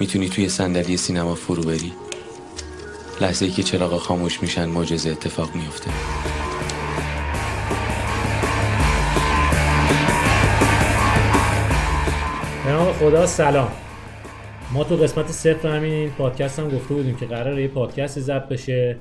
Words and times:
می‌تونی 0.00 0.28
توی 0.28 0.48
صندلی 0.48 0.96
سینما 0.96 1.34
فرو 1.34 1.62
بری؟ 1.62 1.92
لحظه 3.20 3.44
ای 3.44 3.50
که 3.50 3.62
چراغ 3.62 3.96
خاموش 3.96 4.42
میشن 4.42 4.64
معجزه 4.64 5.10
اتفاق 5.10 5.54
میفته 5.54 5.90
به 12.64 12.70
نام 12.72 12.92
خدا 12.92 13.26
سلام. 13.26 13.68
ما 14.72 14.84
تو 14.84 14.96
قسمت 14.96 15.26
صفر 15.26 15.76
همین 15.76 16.10
پادکست 16.10 16.58
هم 16.58 16.68
گفته 16.68 16.94
بودیم 16.94 17.16
که 17.16 17.26
قرار 17.26 17.60
یه 17.60 17.68
پادکست 17.68 18.20
ضبط 18.20 18.48
بشه 18.48 18.98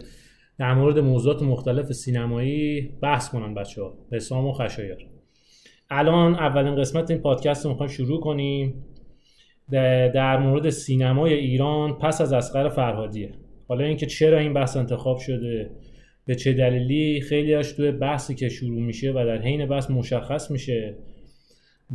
در 0.60 0.74
مورد 0.74 1.00
موضوعات 1.00 1.42
مختلف 1.42 1.92
سینمایی 1.92 2.82
بحث 3.02 3.30
کنن 3.30 3.54
بچه 3.54 3.82
ها 3.82 3.94
حسام 4.12 4.46
و 4.46 4.54
خشایار. 4.54 4.98
الان 5.90 6.36
اولین 6.36 6.76
قسمت 6.76 7.12
این 7.12 7.20
پادکست 7.20 7.66
رو 7.66 7.72
می‌خوایم 7.72 7.92
شروع 7.92 8.22
کنیم. 8.22 8.86
در 10.14 10.38
مورد 10.38 10.70
سینمای 10.70 11.34
ایران 11.34 11.94
پس 11.94 12.22
از 12.22 12.34
اسقر 12.34 12.70
فرهادیه. 12.70 13.32
حالا 13.68 13.86
اینکه 13.86 14.06
چرا 14.06 14.40
این 14.40 14.54
بحث 14.54 14.78
انتخاب 14.78 15.18
شده 15.18 15.72
به 16.26 16.36
چه 16.36 16.54
دلیلی 16.54 17.22
خیلی 17.22 17.54
هاش 17.54 17.72
توی 17.72 17.92
بحثی 17.92 18.36
که 18.36 18.50
شروع 18.50 18.82
میشه 18.82 19.12
و 19.12 19.14
در 19.14 19.42
حین 19.42 19.66
بحث 19.66 19.90
مشخص 19.90 20.52
میشه 20.52 20.96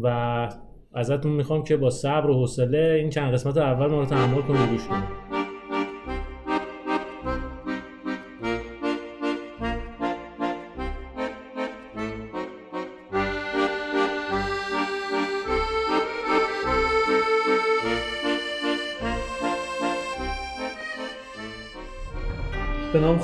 و 0.00 0.48
ازتون 0.94 1.32
می‌خوام 1.32 1.64
که 1.64 1.76
با 1.76 1.90
صبر 1.90 2.30
و 2.30 2.34
حوصله 2.34 2.96
این 2.98 3.10
چند 3.10 3.32
قسمت 3.32 3.56
اول 3.56 3.86
ما 3.86 4.00
رو 4.00 4.06
تحمل 4.06 4.42
کنید 4.42 4.70
گوش 4.70 4.86
کنید 4.86 5.37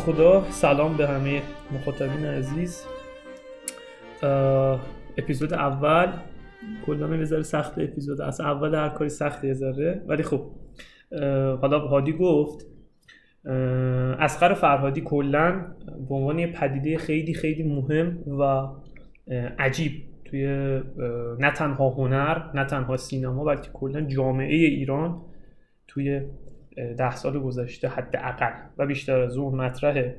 خدا 0.04 0.50
سلام 0.50 0.96
به 0.96 1.06
همه 1.06 1.42
مخاطبین 1.72 2.26
عزیز. 2.26 2.84
اپیزود 5.18 5.54
اول 5.54 6.12
کلا 6.86 7.16
یه 7.16 7.24
ذره 7.24 7.42
سخت 7.42 7.78
اپیزود 7.78 8.20
از 8.20 8.40
اول 8.40 8.74
هر 8.74 8.88
کاری 8.88 9.10
سخت 9.10 9.44
یه 9.44 9.54
ولی 10.06 10.22
خب 10.22 10.50
حالا 11.60 11.78
هادی 11.78 12.12
گفت 12.12 12.66
اسقر 14.20 14.54
فرهادی 14.54 15.00
کلا 15.00 15.66
به 16.08 16.14
عنوان 16.14 16.38
یه 16.38 16.46
پدیده 16.46 16.98
خیلی 16.98 17.34
خیلی 17.34 17.62
مهم 17.62 18.18
و 18.40 18.68
عجیب 19.58 19.92
توی 20.24 20.46
نه 21.38 21.50
تنها 21.56 21.88
هنر 21.88 22.42
نه 22.54 22.64
تنها 22.64 22.96
سینما 22.96 23.44
بلکه 23.44 23.70
کلا 23.72 24.00
جامعه 24.00 24.54
ایران 24.54 25.22
توی 25.88 26.20
ده 26.76 27.16
سال 27.16 27.40
گذشته 27.40 27.88
حداقل 27.88 28.52
و 28.78 28.86
بیشتر 28.86 29.20
از 29.20 29.36
اون 29.36 29.54
مطرحه. 29.54 30.16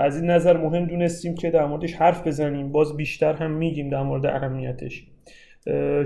از 0.00 0.16
این 0.16 0.30
نظر 0.30 0.56
مهم 0.56 0.84
دونستیم 0.84 1.34
که 1.34 1.50
در 1.50 1.66
موردش 1.66 1.94
حرف 1.94 2.26
بزنیم. 2.26 2.72
باز 2.72 2.96
بیشتر 2.96 3.32
هم 3.32 3.50
میگیم 3.50 3.90
در 3.90 4.02
مورد 4.02 4.26
اهمیتش. 4.26 5.06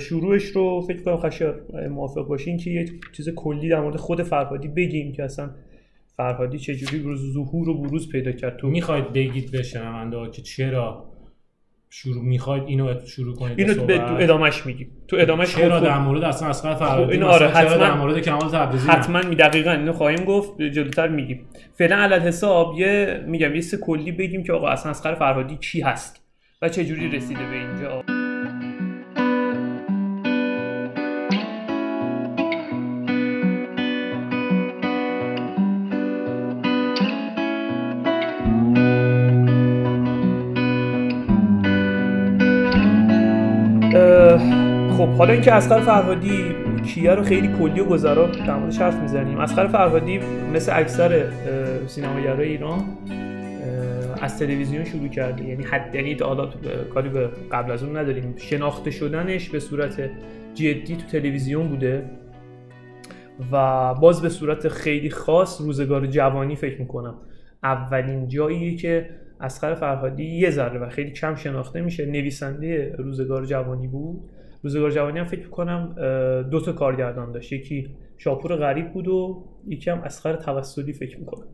شروعش 0.01 0.45
رو 0.45 0.81
فکر 0.81 1.03
کنم 1.03 1.17
خشار 1.17 1.61
موافق 1.89 2.27
باشین 2.27 2.57
که 2.57 2.71
یه 2.71 2.87
چیز 3.13 3.29
کلی 3.29 3.69
در 3.69 3.81
مورد 3.81 3.97
خود 3.97 4.23
فرهادی 4.23 4.69
بگیم 4.69 5.13
که 5.13 5.25
اصلا 5.25 5.51
فرهادی 6.17 6.59
چجوری 6.59 7.17
ظهور 7.17 7.69
و 7.69 7.83
بروز 7.83 8.09
پیدا 8.09 8.33
کرد 8.33 8.57
تو 8.57 8.69
می‌خواید 8.69 9.13
بگید 9.13 9.51
به 9.51 9.63
شنونده 9.63 10.31
که 10.31 10.43
چرا 10.43 11.14
شروع 11.97 12.23
می‌خواید 12.23 12.63
اینو 12.67 12.95
شروع 13.07 13.37
کنید 13.37 13.61
اینو 13.61 13.85
به 13.85 13.99
تو 13.99 14.17
ادامش 14.21 14.67
میگیم. 14.67 14.91
تو 15.09 15.17
ادامش 15.21 15.55
چرا 15.55 15.81
در 15.81 15.99
مورد 15.99 16.23
اصلا 16.23 16.49
اسقر 16.49 16.75
فرهادی 16.75 17.13
این 17.13 17.23
آره 17.23 17.49
حتما 17.49 17.77
در 17.77 17.95
مورد 17.95 18.19
کمال 18.19 18.51
تبریزی 18.51 18.89
حتما 18.89 19.23
می 19.23 19.35
دقیقاً 19.35 19.71
اینو 19.71 19.93
خواهیم 19.93 20.25
گفت 20.25 20.63
جلوتر 20.63 21.09
میگیم. 21.09 21.47
فعلا 21.75 21.97
علل 21.97 22.21
حساب 22.21 22.75
یه 22.79 23.25
میگم 23.27 23.55
یه 23.55 23.61
سه 23.61 23.77
کلی 23.77 24.13
بگیم 24.13 24.43
که 24.43 24.53
آقا 24.53 24.69
اصلا 24.69 24.91
اسقر 24.91 25.15
فرهادی 25.15 25.57
کی 25.57 25.81
هست 25.81 26.23
و 26.63 26.69
چه 26.69 26.85
جوری 26.85 27.09
رسیده 27.11 27.41
به 27.41 27.57
اینجا. 27.57 28.14
حالا 45.19 45.33
اینکه 45.33 45.53
اسقر 45.53 45.81
فرهادی 45.81 46.55
کیه 46.87 47.11
رو 47.11 47.23
خیلی 47.23 47.49
کلی 47.59 47.81
و 47.81 47.85
گذرا 47.85 48.27
در 48.27 48.57
موردش 48.57 48.79
حرف 48.79 48.95
می‌زنیم. 49.01 49.39
اسقر 49.39 49.67
فرهادی 49.67 50.21
مثل 50.55 50.73
اکثر 50.75 51.25
سینماگرای 51.87 52.49
ایران 52.49 52.85
از 54.23 54.39
تلویزیون 54.39 54.85
شروع 54.85 55.09
کرده. 55.09 55.45
یعنی 55.45 55.65
حد 55.65 55.95
یعنی 55.95 56.15
حالا 56.15 56.49
کاری 56.95 57.09
به 57.09 57.29
قبل 57.53 57.73
از 57.73 57.83
اون 57.83 57.97
نداریم. 57.97 58.35
شناخته 58.37 58.91
شدنش 58.91 59.49
به 59.49 59.61
صورت 59.61 60.11
جدی 60.55 60.97
تو 60.97 61.07
تلویزیون 61.13 61.69
بوده 61.69 62.03
و 63.53 63.95
باز 63.95 64.23
به 64.23 64.29
صورت 64.29 64.69
خیلی 64.69 65.11
خاص 65.11 65.61
روزگار 65.61 66.07
جوانی 66.07 66.57
فکر 66.57 66.81
می‌کنم. 66.81 67.15
اولین 67.63 68.29
جاییه 68.29 68.77
که 68.77 69.11
اسقر 69.41 69.75
فرهادی 69.75 70.25
یه 70.25 70.51
ذره 70.51 70.79
و 70.79 70.89
خیلی 70.89 71.11
کم 71.11 71.35
شناخته 71.35 71.81
میشه. 71.81 72.07
نویسنده 72.07 72.95
روزگار 72.99 73.45
جوانی 73.45 73.89
بود. 73.89 74.21
روزگار 74.65 74.91
جوانی 74.91 75.19
هم 75.19 75.25
فکر 75.25 75.49
کنم 75.49 75.95
دو 76.51 76.61
تا 76.61 76.73
کارگردان 76.73 77.33
داشت. 77.33 77.53
یکی 77.53 77.97
شاپور 78.19 78.57
غریب 78.57 78.93
بود 78.93 79.09
و 79.09 79.45
یکی 79.67 79.91
هم 79.91 79.99
اسخر 79.99 80.37
توسلی 80.37 80.93
فکر 80.93 81.19
می‌کنم. 81.19 81.47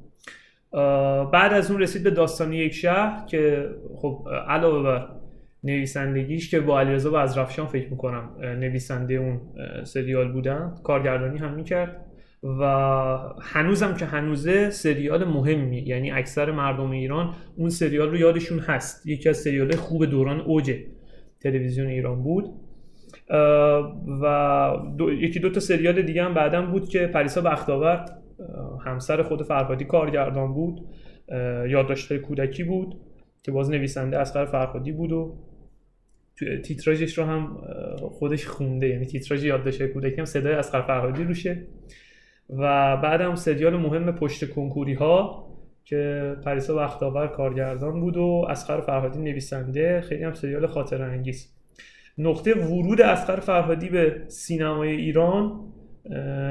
بعد 1.31 1.53
از 1.53 1.71
اون 1.71 1.81
رسید 1.81 2.03
به 2.03 2.11
داستان 2.11 2.53
یک 2.53 2.73
شهر 2.73 3.27
که 3.27 3.71
خب 3.97 4.29
علاوه 4.49 4.83
بر 4.83 5.09
نویسندگیش 5.65 6.51
که 6.51 6.61
با 6.61 6.81
علیرضا 6.81 7.11
و 7.11 7.17
از 7.17 7.39
رفشان 7.39 7.67
فکر 7.67 7.91
می‌کنم 7.91 8.31
نویسنده 8.41 9.15
اون 9.15 9.41
سریال 9.85 10.33
بودن 10.33 10.75
کارگردانی 10.85 11.39
هم 11.39 11.55
می‌کرد 11.55 12.07
و 12.43 12.65
هنوزم 13.43 13.95
که 13.95 14.05
هنوزه 14.05 14.71
سریال 14.71 15.25
مهمی 15.25 15.79
یعنی 15.79 16.11
اکثر 16.11 16.51
مردم 16.51 16.91
ایران 16.91 17.35
اون 17.57 17.69
سریال 17.69 18.09
رو 18.09 18.17
یادشون 18.17 18.59
هست. 18.59 19.07
یکی 19.07 19.29
از 19.29 19.37
سریال 19.37 19.77
خوب 19.77 20.05
دوران 20.05 20.41
اوج 20.41 20.75
تلویزیون 21.41 21.87
ایران 21.87 22.23
بود. 22.23 22.45
و 24.23 24.77
دو، 24.99 25.13
یکی 25.13 25.41
دو 25.41 25.51
تا 25.51 25.61
سریال 25.61 26.03
دیگه 26.03 26.25
هم 26.25 26.35
بعدم 26.35 26.71
بود 26.71 26.89
که 26.89 27.07
پریسا 27.07 27.41
بختاور 27.41 28.05
همسر 28.85 29.23
خود 29.23 29.43
فرهادی 29.43 29.85
کارگردان 29.85 30.55
بود 30.55 30.81
یادداشت‌های 31.69 32.21
کودکی 32.21 32.65
بود 32.65 33.01
که 33.43 33.53
باز 33.53 33.71
نویسنده 33.71 34.19
اسقر 34.19 34.45
فرهادی 34.45 34.93
بود 34.93 35.13
و 35.13 35.37
تیتراژش 36.65 37.19
رو 37.19 37.25
هم 37.25 37.57
خودش 38.01 38.47
خونده 38.47 38.89
یعنی 38.89 39.07
تیتراژ 39.07 39.45
یادداشت‌های 39.45 39.91
کودکی 39.91 40.17
هم 40.17 40.25
صدای 40.25 40.53
اسقر 40.53 40.83
فرهادی 40.83 41.25
روشه. 41.25 41.67
و 42.51 42.97
بعدم 42.97 43.35
سریال 43.35 43.77
مهم 43.77 44.13
پشت 44.13 44.51
کنکوری 44.51 44.95
ها 44.95 45.47
که 45.85 46.37
پریسا 46.45 46.77
بختاور 46.77 47.27
کارگردان 47.27 48.01
بود 48.01 48.17
و 48.17 48.47
اسقر 48.49 48.81
فرهادی 48.81 49.19
نویسنده 49.19 50.01
خیلی 50.01 50.25
هم 50.25 50.35
سریال 50.35 50.67
خاطر 50.67 51.03
انگیز 51.03 51.60
نقطه 52.19 52.55
ورود 52.55 53.01
اسقر 53.01 53.41
فرهادی 53.41 53.89
به 53.89 54.23
سینمای 54.29 54.97
ایران 54.97 55.73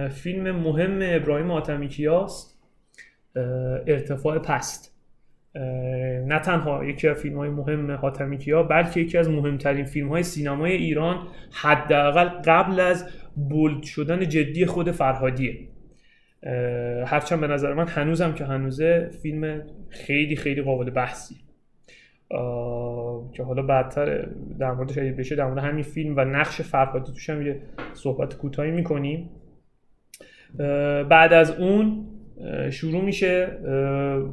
فیلم 0.09 0.51
مهم 0.51 0.99
ابراهیم 1.01 1.51
آتمیکیاست 1.51 2.59
ارتفاع 3.87 4.39
پست. 4.39 4.95
نه 6.25 6.39
تنها 6.39 6.85
یکی 6.85 7.07
از 7.07 7.17
فیلم 7.17 7.37
های 7.37 7.49
مهم 7.49 7.91
حاتمیکیا 7.91 8.63
بلکه 8.63 8.99
یکی 8.99 9.17
از 9.17 9.29
مهمترین 9.29 9.85
فیلم 9.85 10.09
های 10.09 10.23
سینمای 10.23 10.71
ایران 10.71 11.27
حداقل 11.51 12.27
قبل 12.27 12.79
از 12.79 13.09
بولد 13.35 13.83
شدن 13.83 14.29
جدی 14.29 14.65
خود 14.65 14.91
فرهادیه. 14.91 15.67
هرچند 17.05 17.39
به 17.39 17.47
نظر 17.47 17.73
من 17.73 17.87
هنوزم 17.87 18.33
که 18.33 18.45
هنوزه 18.45 19.09
فیلم 19.21 19.61
خیلی 19.89 20.35
خیلی 20.35 20.61
قابل 20.61 20.89
بحثی 20.89 21.35
که 23.33 23.43
حالا 23.43 23.61
بعدتر 23.61 24.27
در 24.59 24.71
موردش 24.71 24.97
اگه 24.97 25.11
بشه 25.11 25.35
در 25.35 25.45
مورد 25.45 25.57
همین 25.57 25.83
فیلم 25.83 26.17
و 26.17 26.19
نقش 26.19 26.61
فرهادی 26.61 27.11
توش 27.11 27.29
هم 27.29 27.47
یه 27.47 27.61
صحبت 27.93 28.37
کوتاهی 28.37 28.71
می‌کنیم. 28.71 29.29
بعد 31.09 31.33
از 31.33 31.51
اون 31.51 32.05
شروع 32.69 33.01
میشه 33.01 33.47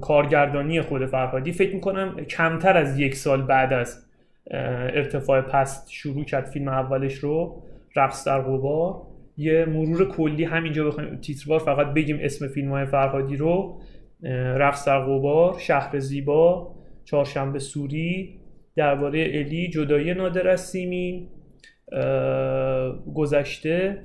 کارگردانی 0.01 0.81
خود 0.81 1.07
فرهادی. 1.07 1.53
فکر 1.53 1.75
می‌کنم 1.75 2.17
کمتر 2.25 2.77
از 2.77 2.99
یک 2.99 3.15
سال 3.15 3.43
بعد 3.43 3.73
از 3.73 4.07
ارتفاع 4.51 5.41
پست 5.41 5.91
شروع 5.91 6.25
کرد 6.25 6.45
فیلم 6.45 6.69
اولش 6.69 7.15
رو 7.15 7.63
رقص 7.97 8.27
در 8.27 8.41
غبار. 8.41 9.03
یه 9.37 9.65
مرور 9.65 10.09
کلی 10.09 10.45
همینجا 10.45 10.85
بخوایم 10.85 11.17
تیتروار 11.17 11.59
فقط 11.59 11.87
بگیم 11.87 12.19
اسم 12.21 12.49
فیلم 12.49 12.71
های 12.71 12.85
فرهادی 12.85 13.37
رو. 13.37 13.81
رقص 14.57 14.89
در 14.89 15.01
غبار 15.01 15.59
شهر 15.59 15.99
زیبا. 15.99 16.76
چهارشنبه 17.07 17.59
سوری 17.59 18.39
درباره 18.77 19.21
الی 19.21 19.69
جدایی 19.69 20.15
نادر 20.15 20.49
از 20.49 20.61
سیمین 20.61 21.29
گذشته 23.15 23.99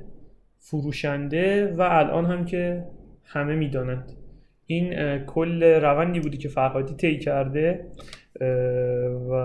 فروشنده 0.59 1.73
و 1.77 1.81
الان 1.81 2.25
هم 2.25 2.45
که 2.45 2.83
همه 3.23 3.55
می‌دانند. 3.55 4.11
این 4.65 5.17
کل 5.25 5.63
روندی 5.63 6.19
بودی 6.19 6.37
که 6.37 6.49
فرهادی 6.49 6.93
طی 6.93 7.19
کرده 7.19 7.85
و 9.29 9.35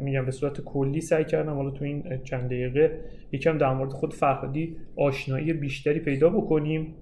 میگم 0.00 0.24
به 0.24 0.30
صورت 0.30 0.60
کلی 0.60 1.00
سعی 1.00 1.24
کردم 1.24 1.54
حالا 1.54 1.70
تو 1.70 1.84
این 1.84 2.20
چند 2.24 2.46
دقیقه 2.46 3.00
یکم 3.32 3.58
در 3.58 3.74
مورد 3.74 3.90
خود 3.90 4.14
فرهادی 4.14 4.76
آشنایی 4.96 5.52
بیشتری 5.52 6.00
پیدا 6.00 6.30
بکنیم. 6.30 6.94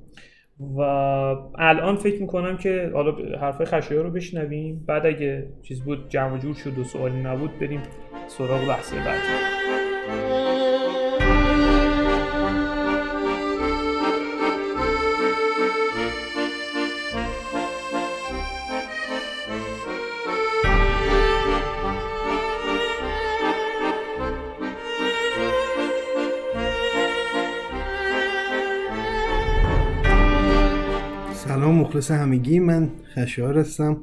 و 0.76 0.80
الان 1.58 1.96
فکر 1.96 2.20
می‌کنم 2.20 2.56
که 2.56 2.90
حالا 2.94 3.38
حرفای 3.40 3.66
خشایار 3.66 4.04
رو 4.04 4.10
بشنویم. 4.10 4.84
بعد 4.86 5.06
اگه 5.06 5.48
چیز 5.62 5.82
بود 5.84 6.08
جمع 6.08 6.38
جور 6.38 6.54
شد 6.54 6.78
و 6.78 6.84
سوالی 6.84 7.22
نبود 7.22 7.58
بریم 7.60 7.80
سراغ 8.26 8.68
بحث 8.68 8.94
بعد 8.94 10.41
مخلص 32.02 32.20
همگی 32.20 32.58
من 32.58 32.90
خشار 33.14 33.58
هستم. 33.58 33.96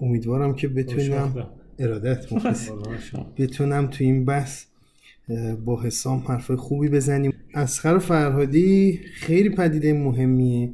امیدوارم 0.00 0.54
که 0.54 0.68
بتونم 0.68 1.46
ارادت 1.78 2.26
بتونم 3.38 3.86
تو 3.86 4.04
این 4.04 4.24
بحث 4.24 4.64
با 5.64 5.82
حسام 5.82 6.18
حرفای 6.18 6.56
خوبی 6.56 6.88
بزنیم. 6.88 7.32
اسخر 7.54 7.98
فرهادی 7.98 9.00
خیلی 9.14 9.50
پدیده 9.50 9.92
مهمیه 9.92 10.70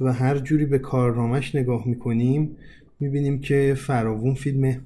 و 0.00 0.12
هر 0.12 0.38
جوری 0.38 0.66
به 0.66 0.78
کارنامش 0.78 1.54
نگاه 1.54 1.88
می‌کنیم 1.88 2.56
می‌بینیم 3.00 3.40
که 3.40 3.74
فراوون 3.76 4.34
فیلم 4.34 4.80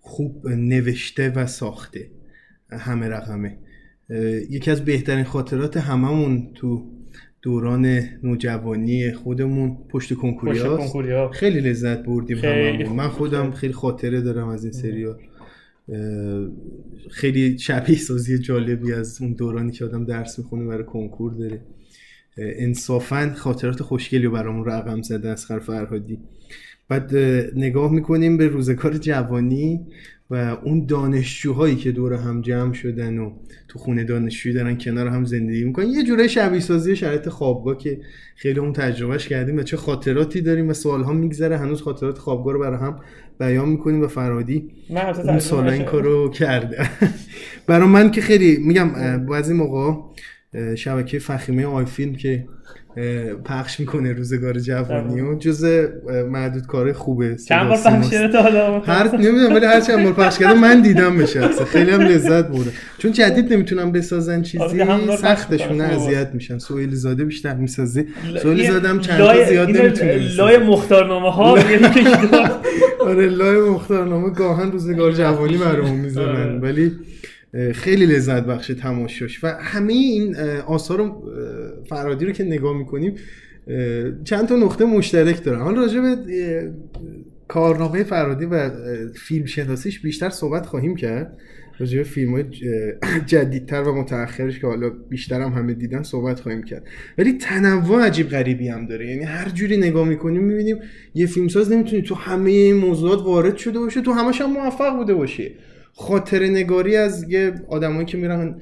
خوب 0.00 0.48
نوشته 0.48 1.30
و 1.30 1.46
ساخته. 1.46 2.06
همه 2.70 3.08
رقمه. 3.08 3.58
یکی 4.50 4.70
از 4.70 4.84
بهترین 4.84 5.24
خاطرات 5.24 5.76
هممون 5.76 6.48
تو 6.54 6.84
دوران 7.46 8.00
نوجوانی 8.22 9.12
خودمون 9.12 9.78
پشت 9.88 10.14
کنکوریا 10.14 11.28
خیلی 11.28 11.60
لذت 11.60 12.04
بردیم 12.04 12.36
خیلی 12.36 12.84
من 12.84 13.08
خودم 13.08 13.50
خیلی 13.50 13.72
خاطره 13.72 14.20
دارم 14.20 14.48
از 14.48 14.64
این 14.64 14.72
سریال. 14.72 15.16
خیلی 17.10 17.58
شبیه 17.58 17.96
سازی 17.96 18.38
جالبی 18.38 18.92
از 18.92 19.22
اون 19.22 19.32
دورانی 19.32 19.72
که 19.72 19.84
آدم 19.84 20.04
درس 20.04 20.38
می‌خونه 20.38 20.64
برای 20.64 20.84
کنکور 20.84 21.32
داره. 21.32 21.60
انصافا 22.38 23.32
خاطرات 23.36 23.82
خوشگلی 23.82 24.24
رو 24.24 24.30
برامون 24.30 24.64
رقم 24.64 25.02
زده 25.02 25.28
از 25.28 25.44
فرهادی. 25.46 26.18
بعد 26.88 27.16
نگاه 27.56 27.92
می‌کنیم 27.92 28.36
به 28.36 28.48
روزگار 28.48 28.96
جوانی. 28.96 29.86
و 30.30 30.56
اون 30.64 30.86
دانشجوهایی 30.86 31.76
که 31.76 31.92
دور 31.92 32.14
هم 32.14 32.40
جمع 32.40 32.72
شدن 32.72 33.18
و 33.18 33.32
تو 33.68 33.78
خونه 33.78 34.04
دانشجویی 34.04 34.54
دارن 34.54 34.78
کنار 34.78 35.08
هم 35.08 35.24
زندگی 35.24 35.64
می‌کنن. 35.64 35.86
یه 35.86 36.04
جوره 36.04 36.28
شبیه 36.28 36.60
سازی 36.60 36.96
شرایط 36.96 37.28
خوابگاه 37.28 37.78
که 37.78 38.00
خیلی 38.36 38.58
اون 38.58 38.72
تجربهش 38.72 39.28
کردیم 39.28 39.56
و 39.56 39.62
چه 39.62 39.76
خاطراتی 39.76 40.40
داریم 40.40 40.68
و 40.68 40.72
سالها 40.72 41.12
میگذره. 41.12 41.58
هنوز 41.58 41.82
خاطرات 41.82 42.18
خوابگاه 42.18 42.52
رو 42.52 42.60
برای 42.60 42.78
هم 42.78 43.00
بیان 43.38 43.68
می‌کنیم 43.68 44.02
و 44.02 44.06
فرادی 44.06 44.70
اون 45.24 45.38
سالا 45.38 45.72
این 45.72 45.84
کارو 45.84 46.30
کرده 46.30 46.88
برای 47.66 47.88
من 47.88 48.10
که 48.10 48.20
خیلی 48.20 48.56
میگم 48.56 49.26
بعضی 49.26 49.54
موقع 49.54 49.92
شبکه 50.74 51.18
فخیمه 51.18 51.66
آی 51.66 51.84
فیلم 51.84 52.14
که 52.14 52.48
پخش 53.44 53.80
می‌کنه 53.80 54.12
روزگار 54.12 54.58
جوانی 54.58 55.20
و 55.20 55.38
جز 55.38 55.64
معدود 56.30 56.66
کار 56.66 56.92
خوبه. 56.92 57.36
چند 57.48 57.68
بار 57.68 57.76
پخش 57.76 58.14
حالا؟ 58.14 58.80
هر 58.80 59.16
نمی‌دونم 59.16 59.54
ولی 59.54 59.66
هر 59.66 59.80
چند 59.80 60.04
بار 60.04 60.12
پخش 60.12 60.38
کرده 60.38 60.60
من 60.60 60.80
دیدم 60.80 61.16
به 61.16 61.26
شخصه. 61.26 61.64
خیلی 61.64 61.90
هم 61.90 62.00
لذت 62.00 62.48
برده. 62.48 62.70
چون 62.98 63.12
جدید 63.12 63.52
نمی‌تونم 63.52 63.92
بسازن 63.92 64.42
چیزی 64.42 64.84
سختشون 65.20 65.80
اذیت 65.80 66.30
میشن. 66.34 66.58
سویل 66.58 66.94
زاده 66.94 67.24
بیشتر 67.24 67.54
می‌سازه. 67.54 68.06
سویل 68.42 68.72
زاده 68.72 68.88
هم 68.88 69.00
چند 69.00 69.18
تا 69.18 69.44
زیاد 69.44 69.70
نمی‌تونه 69.70 70.34
لای 70.36 70.58
مختارنامه 70.58 71.32
ها 71.32 71.58
آره 73.06 73.28
لای 73.28 73.60
مختارنامه 73.60 74.30
گاهن 74.30 74.72
روزگار 74.72 75.12
جوانی 75.22 75.56
برامون 75.56 76.00
می‌ذارن. 76.00 76.60
ولی 76.60 76.92
خیلی 77.74 78.06
لذت 78.06 78.44
بخش 78.44 78.66
تماشاش. 78.66 79.44
و 79.44 79.46
همه 79.46 79.92
این 79.92 80.36
آثار 80.66 81.12
فرادی 81.88 82.26
رو 82.26 82.32
که 82.32 82.44
نگاه 82.44 82.78
می‌کنیم 82.78 83.14
چند 84.24 84.48
تا 84.48 84.56
نقطه 84.56 84.84
مشترک 84.84 85.44
دارن 85.44 85.60
حالا 85.60 85.80
راجع 85.80 86.00
به 86.00 86.16
کارنامه 87.48 88.02
فرادی 88.02 88.44
و 88.44 88.70
فیلم 89.14 89.46
شناسیش 89.46 90.00
بیشتر 90.00 90.30
صحبت 90.30 90.66
خواهیم 90.66 90.96
کرد. 90.96 91.38
راجع 91.78 91.98
به 91.98 92.04
فیلم 92.04 92.32
های 92.32 92.44
جدیدتر 93.26 93.82
و 93.82 93.94
متأخرش 93.94 94.58
که 94.58 94.66
حالا 94.66 94.90
بیشتر 94.90 95.40
هم 95.40 95.52
همه 95.52 95.74
دیدن 95.74 96.02
صحبت 96.02 96.40
خواهیم 96.40 96.62
کرد. 96.62 96.84
ولی 97.18 97.32
تنوع 97.32 98.06
عجیب 98.06 98.28
غریبی 98.28 98.68
هم 98.68 98.86
داره. 98.86 99.06
یعنی 99.10 99.24
هر 99.24 99.48
جوری 99.48 99.76
نگاه 99.76 100.08
می‌کنیم 100.08 100.42
می‌بینیم 100.42 100.76
یه 101.14 101.26
فیلمساز 101.26 101.72
نمی‌تونه 101.72 102.02
تو 102.02 102.14
همه 102.14 102.50
این 102.50 102.76
موضوعات 102.76 103.18
وارد 103.18 103.56
شده 103.56 103.78
باشه 103.78 104.00
تو 104.00 104.12
همش 104.12 104.40
هم 104.40 104.52
موفق 104.52 104.96
بوده 104.96 105.14
باشه. 105.14 105.50
خاطر 105.98 106.46
نگاری 106.46 106.96
از 106.96 107.30
یه 107.30 107.52
آدمایی 107.68 108.06
که 108.06 108.16
میرن 108.16 108.60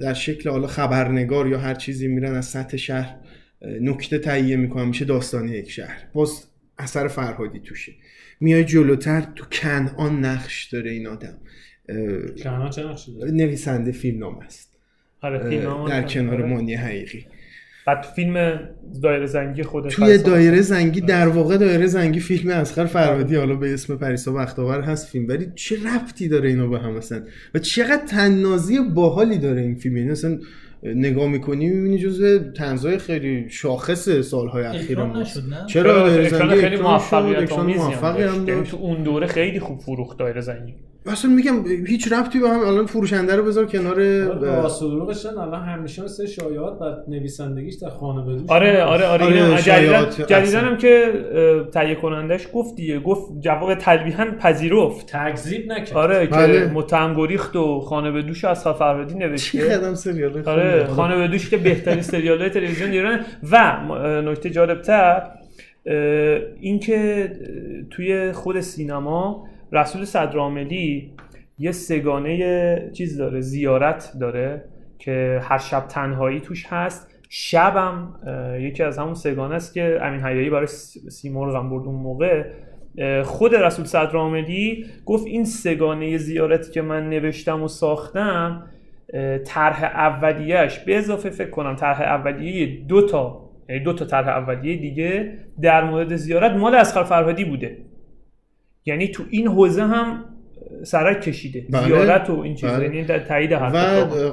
در 0.00 0.14
شکل 0.14 0.50
حالا 0.50 0.66
خبرنگار 0.66 1.48
یا 1.48 1.58
هر 1.58 1.74
چیزی 1.74 2.08
میرن 2.08 2.34
از 2.34 2.46
سطح 2.46 2.76
شهر 2.76 3.16
نکته 3.80 4.18
تهیه 4.18 4.56
می‌کنن 4.56 4.88
میشه 4.88 5.04
داستان 5.04 5.48
یک 5.48 5.70
شهر. 5.70 6.04
باز 6.12 6.44
اثر 6.78 7.08
فرهادی 7.08 7.60
توشه. 7.60 7.92
میای 8.40 8.64
جلوتر 8.64 9.20
تو 9.34 9.44
کنعان 9.44 10.24
نقش 10.24 10.64
داره 10.64 10.90
این 10.90 11.06
آدم. 11.06 11.38
کنعان 12.42 12.70
چه 12.70 12.82
نقشی 12.82 13.18
داره؟ 13.18 13.30
نویسنده 13.30 13.92
فیلم 13.92 14.18
نام 14.18 14.38
است 14.38 14.76
در 15.88 16.02
کنار 16.02 16.44
مانی 16.44 16.74
حقیقی. 16.74 17.26
بعد 17.86 18.02
فیلم 18.02 18.60
دایره 19.02 19.26
زنگی 19.26 19.62
خودش 19.62 19.94
توی 19.94 20.18
دایره 20.18 20.60
زنگی 20.60 21.00
در 21.00 21.28
واقع 21.28 21.56
دایره 21.56 21.86
زنگی 21.86 22.20
فیلم 22.20 22.50
اسخر 22.50 22.84
فرهادی 22.84 23.36
حالا 23.36 23.54
به 23.54 23.74
اسم 23.74 23.96
پریسا 23.96 24.32
بختاور 24.32 24.80
هست 24.80 25.08
فیلم. 25.08 25.28
ولی 25.28 25.46
چه 25.54 25.76
ربطی 25.76 26.28
داره 26.28 26.48
اینا 26.48 26.66
به 26.66 26.78
هم 26.78 26.92
مثلا 26.92 27.22
و 27.54 27.58
چقدر 27.58 28.06
تنازی 28.06 28.78
باحالی 28.94 29.38
داره 29.38 29.60
این 29.60 29.74
فیلم؟ 29.74 29.96
یعنی 29.96 30.10
مثلا 30.10 30.38
نگاه 30.82 31.28
می‌کنی 31.28 31.68
می‌بینی 31.68 31.98
جزء 31.98 32.38
تنزای 32.38 32.98
خیلی 32.98 33.46
شاخص 33.48 34.08
سالهای 34.08 34.64
اخیر 34.64 35.02
ما 35.02 35.24
چرا 35.66 36.08
دایره 36.08 36.28
زنگی 36.28 36.54
خیلی 36.54 36.76
موفقیت 36.76 37.52
موفقی 37.52 38.22
هم 38.22 38.64
تو 38.64 38.76
اون 38.76 39.02
دوره 39.02 39.26
خیلی 39.26 39.60
خوب 39.60 39.80
فروخت 39.80 40.18
دایره 40.18 40.40
زنگی. 40.40 40.74
اصلا 41.06 41.30
میگم 41.30 41.66
هیچ 41.86 42.12
ربطی 42.12 42.38
به 42.38 42.48
هم 42.48 42.60
الان 42.60 42.86
فروشنده 42.86 43.36
رو 43.36 43.44
بذار 43.44 43.66
کنار 43.66 44.24
راست 44.40 44.80
دروغش 44.80 45.26
الان 45.26 45.62
همیشه 45.62 46.04
مثل 46.04 46.26
شایعات 46.26 46.82
و 46.82 46.84
نویسندگیش 47.08 47.74
در 47.74 47.88
خانه 47.88 48.22
بدوش 48.22 48.50
آره 48.50 48.82
آره 48.82 49.06
آره, 49.06 49.24
آره 49.24 49.62
جدیدن 49.62 50.26
جدیدن 50.26 50.64
هم 50.64 50.76
که 50.76 51.12
تهیه 51.72 51.94
کنندش 51.94 52.46
گفت 52.52 52.76
دیگه 52.76 53.00
گفت 53.00 53.40
جواب 53.40 53.74
تلویحا 53.74 54.26
پذیرفت. 54.40 55.06
تکذیب 55.06 55.72
نکرد. 55.72 55.96
آره 55.96 56.26
بله. 56.26 56.60
که 56.60 56.72
متهم 56.74 57.14
گریخت 57.14 57.56
و 57.56 57.80
خانه 57.80 58.10
به 58.10 58.22
دوش 58.22 58.44
از 58.44 58.62
فرهادی 58.62 59.14
نوشته. 59.14 59.58
چی 59.58 59.64
قدم 59.64 59.94
سریال 59.94 60.48
آره 60.48 60.86
خانه 60.86 61.16
به 61.16 61.28
دوش 61.28 61.50
که 61.50 61.56
بهترین 61.56 62.02
سریال 62.02 62.48
تلویزیون 62.48 62.90
ایران 62.90 63.20
و 63.50 63.78
نکته 64.22 64.50
جالبتر 64.50 65.22
اینکه 66.60 67.32
توی 67.90 68.32
خود 68.32 68.60
سینما 68.60 69.49
رسول 69.72 70.04
صدراملی 70.04 71.12
یه 71.58 71.72
سگانه 71.72 72.90
چیز 72.92 73.18
داره 73.18 73.40
زیارت 73.40 74.12
داره 74.20 74.64
که 74.98 75.40
هر 75.42 75.58
شب 75.58 75.86
تنهایی 75.88 76.40
توش 76.40 76.66
هست. 76.66 77.14
شبم 77.28 78.14
یکی 78.60 78.82
از 78.82 78.98
همون 78.98 79.14
سگانه 79.14 79.54
است 79.54 79.74
که 79.74 79.98
امین 80.02 80.20
حیایی 80.20 80.50
برای 80.50 80.66
سیمرغ 81.10 81.56
هم 81.56 81.70
برد 81.70 81.86
اون 81.86 81.94
موقع. 81.94 82.44
خود 83.22 83.54
رسول 83.54 83.84
صدراملی 83.84 84.84
گفت 85.06 85.26
این 85.26 85.44
سگانه 85.44 86.16
زیارتی 86.16 86.72
که 86.72 86.82
من 86.82 87.10
نوشتم 87.10 87.62
و 87.62 87.68
ساختم 87.68 88.62
طرح 89.44 89.84
اولیهش 89.84 90.78
به 90.78 90.98
اضافه 90.98 91.30
فکر 91.30 91.50
کنم 91.50 91.76
طرح 91.76 92.00
اولیه 92.00 92.84
دو 92.88 93.06
تا 93.06 93.50
یعنی 93.68 93.84
دو 93.84 93.92
تا 93.92 94.04
طرح 94.04 94.28
اولیه 94.28 94.76
دیگه 94.76 95.32
در 95.62 95.84
مورد 95.84 96.16
زیارت 96.16 96.52
مال 96.52 96.74
اسخر 96.74 97.02
فرهادی 97.02 97.44
بوده. 97.44 97.76
یعنی 98.86 99.08
تو 99.08 99.22
این 99.30 99.46
حوزه 99.46 99.82
هم 99.82 100.24
سرک 100.82 101.20
کشیده. 101.20 101.66
بله. 101.70 101.86
زیارت 101.86 102.30
و 102.30 102.38
این 102.40 102.54
چیزا. 102.54 102.72
بله. 102.72 102.84
یعنی 102.84 103.04
در 103.04 103.18
تایید 103.18 103.52
و 103.52 103.56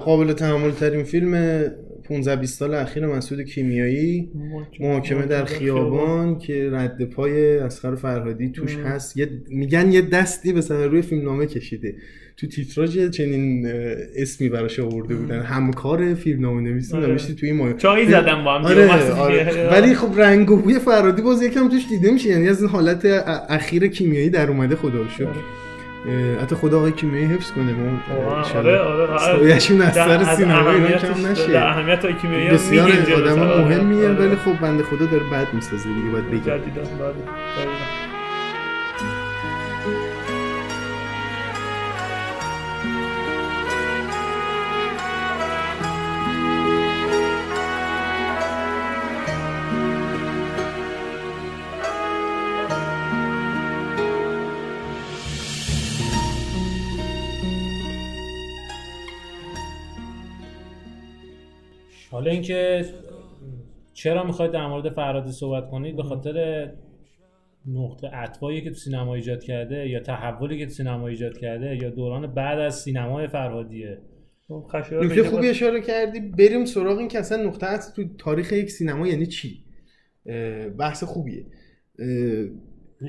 قابل 0.06 0.34
تحمل 0.34 0.72
ترین 0.72 1.04
فیلم 1.04 1.64
15 2.04 2.36
20 2.36 2.60
سال 2.60 2.74
اخیر 2.74 3.06
مسعود 3.06 3.42
کیمیایی. 3.42 4.32
محاکمه. 4.80 5.26
در 5.26 5.46
خیابان 5.46 6.38
که 6.38 6.70
رد 6.72 7.04
پای 7.04 7.58
اسخر 7.58 7.96
فرهادی 7.96 8.50
توش 8.50 8.76
هست. 8.78 9.18
یه 9.18 9.30
میگن 9.50 9.92
یه 9.92 10.02
دستی 10.02 10.54
به 10.54 10.62
روی 10.70 11.02
فیلمنامه 11.02 11.46
کشیده. 11.46 11.96
تو 12.40 12.48
تیتراژ 12.48 13.10
چنین 13.10 13.68
اسمی 14.16 14.50
براش 14.50 14.80
آورده 14.80 15.16
بودن. 15.16 15.42
همکار 15.42 16.14
فیلمنامه 16.14 16.62
نویسی 16.62 16.98
آره. 16.98 17.08
نوشته 17.08 17.34
توی 17.34 17.52
ما 17.52 17.74
چای 17.74 18.08
زدم 18.08 18.44
با 18.44 18.60
هم 18.60 18.66
آره, 18.66 18.92
آره. 19.12 19.70
ولی 19.72 19.96
خب 19.96 20.20
رنگ 20.20 20.52
و 20.52 20.58
بوی 20.58 20.80
فرادی 20.80 21.22
باز 21.22 21.44
یکم 21.44 21.70
توش 21.70 21.88
دیده 21.90 22.12
میشه. 22.12 22.30
یعنی 22.30 22.50
از 22.50 22.62
این 22.62 22.70
حالت 22.70 23.06
اخیر 23.50 23.88
کیمیایی 23.88 24.30
در 24.30 24.50
اومده 24.50 24.76
خدا 24.76 24.98
رو 24.98 25.10
شکر. 25.10 25.28
حتی 26.42 26.56
خدا 26.56 26.78
آقای 26.78 26.92
کیمیایی 26.92 27.26
حفظ 27.26 27.52
کنه. 27.52 27.74
ما 27.74 28.02
آره 28.56 28.80
آره 28.80 29.18
سایه‌شون 29.18 29.82
از 29.82 29.94
سر 29.94 30.36
سینما 30.36 30.72
ایران 30.72 30.92
کم 30.92 31.28
نشه. 31.28 31.58
اهمیت 31.58 32.06
های 32.06 32.14
کیمیایی 32.14 32.50
بسیار 32.50 32.92
آدم 33.16 33.40
مهمیه 33.40 34.10
ولی 34.10 34.36
خب 34.36 34.60
بنده 34.62 34.84
خدا 34.84 35.06
داره 35.06 35.24
بد 35.24 35.54
می‌سازه 35.54 35.84
دیگه 35.84 36.10
باید 36.12 36.32
بگم 36.32 36.60
حالا 62.12 62.32
اینکه 62.32 62.86
چرا 63.94 64.24
می‌خواید 64.24 64.52
در 64.52 64.68
مورد 64.68 64.90
فرادی 64.90 65.32
صحبت 65.32 65.70
کنید؟ 65.70 65.96
به 65.96 66.04
خاطر 66.04 66.68
نقطه 67.68 68.08
عطفایی 68.08 68.62
که 68.62 68.70
تو 68.70 68.76
سینما 68.76 69.16
ایجاد 69.16 69.44
کرده 69.44 69.90
یا 69.90 70.00
تحولی 70.00 70.58
که 70.58 70.66
تو 70.66 70.72
سینما 70.72 71.08
ایجاد 71.08 71.38
کرده 71.38 71.76
یا 71.76 71.90
دوران 71.90 72.28
بعد 72.28 72.60
از 72.60 72.80
سینمای 72.80 73.28
فرهادیه؟ 73.28 73.98
خب، 74.48 74.66
نکته 74.92 75.24
خوبی 75.24 75.50
اشاره 75.50 75.82
کردی 75.82 76.20
بریم 76.20 76.66
سراغ 76.66 76.98
این 76.98 77.08
که 77.08 77.20
اصلا 77.20 77.44
نقطه 77.44 77.66
عطف 77.66 77.92
تو 77.92 78.04
تاریخ 78.18 78.52
یک 78.52 78.72
سینما 78.72 79.08
یعنی 79.08 79.26
چی؟ 79.26 79.64
بحث 80.80 81.04
خوبیه. 81.04 81.46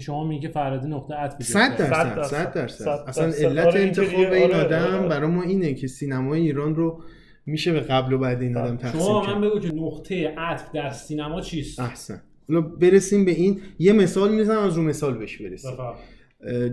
شما 0.01 0.25
میگه 0.25 0.49
فرادی 0.49 0.89
نقطه 0.89 1.15
عطف 1.15 1.43
100 1.43 1.77
درصد 1.77 2.23
100 2.23 2.53
درصد. 2.53 2.89
اصلا 3.07 3.33
علت 3.49 3.67
آره، 3.67 3.81
انتخاب 3.81 4.33
این 4.33 4.53
آره، 4.53 4.65
آدم 4.65 4.95
آره. 4.95 5.09
برای 5.09 5.31
ما 5.31 5.43
اینه 5.43 5.75
که 5.75 5.87
سینمای 5.87 6.41
ایران 6.41 6.75
رو 6.75 7.03
میشه 7.49 7.73
به 7.73 7.81
قبل 7.81 8.13
و 8.13 8.19
بعد 8.19 8.43
این 8.43 8.57
آدم 8.57 8.77
تقسیم 8.77 9.01
شما 9.01 9.35
من 9.35 9.41
بگو 9.41 9.61
که 9.61 9.75
نقطه 9.75 10.35
عطف 10.39 10.73
در 10.73 10.91
سینما 10.91 11.41
چیست؟ 11.41 11.81
احسن. 11.81 12.23
حالا 12.49 12.61
برسیم 12.61 13.25
به 13.25 13.31
این. 13.31 13.61
یه 13.79 13.93
مثال 13.93 14.35
می‌زنم 14.35 14.63
از 14.63 14.77
رو 14.77 14.83
مثال 14.83 15.19
بهش 15.19 15.43
برسیم. 15.43 15.71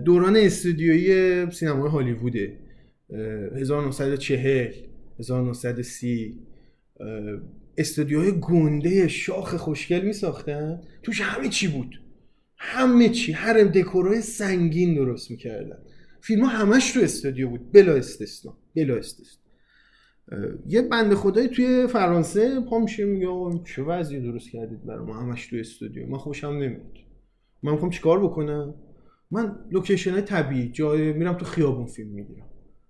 دوران 0.04 0.36
استودیویی 0.36 1.50
سینمای 1.50 1.90
هالیووده. 1.90 2.58
1940 3.56 4.72
1930 5.18 6.38
استودیوهای 7.78 8.32
گنده 8.40 9.08
شاخ 9.08 9.54
خوشگل 9.54 10.00
می 10.00 10.12
ساختن 10.12 10.80
توش 11.02 11.20
همه 11.20 11.48
چی 11.48 11.68
بود. 11.68 12.00
همه 12.56 13.08
چی. 13.08 13.32
هر 13.32 13.64
دکورای 13.64 14.20
سنگین 14.20 14.94
درست 14.94 15.30
می‌کردن. 15.30 15.78
فیلم 16.20 16.44
ها 16.44 16.48
همش 16.48 16.92
تو 16.92 17.00
استودیو 17.00 17.48
بود. 17.48 17.72
بلا 17.72 17.92
استثنا. 17.92 18.58
بلا 18.76 18.96
استثنا. 18.96 19.45
یه 20.66 20.82
بنده 20.82 21.14
خدایی 21.14 21.48
توی 21.48 21.86
فرانسه 21.86 22.60
پا 22.60 22.78
میشه 22.78 23.04
میگه 23.04 23.26
چه 23.64 23.82
وضعی 23.82 24.20
درست 24.20 24.50
کردید 24.50 24.84
برای 24.86 25.06
ما 25.06 25.14
همش 25.14 25.46
تو 25.46 25.56
استودیو. 25.56 26.06
من 26.06 26.18
خوشم 26.18 26.48
نمیاد. 26.48 26.96
من 27.62 27.72
می‌خوام 27.72 27.90
چیکار 27.90 28.24
بکنم؟ 28.24 28.74
من 29.30 29.56
لوکیشن 29.70 30.20
طبیعی 30.20 30.68
جای 30.68 31.12
میرم 31.12 31.34
تو 31.34 31.44
خیابون 31.44 31.86
فیلم 31.86 32.10
می‌گیرم. 32.10 32.46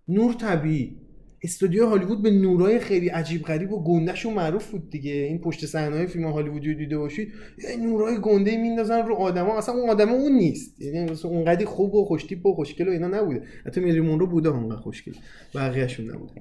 نور 0.09 0.33
طبیعی. 0.33 1.05
استودیو 1.43 1.87
هالیوود 1.87 2.23
به 2.23 2.31
نورای 2.31 2.78
خیلی 2.78 3.09
عجیب 3.09 3.43
غریب 3.43 3.73
و 3.73 3.85
گندهشون 3.85 4.35
معروف 4.35 4.71
بود 4.71 4.90
دیگه. 4.90 5.12
این 5.12 5.38
پشت 5.38 5.66
صحنه 5.66 6.07
فیلم 6.07 6.26
هالیوودی 6.26 6.73
رو 6.73 6.78
دیده 6.78 6.99
باشید 6.99 7.33
یه 7.59 7.87
نورای 7.87 8.21
گنده 8.23 8.57
میندازن 8.57 9.07
رو 9.07 9.14
آدما. 9.14 9.59
اصلا 9.59 9.75
اون 9.75 9.90
آدما 9.90 10.12
اون 10.12 10.33
نیست. 10.33 10.81
یعنی 10.81 11.11
مثلا 11.11 11.31
اونقدی 11.31 11.64
خوب 11.64 11.95
و 11.95 12.05
خوشتیپ 12.05 12.47
و 12.47 12.55
خوشگل 12.55 12.88
و 12.88 12.90
اینا 12.90 13.09
نبوده. 13.09 13.43
حتی 13.66 13.81
میری 13.81 13.99
رو 13.99 14.26
بوده 14.26 14.49
اونقدر 14.49 14.81
خوشگل. 14.81 15.12
بقیه‌شون 15.55 16.11
نبوده. 16.11 16.33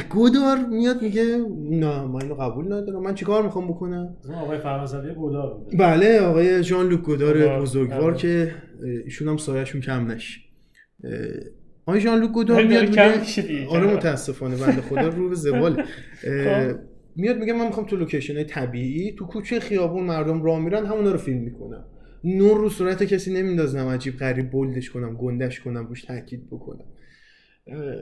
گودار 0.10 0.58
میاد 0.70 1.02
میگه 1.02 1.24
نه 1.70 2.04
من 2.04 2.22
اینو 2.22 2.34
قبول 2.34 2.72
ندارم. 2.72 3.02
من 3.02 3.14
چیکار 3.14 3.42
می‌خوام 3.42 3.68
بکنم؟ 3.68 4.16
آقای 4.34 4.58
فرانسوی 4.58 5.14
گودار 5.14 5.54
بوده. 5.54 5.76
بله 5.76 6.20
آقای 6.20 6.62
جان 6.62 6.88
لوک 6.88 7.00
گودار 7.00 7.60
بزرگوار 7.60 8.14
که 8.14 8.52
ایشون 9.04 9.28
هم 9.28 9.36
سایه‌شون 9.36 9.80
کم 9.80 10.10
نشه. 10.10 10.40
آقای 11.86 12.00
ژان 12.00 12.20
لوک 12.20 12.32
گودار 12.32 12.64
میاد 12.64 12.88
میگه 12.88 13.66
آره 13.66 13.94
متاسفانه 13.94 14.56
بنده 14.56 14.80
خدا 14.80 15.08
رو 15.08 15.28
به 15.28 15.34
زوال. 15.34 15.84
میاد 17.16 17.38
میگه 17.38 17.52
من 17.52 17.66
می‌خوام 17.66 17.86
تو 17.86 17.96
لوکیشن 17.96 18.44
طبیعی 18.44 19.12
تو 19.12 19.26
کوچه 19.26 19.60
خیابون 19.60 20.04
مردم 20.04 20.42
راه 20.42 20.60
میرن 20.60 20.86
همونا 20.86 21.12
رو 21.12 21.18
فیلم 21.18 21.38
می‌کنم. 21.38 21.84
نور 22.24 22.58
رو 22.58 22.70
صورت 22.70 23.02
کسی 23.02 23.32
نمیندازم 23.32 23.88
عجیب 23.88 24.16
غریب 24.16 24.50
بولدش 24.50 24.90
کنم 24.90 25.16
گندش 25.16 25.60
کنم 25.60 25.86
روش 25.86 26.02
تاکید 26.02 26.46
بکنم. 26.46 26.84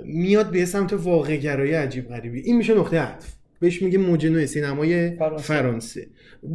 میاد 0.04 0.50
به 0.50 0.64
سمت 0.64 0.92
واقع 0.92 1.36
گرایی 1.36 1.72
عجیب 1.72 2.08
غریبی. 2.08 2.40
این 2.40 2.56
میشه 2.56 2.74
نقطه 2.74 2.98
عطف. 2.98 3.34
بهش 3.60 3.82
میگه 3.82 3.98
موج 3.98 4.44
سینمای 4.44 5.16
فرانسه. 5.16 5.44
فرانسه. 5.44 6.06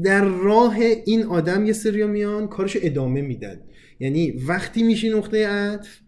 در 0.04 0.26
راه 0.26 0.76
این 1.06 1.24
آدم 1.24 1.66
یه 1.66 1.74
سریا 1.74 2.08
میان 2.08 2.48
کارش 2.48 2.78
ادامه 2.82 3.22
میدن. 3.22 3.60
یعنی 4.00 4.32
وقتی 4.48 4.84
میشه 4.84 5.18
نقطه 5.18 5.48
عطف 5.48 6.00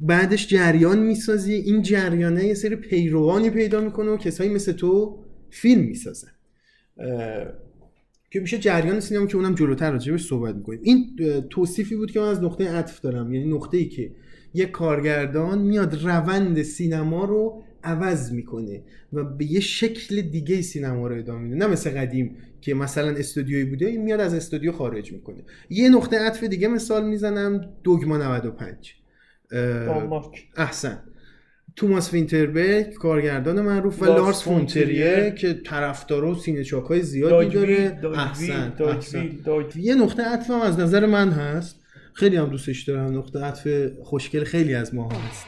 بعدش 0.00 0.48
جریان 0.48 0.98
می‌سازی. 0.98 1.54
این 1.54 1.82
جریانه 1.82 2.44
یه 2.44 2.54
سری 2.54 2.76
پیروانی 2.76 3.50
پیدا 3.50 3.80
می‌کنه 3.80 4.10
و 4.10 4.16
کسایی 4.16 4.50
مثل 4.50 4.72
تو 4.72 5.18
فیلم 5.50 5.82
می‌سازن. 5.82 6.28
که 8.30 8.40
میشه 8.40 8.58
جریان 8.58 9.00
سینما 9.00 9.26
که 9.26 9.36
اونم 9.36 9.54
جلوتر 9.54 9.92
راجبش 9.92 10.26
صحبت 10.26 10.54
می‌کنیم. 10.54 10.80
این 10.82 11.16
توصیفی 11.50 11.96
بود 11.96 12.10
که 12.10 12.20
من 12.20 12.28
از 12.28 12.42
نقطه 12.42 12.68
عطف 12.68 13.00
دارم. 13.00 13.34
یعنی 13.34 13.52
نقطه 13.52 13.76
ای 13.76 13.88
که 13.88 14.10
یه 14.54 14.66
کارگردان 14.66 15.58
میاد 15.58 16.04
روند 16.04 16.62
سینما 16.62 17.24
رو 17.24 17.62
عوض 17.84 18.32
می‌کنه 18.32 18.82
و 19.12 19.24
به 19.24 19.44
یه 19.44 19.60
شکل 19.60 20.20
دیگه 20.20 20.62
سینما 20.62 21.08
رو 21.08 21.18
ادامه 21.18 21.40
میده. 21.40 21.56
نه 21.56 21.66
مثل 21.66 21.90
قدیم 21.90 22.36
که 22.60 22.74
مثلا 22.74 23.10
استودیویی 23.10 23.64
بوده 23.64 23.86
این 23.86 24.02
میاد 24.02 24.20
از 24.20 24.34
استودیو 24.34 24.72
خارج 24.72 25.12
می‌کنه. 25.12 25.44
یه 25.70 25.88
نقطه 25.88 26.18
عطف 26.18 26.44
دیگه 26.44 26.68
مثال 26.68 27.08
می‌زنم 27.08 27.68
دوگما 27.82 28.16
95 28.16 28.94
احسن. 30.56 30.98
توماس 31.76 32.12
وینتربرگ 32.12 32.92
کارگردان 32.92 33.60
معروف 33.60 34.02
و 34.02 34.04
لارس 34.04 34.42
فونتریه. 34.42 35.34
که 35.38 35.54
طرفدار 35.54 36.24
و 36.24 36.34
سینه 36.34 36.64
های 36.88 37.02
زیادی 37.02 37.54
داره. 38.02 38.18
احسن, 38.18 38.72
احسن. 38.80 39.30
یه 39.76 39.94
نقطه 39.94 40.22
عطف 40.22 40.50
هم 40.50 40.60
از 40.60 40.78
نظر 40.78 41.06
من 41.06 41.30
هست. 41.30 41.80
خیلی 42.12 42.36
هم 42.36 42.46
دوستش 42.46 42.82
دارم. 42.82 43.18
نقطه 43.18 43.40
عطف 43.44 43.68
خوشگل 44.02 44.44
خیلی 44.44 44.74
از 44.74 44.94
ما 44.94 45.08
هست. 45.08 45.46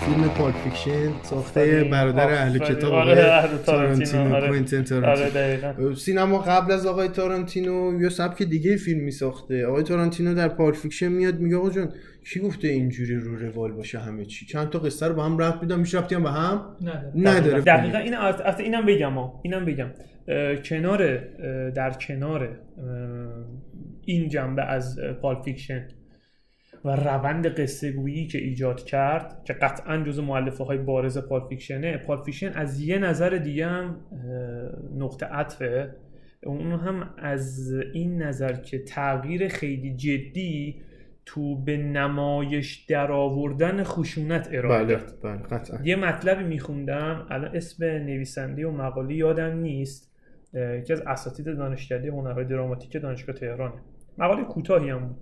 فیلم 0.00 0.28
Pulp 0.28 0.52
Fiction 0.52 1.12
ساخته 1.22 1.84
برادر 1.84 2.32
اهل 2.32 2.58
کتاب 2.58 2.92
آره 2.92 3.48
تارانتینو. 3.66 4.34
آره. 4.34 4.64
تارانتینو. 4.64 5.06
آره، 5.06 5.94
سینما 5.94 6.38
قبل 6.38 6.72
از 6.72 6.86
آقای 6.86 7.08
تارانتینو 7.08 8.00
یا 8.00 8.08
سبک 8.08 8.42
دیگه 8.42 8.76
فیلم 8.76 9.00
می 9.00 9.10
ساخته 9.10 9.66
آقای 9.66 9.82
تارانتینو 9.82 10.34
در 10.34 10.48
Pulp 10.48 10.72
Fiction 10.72 11.08
میاد 11.08 11.40
میگه 11.40 11.56
آقا 11.56 11.70
جان 11.70 11.92
کی 12.24 12.40
گفته 12.40 12.68
اینجوری 12.68 13.14
رو 13.14 13.36
روال 13.36 13.72
باشه 13.72 13.98
همه 13.98 14.24
چی؟ 14.24 14.46
چند 14.46 14.70
تا 14.70 14.78
قصه 14.78 15.06
رو 15.06 15.14
با 15.14 15.24
هم 15.24 15.38
ربط 15.38 15.62
میدم 15.62 15.80
میشه 15.80 15.98
ربطی 15.98 16.14
هم؟ 16.14 16.22
به 16.22 16.30
هم 16.30 16.76
نداره 17.16 17.60
دقیقا. 17.60 17.98
این 17.98 18.14
اصلا 18.14 18.64
اینم 18.64 18.86
بگم 18.86 19.12
اینم 19.42 19.64
بگم. 19.64 19.90
کنار 20.64 21.16
در 21.70 21.90
کنار 21.90 22.58
این 24.04 24.28
جنبه 24.28 24.62
از 24.62 24.98
Pulp 25.22 25.42
Fiction 25.42 25.88
و 26.84 26.96
روند 26.96 27.46
قصه 27.46 27.92
گویی 27.92 28.26
که 28.26 28.38
ایجاد 28.38 28.84
کرد 28.84 29.44
که 29.44 29.52
قطعا 29.52 30.04
جز 30.04 30.18
مؤلفه 30.18 30.64
های 30.64 30.78
بارز 30.78 31.18
Pulp 31.18 31.48
Fictionه 31.48 31.96
Pulp 31.96 32.22
Fiction 32.22 32.52
از 32.52 32.80
یه 32.80 32.98
نظر 32.98 33.30
دیگه 33.30 33.66
هم 33.66 33.96
نقطه 34.98 35.26
عطفه. 35.26 35.94
اون 36.46 36.72
هم 36.72 37.14
از 37.18 37.72
این 37.94 38.22
نظر 38.22 38.52
که 38.52 38.78
تغییر 38.78 39.48
خیلی 39.48 39.94
جدی 39.96 40.82
تو 41.26 41.62
به 41.64 41.76
نمایش 41.76 42.84
در 42.88 43.12
آوردن 43.12 43.82
خشونت 43.82 44.48
ارائه 44.52 44.84
بله، 44.84 45.00
بله، 45.22 45.40
یه 45.84 45.96
مطلبی 45.96 46.44
میخوندم 46.44 47.26
الان 47.30 47.56
اسم 47.56 47.84
نویسنده 47.84 48.66
و 48.66 48.70
مقاله 48.70 49.14
یادم 49.14 49.56
نیست. 49.56 50.12
یکی 50.54 50.92
از 50.92 51.02
اساتید 51.06 51.46
دانشکده 51.46 52.10
هنرهای 52.10 52.44
دراماتیک 52.44 53.02
دانشگاه 53.02 53.36
تهرانه. 53.36 53.74
مقاله 54.18 54.44
کوتاهی 54.44 54.90
هم 54.90 54.98
بود. 54.98 55.16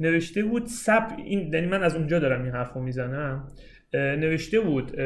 نوشته 0.00 0.44
بود 0.44 0.66
سب 0.66 1.06
این 1.26 1.54
یعنی 1.54 1.66
من 1.66 1.82
از 1.82 1.96
اونجا 1.96 2.18
دارم 2.18 2.42
این 2.42 2.52
حرفو 2.52 2.80
می‌زنم. 2.80 3.48
نوشته 3.94 4.60
بود 4.60 4.96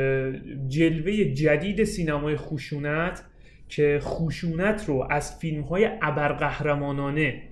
جلوه 0.68 1.24
جدید 1.24 1.84
سینمای 1.84 2.36
خشونت 2.36 3.24
که 3.68 3.98
خشونت 4.02 4.84
رو 4.88 5.06
از 5.10 5.38
فیلم 5.38 5.62
های 5.62 5.88
ابرقهرمانانه 6.02 7.42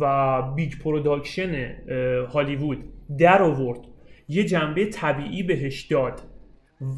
و 0.00 0.42
big 0.56 0.72
production 0.84 1.74
هالیوود 2.32 2.78
در 3.18 3.42
آورد. 3.42 3.80
یه 4.28 4.44
جنبه 4.44 4.86
طبیعی 4.86 5.42
بهش 5.42 5.80
داد. 5.80 6.20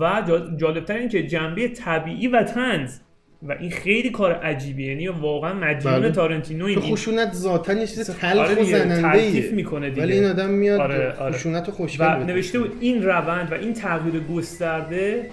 و 0.00 0.22
جالبتر 0.56 0.94
این 0.94 1.08
که 1.08 1.26
جنبه 1.26 1.68
طبیعی 1.68 2.28
و 2.28 2.42
تنز 2.42 2.99
و 3.42 3.52
این 3.52 3.70
خیلی 3.70 4.11
کار 4.11 4.32
عجیبیه. 4.32 4.88
یعنی 4.88 5.08
واقعا 5.08 5.54
مدیون 5.54 5.94
بله. 5.94 6.11
تارنتینو 6.11 6.64
این 6.64 6.80
خشونت 6.80 7.32
ذاتا 7.32 7.72
یه 7.72 7.87
چیز 7.87 8.11
تلخ 8.11 8.50
آره 8.50 8.62
و 8.62 8.64
زننده 8.64 9.50
می‌کنه 9.52 9.90
دیگه. 9.90 10.02
ولی 10.02 10.12
این 10.12 10.25
آدم 10.25 10.50
میاد 10.50 10.80
آره 10.80 11.12
آره. 11.12 11.32
خشونت 11.32 11.68
رو 11.68 11.87
و 11.99 12.25
نوشته 12.25 12.58
بود 12.58 12.76
این 12.80 13.02
روند 13.02 13.52
و 13.52 13.54
این 13.54 13.75
تغییر 13.75 14.20
گسترده 14.20 15.30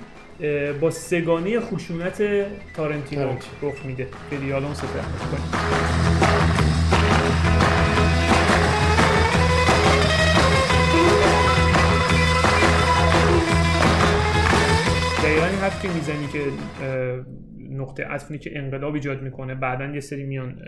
با 0.81 0.89
سگانه 0.89 1.59
خشونت 1.59 2.23
تارنتینو 2.75 3.31
رخ 3.61 3.85
میده. 3.85 4.07
خیلی 4.29 4.51
حالا 4.51 4.65
اون 4.65 4.75
دقیقا 15.39 15.51
این 15.53 15.62
حرف 15.62 15.81
که 15.81 15.93
می‌زنی 15.93 16.27
که 16.27 16.39
نقطه 17.69 18.03
عطفی 18.03 18.38
که 18.38 18.58
انقلاب 18.58 18.93
ایجاد 18.93 19.22
می‌کنه 19.22 19.55
بعدا 19.55 19.86
یه 19.86 20.00
سری 20.00 20.24
میان 20.24 20.62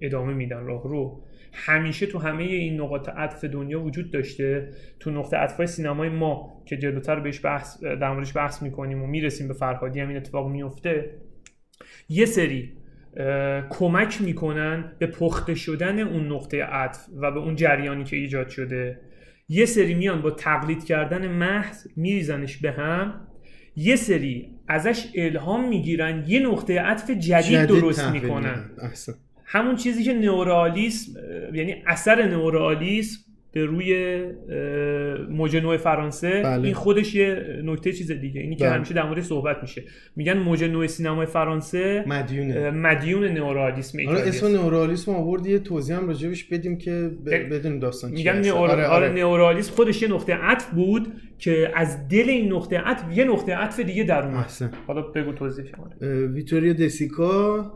ادامه 0.00 0.34
میدن 0.34 0.64
راه 0.64 0.82
رو 0.88 1.22
همیشه 1.52 2.06
تو 2.06 2.18
همه 2.18 2.42
این 2.42 2.80
نقاط 2.80 3.08
عطف 3.08 3.44
دنیا 3.44 3.80
وجود 3.80 4.10
داشته. 4.10 4.68
تو 5.00 5.10
نقطه 5.10 5.36
عطف 5.36 5.66
سینمای 5.66 6.08
ما 6.08 6.62
که 6.66 6.76
جلوتر 6.76 7.20
بهش 7.20 7.44
بحث 7.44 7.84
در 7.84 8.12
موردش 8.12 8.36
بحث 8.36 8.62
می‌کنیم 8.62 9.02
و 9.02 9.06
می‌رسیم 9.06 9.48
به 9.48 9.54
فرهادی 9.54 10.00
هم 10.00 10.08
این 10.08 10.16
اتفاق 10.16 10.50
میفته 10.50 11.10
یه 12.08 12.26
سری 12.26 12.72
کمک 13.70 14.22
می‌کنن 14.22 14.92
به 14.98 15.06
پخته 15.06 15.54
شدن 15.54 15.98
اون 15.98 16.32
نقطه 16.32 16.64
عطف 16.64 17.06
و 17.20 17.30
به 17.30 17.40
اون 17.40 17.56
جریانی 17.56 18.04
که 18.04 18.16
ایجاد 18.16 18.48
شده. 18.48 19.00
یه 19.48 19.66
سری 19.66 19.94
میان 19.94 20.22
با 20.22 20.30
تقلید 20.30 20.84
کردن 20.84 21.28
محض 21.28 21.86
میریزنش 21.96 22.56
به 22.56 22.72
هم. 22.72 23.26
یه 23.76 23.96
سری 23.96 24.48
ازش 24.68 25.06
الهام 25.14 25.68
می‌گیرن 25.68 26.24
یه 26.28 26.40
نقطه 26.40 26.80
عطف 26.80 27.10
جدید, 27.10 27.64
درست 27.64 28.04
می‌کنن. 28.04 28.70
همون 29.44 29.76
چیزی 29.76 30.04
که 30.04 30.12
نورالیسم 30.12 31.12
یعنی 31.54 31.82
اثر 31.86 32.28
نورالیسم 32.28 33.20
به 33.54 33.64
روی 33.64 34.20
موج 35.30 35.56
نو 35.56 35.76
فرانسه 35.76 36.42
بله. 36.42 36.64
این 36.64 36.74
خودش 36.74 37.14
یه 37.14 37.60
نکته 37.64 37.92
چیز 37.92 38.12
دیگه 38.12 38.40
اینی 38.40 38.56
که 38.56 38.64
بله. 38.64 38.74
همیشه 38.74 38.94
در 38.94 39.06
مورد 39.06 39.20
صحبت 39.20 39.56
میشه. 39.62 39.82
میگن 40.16 40.38
موج 40.38 40.64
نو 40.64 40.86
سینمای 40.86 41.26
فرانسه 41.26 42.04
مدیونه 42.06 42.70
مدیون 42.70 43.24
نورالیسم 43.24 43.98
آره 44.08 44.20
اسم 44.20 44.46
نورالیسم 44.46 45.12
آورد 45.12 45.46
یه 45.46 45.58
توضیح 45.58 45.96
هم 45.96 46.06
راجبش 46.06 46.44
بدیم 46.44 46.78
که 46.78 47.10
ب... 47.26 47.30
بدون 47.30 47.78
داستان 47.78 48.10
میگن 48.10 48.38
نور... 48.38 48.70
آره, 48.70 48.86
آره. 48.86 49.24
آره 49.24 49.62
خودش 49.62 50.02
یه 50.02 50.08
نقطه 50.08 50.34
عطف 50.34 50.70
بود 50.70 51.12
که 51.38 51.72
از 51.74 52.08
دل 52.08 52.28
این 52.28 52.52
نقطه 52.52 52.78
عطف 52.78 53.04
یه 53.16 53.24
نقطه 53.24 53.54
عطف 53.54 53.80
دیگه 53.80 54.04
در 54.04 54.26
اومد. 54.26 54.50
حالا 54.86 55.02
بگو 55.02 55.32
توضیح 55.32 55.64
شما. 55.64 56.08
ویتوریا 56.26 56.72
دسیکا 56.72 57.72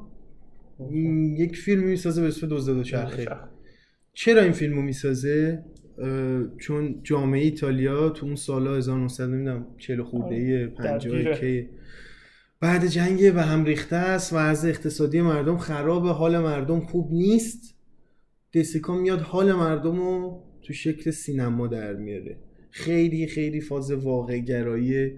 یک 1.37 1.56
فیلم 1.56 1.82
می‌سازه 1.82 2.23
به 2.23 2.28
اسم 2.28 2.47
دزد 2.50 2.82
چرخه. 2.82 3.26
چرا 4.20 4.42
این 4.42 4.52
فیلمو 4.52 4.82
می‌سازه؟ 4.82 5.64
چون 6.58 7.00
جامعه 7.02 7.40
ایتالیا 7.40 8.08
تو 8.08 8.26
اون 8.26 8.37
سالا 8.37 8.76
1900 8.76 9.28
نمی‌دونم 9.30 9.66
40 9.78 10.02
خورده 10.02 10.34
ای 10.34 10.66
50 10.66 11.40
که 11.40 11.68
بعد 12.60 12.87
جنگ 12.87 13.32
به 13.32 13.42
هم 13.42 13.64
ریخته 13.64 13.96
است 13.96 14.32
و 14.32 14.37
از 14.37 14.66
اقتصادی 14.66 15.20
مردم 15.20 15.56
خراب 15.56 16.06
حال 16.06 16.38
مردم 16.38 16.80
خوب 16.80 17.12
نیست. 17.12 17.75
دسیکا 18.54 18.98
میاد 18.98 19.20
حال 19.20 19.52
مردم 19.52 19.96
رو 19.96 20.42
تو 20.62 20.72
شکل 20.72 21.10
سینما 21.10 21.66
در 21.66 21.94
میاره. 21.94 22.37
خیلی 22.70 23.26
خیلی 23.26 23.60
فاز 23.60 23.90
واقع 23.90 24.38
گرایی 24.38 25.12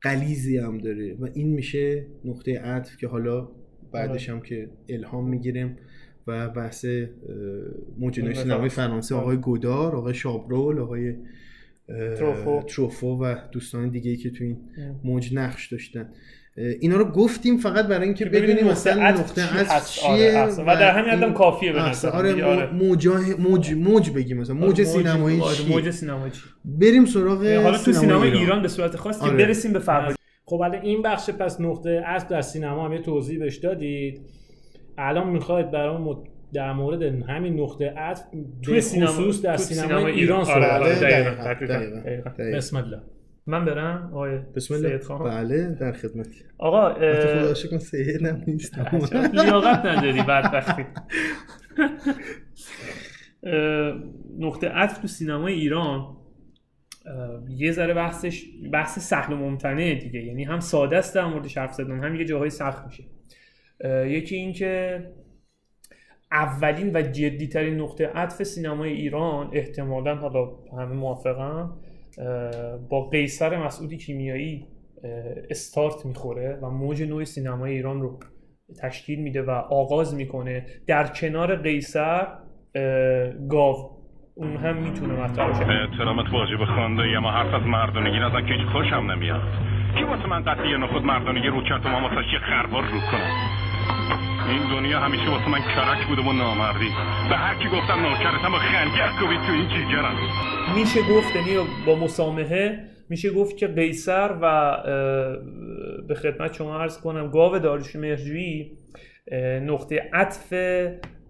قلیزی 0.00 0.58
هم 0.58 0.78
داره 0.78 1.14
و 1.14 1.28
این 1.34 1.52
میشه 1.52 2.06
نقطه 2.24 2.58
عطف 2.58 2.96
که 2.96 3.08
حالا 3.08 3.48
بعدش 3.92 4.28
هم 4.28 4.40
که 4.40 4.70
الهام 4.88 5.28
می‌گیریم. 5.28 5.76
و 6.26 6.48
بحث 6.48 6.86
موج 7.98 8.34
سینمای 8.34 8.68
فرانسه 8.68 9.14
آقای 9.14 9.36
گودار 9.36 9.96
آقای 9.96 10.14
شابرول 10.14 10.78
آقای 10.78 11.14
تروفو. 12.18 12.62
تروفو 12.62 13.06
و 13.06 13.36
دوستان 13.52 13.88
دیگه 13.88 14.10
ای 14.10 14.16
که 14.16 14.30
تو 14.30 14.44
این 14.44 14.56
موج 15.04 15.34
نقش 15.34 15.72
داشتن. 15.72 16.08
اینا 16.80 16.96
رو 16.96 17.04
گفتیم 17.04 17.56
فقط 17.56 17.86
برای 17.86 18.04
اینکه 18.04 18.24
بدونیم 18.24 18.66
مثلا 18.66 19.10
نقطه 19.10 19.72
از 19.74 19.92
چیه 19.92 20.38
آره، 20.38 20.52
و 20.52 20.64
در 20.64 20.98
همین 20.98 21.10
حدم 21.10 21.32
کافیه 21.32 21.72
به 21.72 21.80
آره, 22.12 22.44
آره. 22.44 22.72
موج 22.72 23.08
موج 23.38 23.72
موج 23.72 24.10
بگیم 24.10 24.38
مثلا. 24.38 24.56
موج 24.56 24.80
آره، 24.80 24.84
سینمایی 24.84 25.42
موج 25.68 25.90
سینمایی 25.90 26.32
بریم 26.64 27.04
سراغ 27.04 27.46
حالا 27.46 27.78
تو 27.78 27.92
سینما 27.92 28.24
ایران. 28.24 28.62
به 28.62 28.68
صورت 28.68 28.96
خاص 28.96 29.22
که 29.24 29.30
برسیم 29.30 29.72
به 29.72 29.78
فرهاد 29.78 30.14
خب 30.44 30.60
الان 30.60 30.82
این 30.82 31.02
بخش 31.02 31.30
پس 31.30 31.60
نقطه 31.60 32.02
اصل 32.06 32.28
در 32.28 32.42
سینما 32.42 32.84
هم 32.84 32.92
یه 32.92 32.98
توضیح 32.98 33.38
بهش 33.38 33.56
دادید. 33.56 34.20
الان 34.98 35.28
می‌خواید 35.28 35.70
برای 35.70 36.16
در 36.52 36.72
مورد 36.72 37.02
همین 37.02 37.60
نقطه 37.60 37.90
عطف 37.90 38.22
توی 38.62 38.80
خصوص 38.80 39.42
در 39.42 39.56
سینما, 39.56 40.06
ایران 40.06 40.44
صحبت 40.44 40.82
آره 40.82 42.22
بسم 42.38 42.76
الله. 42.76 43.02
من 43.46 43.64
برم 43.64 44.10
آقای 44.12 44.38
بسم 44.38 44.74
الله. 44.74 44.98
بله 45.24 45.76
در 45.80 45.92
خدمت. 45.92 46.26
آقا 46.58 46.94
خدا 46.94 47.54
شکر 47.54 47.78
سید 47.78 48.26
نیست 48.46 48.78
لیاقت 49.32 49.86
نداری 49.86 50.22
بدبختی. 50.22 50.84
نقطه 54.38 54.68
عطف 54.68 54.98
تو 54.98 55.08
سینمای 55.08 55.52
ایران 55.52 56.16
یه 57.48 57.72
ذره 57.72 57.94
بحثش 57.94 58.44
بحث 58.72 58.98
سهل 58.98 59.32
و 59.32 59.36
ممتنه 59.36 59.94
دیگه. 59.94 60.22
یعنی 60.22 60.44
هم 60.44 60.60
ساده 60.60 60.96
است 60.96 61.14
در 61.14 61.24
مورد 61.24 61.46
حرف 61.46 61.72
زدن 61.72 62.04
هم 62.04 62.14
یه 62.14 62.24
جاهای 62.24 62.50
سخت 62.50 62.86
میشه. 62.86 63.04
یکی 64.06 64.36
این 64.36 64.52
که 64.52 65.00
اولین 66.32 66.96
و 66.96 67.02
جدیترین 67.02 67.80
نقطه 67.80 68.06
عطف 68.06 68.42
سینمای 68.42 68.92
ایران 68.92 69.50
احتمالا 69.52 70.14
حالا 70.14 70.48
همه 70.78 70.94
موافقم 70.94 71.70
با 72.90 73.08
قیصر 73.08 73.64
مسعودی 73.64 73.96
کیمیایی 73.96 74.66
استارت 75.50 76.06
می‌خوره 76.06 76.58
و 76.62 76.70
موج 76.70 77.02
نوع 77.02 77.24
سینمای 77.24 77.72
ایران 77.72 78.02
رو 78.02 78.18
تشکیل 78.82 79.18
میده 79.18 79.42
و 79.42 79.50
آغاز 79.50 80.14
می‌کنه. 80.14 80.66
در 80.86 81.06
کنار 81.06 81.56
قیصر 81.56 82.26
گاو. 83.48 84.02
اون 84.34 84.56
هم 84.56 84.76
می‌تونه 84.76 85.14
مطرح 85.14 85.48
باشه. 85.48 85.60
احترامت 85.60 86.32
واجب 86.32 86.64
خانده 86.64 87.02
اما 87.02 87.30
حرف 87.30 87.54
از 87.54 87.62
مردانگی 87.62 88.18
نزن 88.18 88.46
که 88.46 88.54
هیچ 88.54 88.66
خوشم 88.72 89.10
نمیاد. 89.10 89.42
کی 89.98 90.04
واسه 90.04 90.26
من 90.26 90.42
قطعی 90.42 90.78
نخود 90.78 91.02
مردانگی 91.02 91.48
رو 91.48 91.62
کرد 91.68 91.86
و 91.86 91.88
من 91.88 92.02
واسه 92.02 92.16
یه 92.32 92.38
خربار 92.38 92.82
رو 92.82 93.00
کنم؟ 93.10 93.61
این 94.48 94.70
دنیا 94.70 95.00
همیشه 95.00 95.30
واسه 95.30 95.48
من 95.48 95.60
کرک 95.60 96.06
بوده 96.08 96.22
و 96.22 96.32
نامردی 96.32 96.88
به 97.28 97.36
هر 97.36 97.54
کی 97.54 97.68
گفتم 97.68 98.00
نوکرتم 98.06 98.54
و 98.54 98.58
خنجر 98.58 99.08
کوبید 99.20 99.40
تو 99.40 99.52
این 99.52 99.68
جیگرم. 99.68 100.16
میشه 100.74 101.00
گفت 101.00 101.36
یعنی 101.36 101.68
با 101.86 101.94
مسامحه 101.94 102.84
میشه 103.08 103.30
گفت 103.30 103.56
که 103.56 103.66
قیصر 103.66 104.38
و 104.42 104.76
به 106.08 106.14
خدمت 106.14 106.52
شما 106.52 106.80
عرض 106.80 107.00
کنم 107.00 107.30
گاو 107.30 107.58
داریوش 107.58 107.96
مهرجویی 107.96 108.78
نقطه 109.62 110.10
عطف 110.12 110.52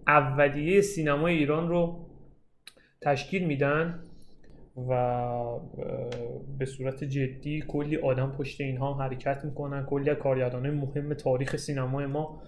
اولیه 0.06 0.80
سینمای 0.80 1.34
ایران 1.34 1.68
رو 1.68 2.06
تشکیل 3.02 3.44
میدن 3.44 4.04
و 4.88 4.92
به 6.58 6.64
صورت 6.64 7.04
جدی 7.04 7.64
کلی 7.68 7.96
آدم 7.96 8.32
پشت 8.38 8.60
اینها 8.60 8.94
حرکت 8.94 9.44
می‌کنن. 9.44 9.86
کلی 9.86 10.14
کارگردانه 10.14 10.70
مهم 10.70 11.14
تاریخ 11.14 11.56
سینمای 11.56 12.06
ما 12.06 12.42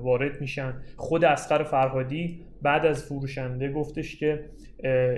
وارد 0.00 0.40
میشن. 0.40 0.74
خود 0.96 1.24
اسقر 1.24 1.62
فرهادی 1.62 2.44
بعد 2.62 2.86
از 2.86 3.04
فروشنده 3.04 3.72
گفتش 3.72 4.16
که 4.16 4.44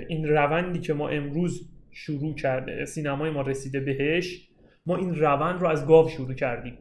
این 0.07 0.27
روندی 0.27 0.79
که 0.79 0.93
ما 0.93 1.09
امروز 1.09 1.69
شروع 1.91 2.35
کرده 2.35 2.85
سینمای 2.85 3.29
ما 3.29 3.41
رسیده 3.41 3.79
بهش 3.79 4.49
ما 4.85 4.97
این 4.97 5.15
روند 5.15 5.61
رو 5.61 5.67
از 5.67 5.87
گاو 5.87 6.09
شروع 6.09 6.33
کردیم. 6.33 6.77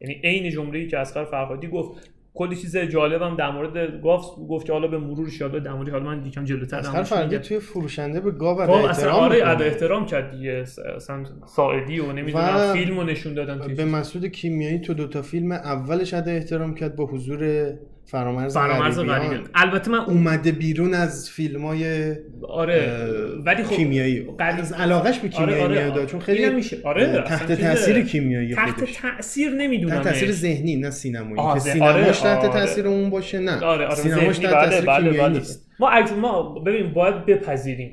یعنی 0.00 0.14
عین 0.24 0.50
جمله‌ای 0.50 0.86
که 0.86 0.98
اسقر 0.98 1.24
فرهادی 1.24 1.68
گفت 1.68 2.13
کلی 2.34 2.56
چیز 2.56 2.76
جالبم 2.76 3.36
در 3.36 3.50
مورد 3.50 4.02
گاف 4.02 4.26
گفت 4.48 4.66
که 4.66 4.72
حالا 4.72 4.88
به 4.88 4.98
مرور 4.98 5.30
شاده 5.30 5.60
در 5.60 5.72
مورد 5.72 5.88
حالا 5.88 6.04
من 6.04 6.22
دیگه 6.22 6.44
جلوتر 6.44 6.80
در 6.80 7.02
فرقی 7.02 7.38
توی 7.38 7.58
فروشنده 7.58 8.20
به 8.20 8.30
گاو 8.30 8.60
ادا 8.60 8.72
احترام 8.72 9.20
آره 9.20 9.48
ادا 9.48 9.64
احترام 9.64 10.06
کرد 10.06 10.30
دیگه. 10.30 10.64
اصلا 10.96 11.24
ساعدی 11.46 12.00
و 12.00 12.12
نمی‌دونم 12.12 12.72
فیلمو 12.72 13.02
نشون 13.02 13.34
دادن 13.34 13.74
به 13.74 13.84
مسعود 13.84 14.26
کیمیایی 14.26 14.78
تو 14.78 14.94
دوتا 14.94 15.22
فیلم 15.22 15.52
اولش 15.52 16.14
ادا 16.14 16.30
احترام 16.30 16.74
کرد 16.74 16.96
با 16.96 17.06
حضور 17.06 17.70
فرامرز, 18.06 18.54
فرامرز 18.54 18.98
غریبیان 18.98 19.18
غریبیان 19.18 19.48
البته 19.54 19.90
من 19.90 19.98
اومده 19.98 20.52
بیرون 20.52 20.94
از 20.94 21.30
فیلم 21.30 21.64
های 21.66 22.14
آره 22.48 23.08
ولی 23.44 23.62
خب 23.64 23.76
کیمیایی. 23.76 24.20
غریب- 24.38 24.60
از 24.60 24.72
علاقش 24.72 25.18
به 25.18 25.28
آره، 25.36 25.52
کیمیایی 25.54 25.62
آره، 25.62 25.90
داد 25.90 26.06
چون 26.06 26.20
خیلی 26.20 26.50
میشه. 26.50 26.76
آره، 26.84 27.24
تحت. 27.26 27.52
تاثیر 27.52 28.00
کیمیایی 28.04 28.54
تحت 28.54 28.84
تاثیر 28.84 29.50
نمی‌دونم 29.50 29.94
تحت 29.94 30.08
تاثیر 30.08 30.32
ذهنی 30.32 30.76
نه 30.76 30.90
سینمایی. 30.90 31.36
آه، 31.38 31.54
که 31.54 31.60
سینماش 31.60 31.94
آره، 31.96 32.12
تحت 32.12 32.44
آره. 32.44 32.48
تاثیر 32.52 32.86
اون 32.86 33.10
باشه 33.10 33.38
نه. 33.38 33.60
آره 33.64 33.86
آره 33.86 33.94
سینماش 33.94 34.38
تحت 34.38 34.54
بله، 34.54 34.64
تاثیر 34.70 34.86
بله، 34.86 34.96
کیمیایی 34.96 35.20
بله. 35.20 35.38
نیست. 35.38 35.66
ما 35.80 35.90
ما 36.20 36.58
ببین 36.58 36.92
باید 36.92 37.26
بپذیریم 37.26 37.90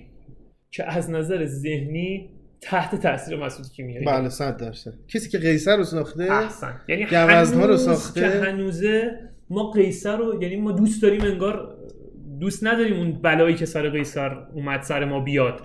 که 0.72 0.84
از 0.92 1.10
نظر 1.10 1.46
ذهنی 1.46 2.30
تحت 2.62 2.96
تاثیر 3.02 3.38
مسعود 3.38 3.68
کیمیایی. 3.76 4.06
بله 4.06 4.30
صد 4.30 4.58
درصد. 4.58 4.94
کسی 5.08 5.30
که 5.30 5.38
قیصر 5.38 5.78
رو 5.78 5.84
ساخته 5.84 6.24
احسن. 6.24 6.82
یعنی 6.88 7.04
گوزن‌ها 7.04 7.66
رو 7.66 7.74
هنوز 7.74 7.86
ساخته. 7.86 8.22
که 8.22 8.28
هنوزه 8.28 9.12
ما 9.52 9.72
قیصر 9.72 10.18
رو 10.18 10.44
یعنی 10.44 10.56
ما 10.56 10.72
دوست 10.72 11.02
داریم 11.02 11.22
انگار 11.22 11.76
دوست 12.40 12.68
نداریم 12.68 12.98
اون 12.98 13.12
بلایی 13.12 13.56
که 13.56 13.66
سر 13.66 13.90
قیصر 13.90 14.38
اومد 14.54 14.82
سر 14.82 15.06
ما 15.06 15.20
بیاد. 15.20 15.62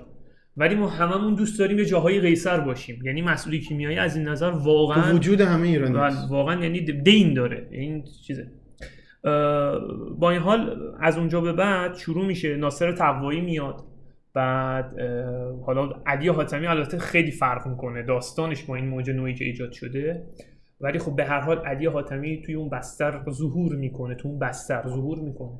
ولی 0.56 0.74
ما 0.74 0.88
هممون 0.88 1.34
دوست 1.34 1.58
داریم 1.58 1.78
یه 1.78 1.84
جاهای 1.84 2.20
قیصر 2.20 2.60
باشیم. 2.60 3.02
یعنی 3.04 3.22
مسئولی 3.22 3.60
کیمیایی 3.60 3.98
از 3.98 4.16
این 4.16 4.28
نظر 4.28 4.50
واقعا 4.50 5.14
وجود 5.14 5.40
همه 5.40 5.68
ایرانی 5.68 5.94
و 5.94 6.10
واقعا 6.30 6.62
یعنی 6.62 6.80
دین 6.80 7.34
داره. 7.34 7.68
این 7.70 8.04
چیزه. 8.26 8.50
با 10.18 10.30
این 10.30 10.40
حال 10.40 10.92
از 11.00 11.18
اونجا 11.18 11.40
به 11.40 11.52
بعد 11.52 11.96
شروع 11.96 12.26
میشه. 12.26 12.56
ناصر 12.56 12.92
تقوایی 12.92 13.40
میاد. 13.40 13.84
بعد 14.34 15.00
حالا 15.66 15.90
علی 16.06 16.28
حاتمی 16.28 16.66
البته 16.66 16.98
خیلی 16.98 17.30
فرق 17.30 17.66
می‌کنه. 17.66 18.02
داستانش 18.02 18.62
با 18.62 18.76
این 18.76 18.88
موج 18.88 19.10
نوعی 19.10 19.34
که 19.34 19.44
ایجاد 19.44 19.72
شده. 19.72 20.22
ولی 20.80 20.98
خب 20.98 21.16
به 21.16 21.24
هر 21.24 21.40
حال 21.40 21.58
علی 21.58 21.86
حاتمی 21.86 22.42
توی 22.42 22.54
اون 22.54 22.68
بستر 22.68 23.20
ظهور 23.30 23.76
می‌کنه 23.76 24.14
تو 24.14 24.28
اون 24.28 24.38
بستر 24.38 24.82
ظهور 24.88 25.18
می‌کنه. 25.18 25.58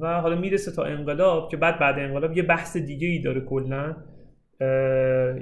و 0.00 0.20
حالا 0.20 0.40
می‌رسه 0.40 0.72
تا 0.72 0.84
انقلاب 0.84 1.50
که 1.50 1.56
بعد 1.56 1.78
بعد 1.78 1.98
انقلاب 1.98 2.36
یه 2.36 2.42
بحث 2.42 2.76
دیگه 2.76 3.08
ای 3.08 3.18
داره 3.18 3.40
کلا. 3.40 3.96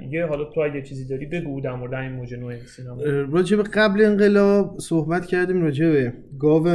یه 0.09 0.25
حالا 0.29 0.43
تو 0.43 0.61
اگه 0.61 0.81
چیزی 0.81 1.07
داری 1.07 1.25
بگو 1.25 1.61
در 1.61 1.75
مورد 1.75 1.93
این 1.93 2.11
موج 2.11 2.33
نوع 2.33 2.55
سینما. 2.55 3.01
راجع 3.31 3.57
به 3.57 3.63
قبل 3.63 4.05
انقلاب 4.05 4.79
صحبت 4.79 5.25
کردیم 5.25 5.61
راجع 5.61 5.89
به 5.91 6.13
گاو 6.39 6.67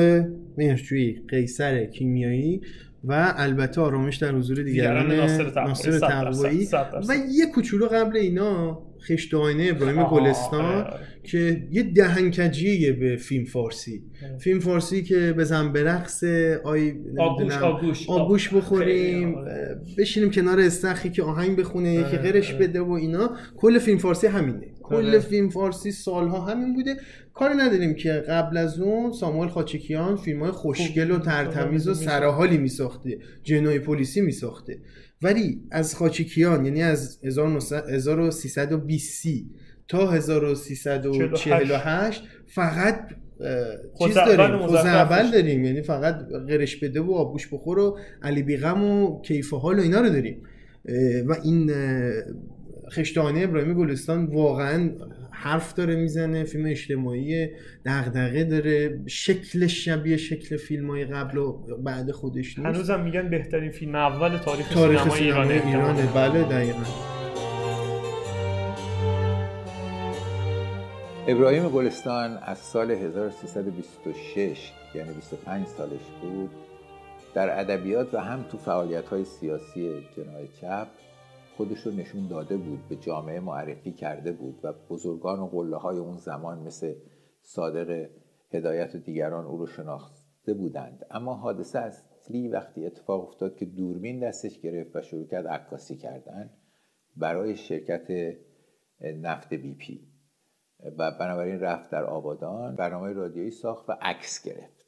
مهرجویی 0.59 1.23
قیصر 1.29 1.85
کیمیایی 1.85 2.61
و 3.05 3.35
البته 3.37 3.81
آرامش 3.81 4.17
در 4.17 4.33
حضور 4.33 4.63
دیگران 4.63 5.13
ناصر 5.13 5.99
تقوایی. 5.99 6.69
و 7.09 7.13
یه 7.33 7.47
کوچولو 7.55 7.87
قبل 7.87 8.17
اینا 8.17 8.83
خشت 9.09 9.35
آینه 9.35 9.69
ابراهیم 9.71 10.05
گلستان 10.05 10.65
آره،. 10.65 11.01
که 11.23 11.63
یه 11.71 11.83
دهنکجیه 11.83 12.93
به 12.93 13.17
فیلم 13.17 13.45
فارسی 13.45 14.03
آره. 14.23 14.39
فیلم 14.39 14.61
فارسی 14.61 15.03
که 15.03 15.35
بزن 15.39 15.73
به 15.73 15.85
رقص 15.85 16.25
آی 16.65 16.95
آگوش 17.63 18.11
آگوش 18.11 18.55
بخوریم 18.55 19.35
آره. 19.35 19.81
بشینیم 19.99 20.31
کنار 20.31 20.61
استخری 20.61 21.11
که 21.11 21.23
آهنگ 21.23 21.57
بخونه 21.57 21.95
یکی 21.95 22.03
آره، 22.03 22.19
غیرش 22.19 22.55
آره. 22.55 22.67
بده 22.67 22.81
و 22.81 22.91
اینا 22.91 23.37
کل 23.57 23.79
فیلم 23.79 23.99
فارسی 23.99 24.27
همینه 24.27 24.73
کل. 24.83 25.19
فیلم 25.19 25.49
فارسی 25.49 25.93
سالها 25.93 26.41
همین 26.45 26.75
بوده 26.75 26.97
کاری 27.35 27.55
نداریم 27.55 27.95
که 27.95 28.13
قبل 28.13 28.57
از 28.57 28.81
اون 28.81 29.13
ساموئل 29.13 29.49
خاچکیان 29.49 30.17
فیلم 30.17 30.41
های 30.41 30.51
خوشگل 30.51 31.11
و 31.11 31.19
ترتمیز 31.19 31.89
و. 31.89 31.95
سرحالی 31.95 32.59
میساخته 32.59 33.19
جنای 33.43 33.79
پلیسی 33.79 34.21
میساخته 34.21 34.79
ولی 35.23 35.61
از 35.71 35.95
خاچکیان 35.95 36.67
یعنی 36.67 36.83
از 36.83 37.19
1320 37.25 39.27
تا 39.89 40.11
1348 40.11 42.23
فقط 42.47 43.09
چیز 43.99 44.15
داریم 44.15 44.67
خوزعبل 44.67 45.17
داشت. 45.17 45.33
داریم 45.33 45.65
یعنی 45.65 45.83
فقط 45.83 46.19
قرش 46.49 46.77
بده 46.77 47.01
و 47.01 47.13
آبگوش 47.13 47.49
بخور 47.53 47.79
و 47.79 47.99
علی 48.23 48.43
بیغم 48.43 48.85
و 48.85 49.23
کیف 49.23 49.53
و 49.53 49.59
حال 49.59 49.79
و 49.79 49.83
اینا 49.83 50.01
رو 50.01 50.09
داریم 50.09 50.43
و 51.27 51.37
این 51.43 51.73
خشتانه 52.93 53.41
ابراهیم 53.41 53.75
گلستان 53.75 54.27
واقعا 54.27 54.91
حرف 55.31 55.75
داره 55.75 55.97
می‌زنه 55.97 56.45
فیلم 56.45 56.67
اجتماعی 56.67 57.49
دغدغه 57.87 58.45
داره. 58.45 59.01
شکل 59.07 59.67
شبیه 59.67 60.17
شکل 60.17 60.57
فیلم 60.57 60.91
های 60.91 61.05
قبل 61.05 61.39
و 61.39 61.53
بعد 61.85 62.11
خودش 62.11 62.59
نیست. 62.59 62.77
هنوزم 62.77 63.01
میگن 63.01 63.31
بهترین 63.31 63.71
فیلم 63.71 63.95
اول 63.95 64.39
تاریخ, 64.39 64.75
تاریخ 64.75 65.03
سینما 65.03 65.17
سینما 65.17 65.43
ایرانه. 65.43 65.67
ایرانه. 65.67 66.07
بله 66.15 66.43
دقیقا. 66.43 66.83
ابراهیم 71.29 71.69
گلستان 71.69 72.39
از 72.43 72.59
سال 72.59 72.91
1326 72.91 74.73
یعنی 74.95 75.15
25 75.15 75.67
سالش 75.67 76.01
بود 76.23 76.51
در 77.35 77.61
ادبیات 77.61 78.15
و 78.15 78.19
هم 78.19 78.45
تو 78.51 78.59
فعالیت 78.59 79.05
های 79.05 79.25
سیاسی 79.25 79.91
جناح 80.17 80.47
چپ 80.61 80.87
خودش 81.63 81.81
رو 81.81 81.93
نشون 81.93 82.29
داده 82.29 82.57
بود 82.57 82.89
به 82.89 82.97
جامعه 82.97 83.41
معرفی 83.41 83.93
کرده 83.93 84.33
بود 84.33 84.61
و 84.63 84.73
بزرگان 84.91 85.41
و 85.41 85.47
قله 85.47 85.77
های 85.77 85.99
اون 85.99 86.17
زمان 86.17 86.59
مثل 86.59 86.95
صادق 87.43 88.09
هدایت 88.53 88.95
و 88.95 88.99
دیگران 88.99 89.45
او 89.45 89.59
رو 89.59 89.67
شناخته 89.67 90.55
بودند. 90.55 91.07
اما 91.11 91.35
حادثه 91.35 91.79
اصلی 91.79 92.49
وقتی 92.49 92.87
اتفاق 92.87 93.29
افتاد 93.29 93.57
که 93.57 93.67
دوربین 93.67 94.29
دستش 94.29 94.61
گرفت 94.61 94.97
و 94.97 95.03
شروع 95.03 95.27
کرد 95.27 95.47
عکاسی 95.47 95.97
کردن 95.97 96.51
برای 97.17 97.57
شرکت 97.57 98.37
نفت 99.01 99.55
بی 99.55 99.75
پی. 99.75 100.01
و 100.99 101.11
بنابراین 101.21 101.61
رفت 101.61 101.91
در 101.91 102.05
آبادان 102.05 102.77
برنامه 102.77 103.13
رادیویی 103.13 103.51
ساخت 103.51 103.91
و 103.91 103.93
عکس 104.01 104.43
گرفت. 104.45 104.82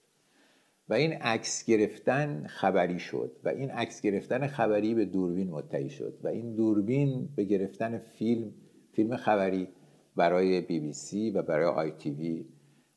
و 0.88 0.94
این 0.94 1.12
عکس 1.12 1.64
گرفتن 1.64 2.46
خبری 2.46 2.98
شد 2.98 3.36
و 3.44 3.48
این 3.48 3.70
عکس 3.70 4.00
گرفتن 4.00 4.46
خبری 4.46 4.94
به 4.94 5.04
دوربین 5.04 5.50
متعی 5.50 5.90
شد 5.90 6.18
و 6.22 6.28
این 6.28 6.54
دوربین 6.54 7.28
به 7.36 7.44
گرفتن 7.44 7.98
فیلم 7.98 8.52
فیلم 8.92 9.16
خبری 9.16 9.68
برای 10.16 10.60
بی 10.60 10.80
بی 10.80 10.92
سی 10.92 11.30
و 11.30 11.42
برای 11.42 11.66
آی 11.66 11.90
تی 11.90 12.10
وی 12.10 12.46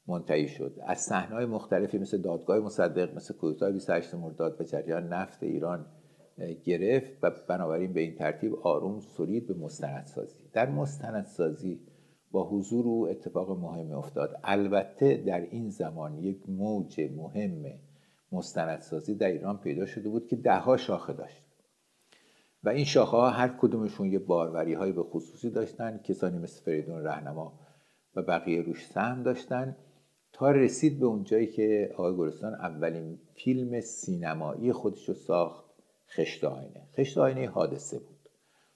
منتهی 0.07 0.47
شد. 0.47 0.75
از 0.85 0.99
صحنه‌های 0.99 1.45
مختلفی 1.45 1.97
مثل 1.97 2.21
دادگاه 2.21 2.59
مصدق 2.59 3.15
مثل 3.15 3.33
کودتای 3.33 3.73
28 3.73 4.15
مرداد 4.15 4.61
و 4.61 4.63
جریان 4.63 5.07
نفت 5.13 5.43
ایران 5.43 5.85
گرفت 6.63 7.13
و 7.23 7.31
بنابراین 7.49 7.93
به 7.93 8.01
این 8.01 8.15
ترتیب 8.15 8.55
آروم 8.55 8.99
سرید 8.99 9.47
به 9.47 9.53
مستندسازی. 9.53 10.49
در 10.53 10.69
مستندسازی 10.69 11.79
با 12.31 12.49
حضور 12.49 12.85
او 12.85 13.09
اتفاق 13.09 13.59
مهمی 13.59 13.93
افتاد. 13.93 14.39
البته 14.43 15.17
در 15.17 15.41
این 15.41 15.69
زمان 15.69 16.17
یک 16.17 16.49
موج 16.49 17.01
مهم 17.15 17.73
مستندسازی 18.31 19.15
در 19.15 19.27
ایران 19.27 19.57
پیدا 19.57 19.85
شده 19.85 20.09
بود 20.09 20.27
که 20.27 20.35
دهها 20.35 20.77
شاخه 20.77 21.13
داشت. 21.13 21.43
و 22.63 22.69
این 22.69 22.85
شاخه 22.85 23.17
ها 23.17 23.29
هر 23.29 23.47
کدومشون 23.47 24.11
یه 24.11 24.19
باروری 24.19 24.73
های 24.73 24.91
به 24.91 25.03
خصوصی 25.03 25.49
داشتن 25.49 25.97
کسانی 26.03 26.37
مثل 26.37 26.63
فریدون 26.63 27.03
رهنما 27.03 27.59
و 28.15 28.21
بقیه 28.21 28.61
روش 28.61 28.87
سهم 28.87 29.23
داشتن. 29.23 29.75
تا 30.33 30.51
رسید 30.51 30.99
به 30.99 31.05
اونجایی 31.05 31.47
که 31.47 31.91
آقای 31.93 32.15
گلستان 32.15 32.53
اولین 32.53 33.19
فیلم 33.35 33.81
سینمایی 33.81 34.73
خودش 34.73 35.09
رو 35.09 35.15
ساخت 35.15 35.65
خشت 36.09 36.43
آینه. 36.43 36.87
خشت 36.97 37.17
آینه 37.17 37.49
حادثه 37.49 37.99
بود. 37.99 38.29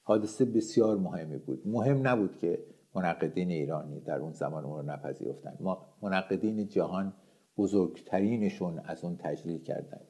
حادثه 0.04 0.46
بسیار 0.46 0.98
مهمی 0.98 1.38
بود. 1.38 1.62
مهم 1.66 2.08
نبود 2.08 2.38
که 2.38 2.66
منقدین 2.96 3.52
ایرانی 3.52 4.00
در 4.00 4.20
اون 4.20 4.32
زمان 4.32 4.66
اون 4.66 4.78
رو 4.78 4.92
نپذیرفتن. 4.92 5.58
ما 5.60 5.86
منقدین 6.02 6.68
جهان 6.68 7.14
بزرگترینشون 7.58 8.80
از 8.80 9.04
اون 9.04 9.18
تجلیل 9.18 9.64
کردن. 9.64 10.02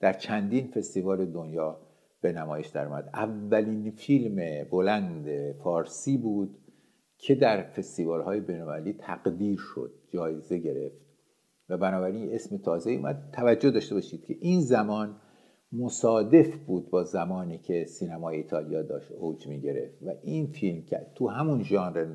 در 0.00 0.12
چندین 0.12 0.66
فستیوال 0.66 1.26
دنیا 1.26 1.80
به 2.20 2.32
نمایش 2.32 2.68
در 2.68 2.86
اومد 2.86 3.10
اولین 3.14 3.90
فیلم 3.90 4.64
بلند 4.70 5.52
فارسی 5.52 6.18
بود 6.18 6.58
که 7.18 7.34
در 7.34 7.62
فستیوال 7.62 8.22
های 8.22 8.40
بینالمللی 8.40 8.92
تقدیر 8.92 9.58
شد 9.58 9.92
جایزه 10.08 10.58
گرفت. 10.58 11.06
و 11.68 11.76
بنابراین 11.76 12.34
اسم 12.34 12.56
تازه 12.56 12.90
اومد. 12.90 13.30
توجه 13.32 13.70
داشته 13.70 13.94
باشید 13.94 14.24
که 14.24 14.36
این 14.40 14.60
زمان 14.60 15.16
مصادف 15.72 16.56
بود 16.56 16.90
با 16.90 17.04
زمانی 17.04 17.58
که 17.58 17.84
سینمای 17.84 18.36
ایتالیا 18.36 18.82
داشت 18.82 19.12
اوج 19.12 19.46
می 19.46 19.60
گرفت 19.60 20.02
و 20.02 20.14
این 20.22 20.46
فیلم 20.46 20.82
که 20.82 21.06
تو 21.14 21.28
همون 21.28 21.62
ژانر 21.62 22.14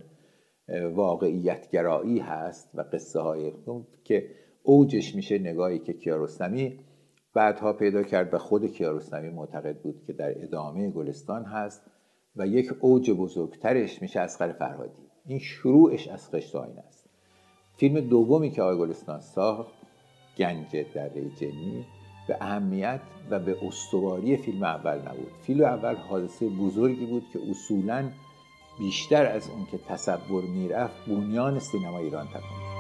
واقعیتگرایی 0.94 2.20
هست 2.20 2.72
و 2.74 2.82
قصه 2.94 3.20
های 3.20 3.54
که 4.04 4.30
اوجش 4.64 5.16
میشه 5.16 5.40
نگاهی 5.40 5.80
که 5.80 5.94
کیارستمی 5.94 6.80
بعدها 7.34 7.74
پیدا 7.74 8.04
کرد 8.04 8.34
و 8.34 8.38
خود 8.38 8.66
کیارستمی 8.66 9.30
معتقد 9.30 9.82
بود 9.82 10.04
که 10.08 10.14
در 10.14 10.44
ادامه 10.44 10.92
گلستان 10.92 11.46
هست 11.46 11.82
و 12.36 12.48
یک 12.48 12.70
اوج 12.80 13.12
بزرگترش 13.12 14.02
میشه 14.02 14.20
اسقر 14.20 14.52
فرهادی. 14.52 15.08
این 15.26 15.40
شروعش 15.40 16.08
از 16.08 16.30
خشت 16.30 16.56
آینه 16.56 16.80
است. 16.88 17.10
فیلم 17.78 18.00
دومی 18.00 18.52
که 18.52 18.62
آقای 18.62 18.78
گلستان 18.78 19.22
ساخت 19.22 19.74
گنج 20.38 20.86
دره 20.94 21.30
جنی 21.30 21.86
به 22.28 22.38
اهمیت 22.42 23.02
و 23.30 23.40
به 23.40 23.68
استواری 23.68 24.38
فیلم 24.38 24.64
اول 24.64 25.00
نبود. 25.00 25.32
فیلم 25.42 25.64
اول 25.64 25.96
حادثه 25.96 26.50
بزرگی 26.50 27.06
بود 27.06 27.24
که 27.34 27.40
اصولا 27.50 28.10
بیشتر 28.80 29.26
از 29.26 29.50
اون 29.50 29.66
که 29.72 29.80
تصور 29.90 30.44
می‌رفت 30.44 31.06
بنیان 31.08 31.60
سینما 31.60 32.00
ایران 32.00 32.28
تکن 32.28 32.72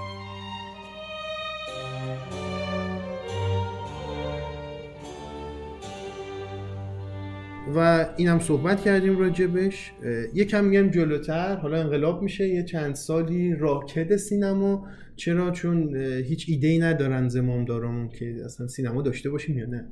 و 7.75 8.07
اینم 8.17 8.39
صحبت 8.39 8.81
کردیم 8.81 9.19
راجبش. 9.19 9.91
یکم 10.33 10.65
میگم 10.65 10.89
جلوتر 10.89 11.55
حالا 11.55 11.77
انقلاب 11.77 12.21
میشه 12.21 12.47
یه 12.47 12.63
چند 12.63 12.95
سالی 12.95 13.55
راکد 13.55 14.15
سینما. 14.15 14.87
چرا؟ 15.15 15.51
چون 15.51 15.95
هیچ 16.27 16.45
ایده 16.49 16.67
ای 16.67 16.79
ندارن 16.79 17.29
زمامدارامون 17.29 18.09
که 18.09 18.35
اصلا 18.45 18.67
سینما 18.67 19.01
داشته 19.01 19.29
باشیم 19.29 19.57
یا 19.57 19.65
نه. 19.65 19.87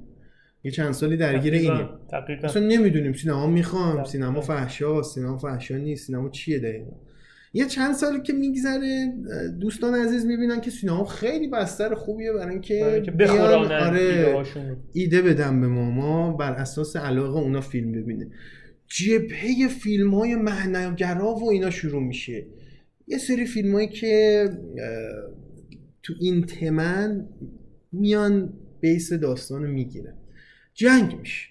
یه 0.63 0.71
چند 0.71 0.91
سالی 0.91 1.17
درگیر 1.17 1.53
اینیم. 1.53 1.89
اصلا 2.43 2.67
نمی‌دونیم 2.67 3.13
سینما 3.13 3.47
می‌خوام. 3.47 4.03
سینما 4.03 4.41
فحشا 4.41 5.03
سینما 5.03 5.37
فحشا 5.37 5.77
نیست 5.77 6.07
سینما 6.07 6.29
چیه 6.29 6.59
دقیقا؟ 6.59 6.91
یه 7.53 7.65
چند 7.65 7.95
سالی 7.95 8.21
که 8.21 8.33
میگذره 8.33 9.13
دوستان 9.59 9.93
عزیز 9.93 10.25
می‌بینن 10.25 10.61
که 10.61 10.71
سینما 10.71 11.05
خیلی 11.05 11.47
بستر 11.47 11.95
خوبیه 11.95 12.33
برای 12.33 12.51
اینکه 12.51 13.11
بیان 13.17 13.71
آره. 13.71 14.35
ایده 14.93 15.21
بدن 15.21 15.61
به 15.61 15.67
ما 15.67 15.91
ما 15.91 16.33
بر 16.33 16.51
اساس 16.51 16.95
علاقه 16.95 17.39
اونا 17.39 17.61
فیلم 17.61 17.91
ببینه. 17.91 18.27
جبهه 18.87 19.67
فیلم 19.67 20.15
های 20.15 20.35
معناگرا 20.35 21.35
و 21.35 21.49
اینا 21.49 21.69
شروع 21.69 22.03
میشه. 22.03 22.45
یه 23.07 23.17
سری 23.17 23.45
فیلم 23.45 23.73
هایی 23.73 23.87
که 23.87 24.49
تو 26.03 26.13
این 26.19 26.43
تمن 26.43 27.27
میان 27.91 28.53
بیس 28.81 29.13
داستان 29.13 29.63
رو 29.63 29.71
می‌گیرن. 29.71 30.13
جنگ 30.79 31.19
میشه 31.19 31.49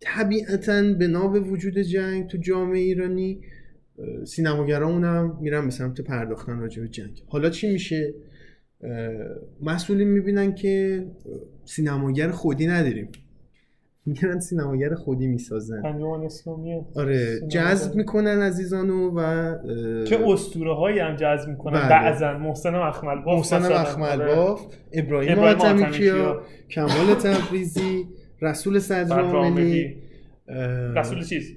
طبیعتا 0.00 0.82
به 0.98 1.06
ناب 1.06 1.52
وجود 1.52 1.78
جنگ 1.78 2.26
تو 2.26 2.38
جامعه 2.38 2.80
ایرانی 2.80 3.40
سینماگرامون 4.24 5.04
هم 5.04 5.38
میرن 5.40 5.64
به 5.64 5.70
سمت 5.70 6.00
پرداختن 6.00 6.58
راجع 6.58 6.82
به 6.82 6.88
جنگ 6.88 7.22
حالا 7.26 7.50
چی 7.50 7.72
میشه 7.72 8.14
مسئولین 9.62 10.08
می‌بینن 10.08 10.54
که 10.54 11.06
سینماگر 11.64 12.30
خودی 12.30 12.66
نداریم 12.66 13.08
میرن 14.06 14.40
سینماگر 14.40 14.94
خودی 14.94 15.26
می‌سازن 15.26 15.86
انجمن 15.86 16.24
اسلامی 16.24 16.80
آره. 16.94 17.40
جذب 17.48 17.94
می‌کنن 17.94 18.42
عزیزانو 18.42 19.10
و 19.16 19.22
که 20.04 20.28
اسطوره 20.28 20.74
هایی 20.74 20.98
هم 20.98 21.16
جذب 21.16 21.48
می‌کنن 21.48 21.80
بله. 21.80 21.88
بعضا 21.88 22.38
محسن 22.38 22.74
مخمل 22.74 23.22
باف 23.24 23.52
محسن. 23.52 24.18
باف 24.26 24.66
ابراهیم 24.92 25.38
ابراهیم 25.38 25.76
کیا 25.76 25.90
کیا. 25.90 26.42
کمال 26.70 27.14
تبریزی 27.14 28.06
رسول 28.42 28.78
صدرعاملی 28.78 29.96
رسول 30.94 31.24
چیز؟ 31.24 31.56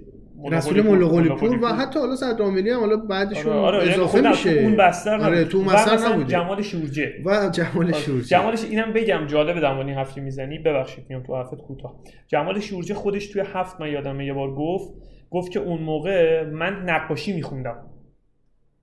رسول 0.51 0.81
ملوقلی 0.81 1.29
پور 1.29 1.63
و 1.63 1.67
حتی 1.67 1.99
حالا 1.99 2.15
صدرعاملی 2.15 2.69
هم 2.69 2.79
حالا 2.79 2.97
بعدشون 2.97 3.53
آره 3.53 3.77
آره 3.77 3.87
یعنی 3.87 4.03
اضافه 4.03 4.29
میشه. 4.29 4.49
اون 4.49 4.75
بستر 4.75 5.21
آره. 5.21 5.45
تو 5.45 5.61
مثلا 5.61 6.09
نبوده 6.09 6.27
جمال 6.27 6.61
شورجه. 6.61 7.13
و 7.25 7.49
جمال. 7.49 7.91
شورجی 7.91 8.27
جمالش 8.27 8.63
اینم 8.63 8.93
بگم 8.93 9.27
جالبه 9.27 9.59
در 9.59 9.73
مورد 9.73 9.87
این 9.87 9.95
حرفی 9.95 10.21
می‌زنی. 10.21 10.59
ببخشید 10.59 11.05
میام 11.09 11.23
تو 11.23 11.35
حرفت 11.35 11.55
کوتاه. 11.55 11.95
جمال 12.27 12.59
شورجه 12.59 12.93
خودش 12.93 13.27
توی 13.27 13.43
هفت 13.45 13.81
من 13.81 13.91
یادمه 13.91 14.25
یه 14.25 14.33
بار 14.33 14.55
گفت 14.55 14.93
گفت 15.29 15.51
که 15.51 15.59
اون 15.59 15.81
موقع 15.81 16.43
من 16.43 16.83
نقاشی 16.89 17.33
میخوندم. 17.33 17.77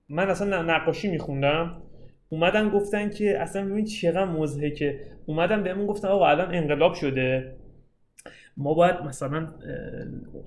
من 0.09 0.29
اصلا 0.29 0.61
نقاشی 0.61 1.11
میخوندم. 1.11 1.81
اومدن 2.29 2.69
گفتن 2.69 3.09
که 3.09 3.41
اصلا 3.41 3.65
ببین 3.65 3.85
چقدر 3.85 4.25
مضحکه 4.25 4.99
اومدن 5.25 5.63
بهمون 5.63 5.87
گفتن 5.87 6.07
آقا 6.07 6.27
الان 6.27 6.55
انقلاب 6.55 6.93
شده. 6.93 7.55
ما 8.57 8.73
باید 8.73 8.95
مثلا 9.05 9.47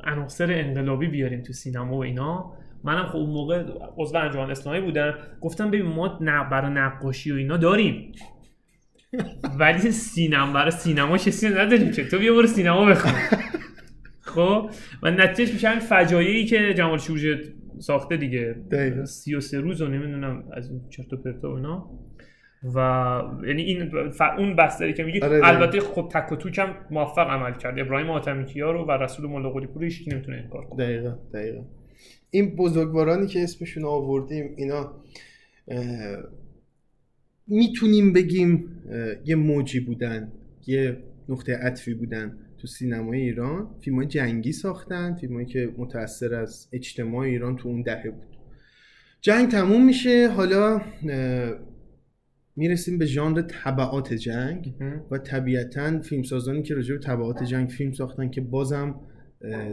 عناصر 0.04 0.52
انقلابی 0.52 1.06
بیاریم 1.06 1.42
تو 1.42 1.52
سینما 1.52 1.96
و 1.96 2.02
اینا. 2.02 2.52
منم 2.84 3.06
خب 3.06 3.16
اون 3.16 3.30
موقع 3.30 3.64
عضو 3.96 4.16
انجمن 4.16 4.50
اسلامی 4.50 4.80
بودم. 4.80 5.14
گفتم 5.40 5.68
ببین 5.68 5.86
ما 5.86 6.18
برای 6.50 6.72
نقاشی 6.72 7.32
و 7.32 7.34
اینا 7.34 7.56
داریم. 7.56 8.12
ولی 9.60 9.90
سینما 9.90 10.52
برای 10.52 10.70
سینما 10.70 11.18
کسی 11.18 11.48
نداریم. 11.48 11.90
که 11.90 12.08
تو 12.08 12.18
بیا 12.18 12.34
برو 12.34 12.46
سینما 12.46 12.84
بخون 12.84 13.12
خب؟ 14.20 14.70
و 15.02 15.10
نتیجهش 15.10 15.52
میشه 15.54 15.68
همین 15.68 15.80
فجایعی 15.80 16.46
که 16.46 16.74
جمال 16.74 16.98
شورجه 16.98 17.38
ساخته 17.78 18.16
دیگه. 18.16 18.56
دقیقاً. 18.70 19.04
33 19.04 19.60
روز 19.60 19.82
و 19.82 19.88
نمی‌دونم 19.88 20.44
از 20.52 20.70
این 20.70 20.80
چرت 20.90 21.12
و 21.12 21.16
پرتا 21.16 21.50
و 21.50 21.54
اینا. 21.54 21.90
و 22.74 22.78
یعنی 23.46 23.62
این 23.62 24.10
ف... 24.10 24.22
اون 24.38 24.56
بستری 24.56 24.94
که 24.94 25.04
میگی 25.04 25.20
آره، 25.20 25.30
دقیقاً. 25.30 25.46
البته 25.46 25.80
خب 25.80 26.08
تک 26.12 26.32
و 26.32 26.36
توک 26.36 26.58
هم 26.58 26.74
موفق 26.90 27.30
عمل 27.30 27.52
کرد. 27.52 27.78
ابراهیم 27.78 28.10
حاتمیکیا 28.10 28.70
رو 28.70 28.84
و 28.84 28.90
رسول 28.90 29.26
ملا 29.26 29.50
قلی 29.50 29.66
پور 29.66 29.84
هیچ 29.84 30.08
نمی‌تونه 30.12 30.36
انکار 30.36 30.64
کنه. 30.64 30.84
دقیقا 30.84 31.18
دقیقا. 31.34 31.64
این 32.30 32.56
بزرگوارانی 32.56 33.26
که 33.26 33.42
اسمشون 33.42 33.84
آوردیم 33.84 34.54
اینا 34.56 34.92
اه، 35.68 36.16
می‌تونیم 37.46 38.12
بگیم 38.12 38.82
اه، 38.90 39.14
یه 39.24 39.36
موجی 39.36 39.80
بودن 39.80 40.32
یه 40.66 40.96
نقطه 41.28 41.56
عطفی 41.56 41.94
بودن 41.94 42.38
تو 42.58 42.66
سینمای 42.66 43.20
ایران. 43.20 43.70
فیلم 43.80 43.96
های 43.96 44.06
جنگی 44.06 44.52
ساختن 44.52 45.14
فیلم 45.14 45.44
که 45.44 45.74
متأثر 45.78 46.34
از 46.34 46.68
اجتماع 46.72 47.24
ایران 47.24 47.56
تو 47.56 47.68
اون 47.68 47.82
دهه 47.82 48.10
بود. 48.10 48.36
جنگ 49.20 49.48
تموم 49.48 49.86
میشه. 49.86 50.28
حالا 50.28 50.80
اه، 51.08 51.52
می‌رسیم 52.56 52.98
به 52.98 53.06
ژانر 53.06 53.42
تبعات 53.42 54.14
جنگ 54.14 54.74
و 55.10 55.18
طبیعتا 55.18 56.00
فیلمسازانی 56.00 56.62
که 56.62 56.74
راجع 56.74 56.94
به 56.94 57.00
تبعات 57.00 57.42
جنگ 57.42 57.68
فیلم 57.68 57.92
ساختن 57.92 58.30
که 58.30 58.40
بازم 58.40 58.94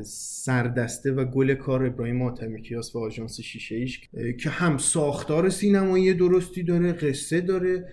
سردسته 0.04 1.12
و 1.12 1.26
گل 1.26 1.54
کار 1.54 1.86
ابراهیم 1.86 2.24
حاتمی 2.24 2.62
کیاس 2.62 2.96
و 2.96 3.00
آژانس 3.00 3.42
شیشه 3.42 3.76
ایش 3.76 4.02
که 4.40 4.50
هم 4.50 4.78
ساختار 4.78 5.50
سینمایی 5.50 6.14
درستی 6.14 6.64
داره 6.64 6.92
قصه 6.92 7.42
داره 7.42 7.86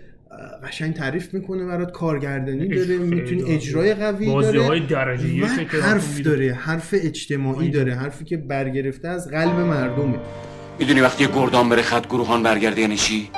قشنگ 0.65 0.95
تعریف 0.95 1.35
می‌کنه 1.35 1.67
برات 1.67 1.93
کارگردانی 1.93 2.69
داره 2.69 2.99
می‌تونی. 2.99 3.43
اجرای 3.43 3.95
قوی 3.95 4.27
داره 4.27 4.87
درجه 4.87 5.43
و 5.43 5.47
حرف. 5.83 6.21
داره 6.21 6.53
حرف 6.53 6.95
اجتماعی. 6.99 7.71
داره 7.71 7.95
حرفی 7.95 8.25
که 8.25 8.37
برگرفته 8.37 9.09
از 9.09 9.29
قلب 9.29 9.55
مردمه 9.61 10.19
می‌دونی 10.79 11.01
وقتی 11.01 11.27
گردان 11.27 11.69
بره 11.69 11.83
خط 11.83 12.07
گروهان 12.07 12.43
برگرده 12.43 12.81
یعنی 12.81 12.97
چی؟ 12.97 13.31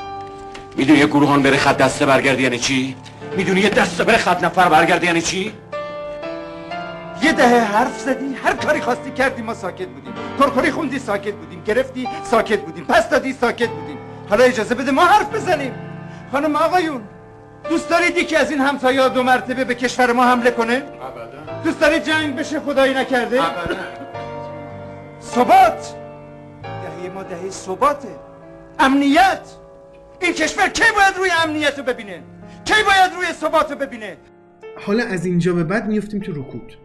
می‌دونی 0.76 0.98
یه 0.98 1.06
گروهان 1.06 1.42
بره 1.42 1.56
خط 1.56 1.76
دسته 1.76 2.06
برگرده 2.06 2.42
یعنی 2.42 2.58
چی؟ 2.58 2.96
می‌دونی 3.36 3.60
یه 3.60 3.68
دسته 3.68 4.04
بره 4.04 4.16
خط 4.18 4.44
نفر 4.44 4.68
برگرده 4.68 5.06
یعنی 5.06 5.22
چی؟ 5.22 5.52
یه 7.22 7.32
دهه 7.32 7.60
حرف 7.60 8.00
زدی 8.00 8.36
هر 8.44 8.52
کاری 8.52 8.80
خواستی 8.80 9.10
کردی 9.10 9.42
ما 9.42 9.54
ساکت 9.54 9.88
بودیم. 9.88 10.12
کرکری 10.38 10.70
خوندی 10.70 10.98
ساکت 10.98 11.34
بودیم. 11.34 11.62
گرفتی 11.64 12.08
ساکت 12.30 12.60
بودیم. 12.60 12.84
پس 12.84 13.08
دادی 13.08 13.32
ساکت 13.32 13.68
بودیم. 13.68 13.98
حالا 14.30 14.44
اجازه 14.44 14.74
بده 14.74 14.90
ما 14.90 15.04
حرف 15.04 15.34
بزنیم. 15.34 15.74
خانم 16.32 16.56
آقایون 16.56 17.02
دوست 17.70 17.90
دارید 17.90 18.16
یکی 18.16 18.36
از 18.36 18.50
این 18.50 18.60
همسایا 18.60 19.08
دو 19.08 19.22
مرتبه 19.22 19.64
به 19.64 19.74
کشور 19.74 20.12
ما 20.12 20.24
حمله 20.24 20.50
کنه؟ 20.50 20.74
ابدا. 20.74 21.62
دوست 21.64 21.80
دارید 21.80 22.04
جنگ 22.04 22.36
بشه 22.36 22.60
خدایی 22.60 22.94
نکرده؟ 22.94 23.42
ابدا. 23.44 23.76
ثبات! 25.22 25.94
دهه 26.62 27.12
ما 27.14 27.22
دهه 27.22 27.50
ثباته. 27.50 28.08
امنیت! 28.78 29.40
این 30.22 30.32
کشور 30.32 30.68
کی 30.68 30.82
باید 30.96 31.16
روی 31.18 31.28
امنیت 31.44 31.78
رو 31.78 31.84
ببینه؟ 31.84 32.22
کی 32.64 32.74
باید 32.86 33.12
روی 33.16 33.26
ثبات 33.32 33.70
رو 33.72 33.78
ببینه؟ 33.78 34.16
حالا 34.80 35.04
از 35.04 35.26
اینجا 35.26 35.52
به 35.54 35.64
بعد 35.64 35.88
میفتیم 35.88 36.20
تو 36.20 36.32
رکود. 36.32 36.76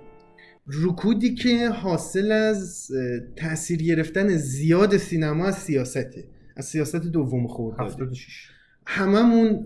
رکودی 0.85 1.35
که 1.35 1.69
حاصل 1.69 2.31
از 2.31 2.87
تاثیر 3.35 3.83
گرفتن 3.83 4.27
زیاد 4.27 4.97
سینما 4.97 5.45
از 5.45 5.55
سیاسته. 5.57 6.23
از 6.57 6.65
سیاست 6.65 6.95
دوم 6.95 7.47
76 7.79 8.49
هممون 8.87 9.65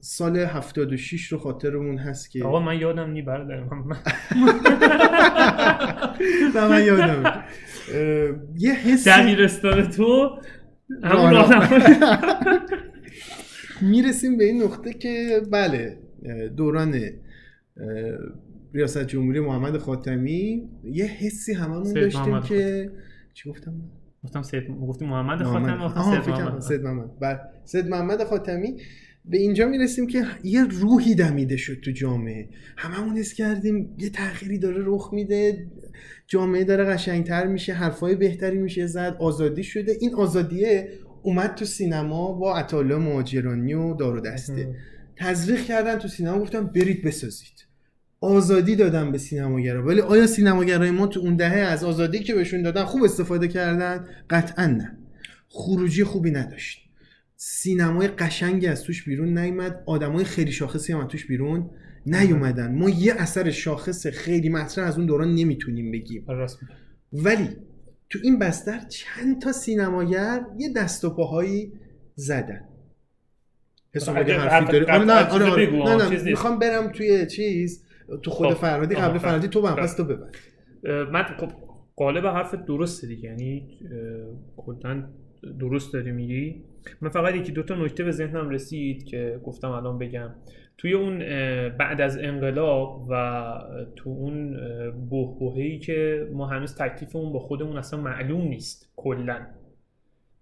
سال 0.00 0.36
76 0.36 1.32
رو 1.32 1.38
خاطرمون 1.38 1.98
هست 1.98 2.30
که 2.30 2.44
آقا 2.44 2.60
من 2.60 2.78
یادم 2.78 3.10
نی 3.10 3.22
برادرم. 3.22 3.68
من- 6.70 6.84
یادم. 6.84 7.44
یه 8.58 8.72
حسی 8.72 9.10
دبیرستان 9.10 9.90
تو؟ 9.90 10.38
همون 11.04 11.30
راهنمایی 11.30 11.98
می‌رسیم 13.92 14.36
به 14.36 14.44
این 14.44 14.62
نقطه 14.62 14.92
که 14.92 15.42
بله 15.50 15.98
دوران 16.56 17.00
ریاست 18.74 19.06
جمهوری 19.06 19.40
محمد 19.40 19.78
خاتمی 19.78 20.68
یه 20.84 21.04
حسی 21.04 21.52
هممون 21.52 21.92
داشتیم 21.92 22.40
که 22.40 22.90
چی 23.34 23.50
گفتم؟ 23.50 23.74
گفتم 24.24 24.42
سید 24.42 24.68
گفتیم 24.68 25.08
محمد 25.08 25.42
گفتم 25.42 26.22
سید 26.22 26.34
محمد. 26.34 26.60
سید 26.60 26.80
محمد. 26.80 27.10
بله 27.20 27.38
سید 27.64 27.88
محمد 27.88 28.24
خاتمی. 28.24 28.76
به 29.24 29.38
اینجا 29.38 29.66
می‌رسیم 29.66 30.06
که 30.06 30.24
یه 30.44 30.64
روحی 30.64 31.14
دمیده 31.14 31.56
شد 31.56 31.80
تو 31.80 31.90
جامعه. 31.90 32.48
هممون 32.76 33.16
حس 33.16 33.32
کردیم 33.32 33.94
یه 33.98 34.10
تغییری 34.10 34.58
داره 34.58 34.82
رخ 34.86 35.10
میده. 35.12 35.66
جامعه 36.26 36.64
داره 36.64 36.84
قشنگتر 36.84 37.46
میشه 37.46 37.72
حرفای 37.72 38.14
بهتری 38.14 38.58
میشه 38.58 38.86
زد 38.86 39.16
آزادی 39.20 39.62
شده. 39.64 39.96
این 40.00 40.14
آزادیه 40.14 40.88
اومد 41.22 41.54
تو 41.54 41.64
سینما 41.64 42.32
با 42.32 42.56
عطالا 42.56 42.98
مهاجرانی 42.98 43.74
و 43.74 43.94
دار 43.94 44.16
و 44.16 44.20
دسته. 44.20 44.74
تزریق 45.16 45.64
کردن 45.64 45.98
تو 45.98 46.08
سینما 46.08 46.38
گفتن 46.38 46.66
برید 46.66 47.04
بسازید. 47.04 47.66
آزادی 48.20 48.76
دادن 48.76 49.12
به 49.12 49.18
سینماگرا. 49.18 49.86
ولی 49.86 50.00
آیا 50.00 50.26
سینماگرای 50.26 50.90
ما 50.90 51.06
تو 51.06 51.20
اون 51.20 51.36
دهه 51.36 51.58
از 51.58 51.84
آزادی 51.84 52.18
که 52.18 52.34
بهشون 52.34 52.62
دادن 52.62 52.84
خوب 52.84 53.04
استفاده 53.04 53.48
کردن؟ 53.48 54.06
قطعا 54.30 54.66
نه. 54.66 54.96
خروجی 55.48 56.04
خوبی 56.04 56.30
نداشت. 56.30 56.90
سینمای 57.36 58.08
قشنگی 58.08 58.66
از 58.66 58.82
توش 58.82 59.04
بیرون 59.04 59.38
نیامد 59.38 59.82
آدمای 59.86 60.24
خیلی 60.24 60.52
شاخصی 60.52 60.92
هم 60.92 61.00
از 61.00 61.06
توش 61.08 61.26
بیرون 61.26 61.70
نیومدن 62.06 62.74
ما 62.78 62.90
یه 62.90 63.14
اثر 63.18 63.50
شاخص 63.50 64.06
خیلی 64.06 64.48
مطرح 64.48 64.86
از 64.86 64.96
اون 64.98 65.06
دوران 65.06 65.34
نمی‌تونیم 65.34 65.92
بگیم 65.92 66.24
میگی. 66.28 66.56
ولی 67.12 67.48
تو 68.10 68.18
این 68.22 68.38
بستر 68.38 68.78
چند 68.88 69.42
تا 69.42 69.52
سینماگر 69.52 70.40
یه 70.58 70.72
دست 70.72 71.04
و 71.04 71.10
پاهایی 71.10 71.72
زدن 72.14 72.60
حسام 73.94 74.16
اگه 74.16 74.24
اگه 74.24 74.40
حرفی 74.40 74.54
حرف- 74.54 74.70
داری 74.70 74.84
آره 74.84 75.04
نه 75.04 75.12
آره, 75.12 75.50
آره. 75.50 75.96
نه, 75.96 76.08
نه. 76.16 76.22
می‌خوام 76.22 76.58
برم 76.58 76.92
توی 76.92 77.26
چیز 77.26 77.84
تو 78.22 78.30
خود 78.30 78.48
خب. 78.48 78.60
فرهادی 78.60 78.94
آها، 78.94 79.08
قبل 79.08 79.18
فرهادی 79.18 79.48
تو 79.48 79.62
بم 79.62 79.74
پس 79.74 79.94
تو 79.94 80.04
ببر 80.04 80.30
من 81.04 81.22
خب 81.22 81.52
قالب 81.96 82.26
حرف 82.26 82.54
درسته 82.54 83.06
دیگه 83.06 83.28
یعنی 83.28 83.78
کلا 84.56 85.08
درست 85.60 85.92
داری 85.92 86.12
میگی 86.12 86.64
من 87.00 87.10
فقط 87.10 87.34
یکی 87.34 87.52
دوتا 87.52 87.74
نکته 87.74 88.04
به 88.04 88.10
ذهنم 88.10 88.48
رسید 88.50 89.04
که 89.04 89.40
گفتم 89.44 89.70
الان 89.70 89.98
بگم 89.98 90.30
توی 90.80 90.92
اون 90.92 91.18
بعد 91.68 92.00
از 92.00 92.18
انقلاب 92.18 93.06
و 93.10 93.14
تو 93.96 94.10
اون 94.10 94.50
بهبهه‌ای 95.10 95.78
که 95.78 96.28
ما 96.32 96.46
هنوز 96.46 96.74
تکلیفمون 96.74 97.32
با 97.32 97.38
خودمون 97.38 97.76
اصلا 97.76 98.00
معلوم 98.00 98.48
نیست 98.48 98.92
کلا. 98.96 99.46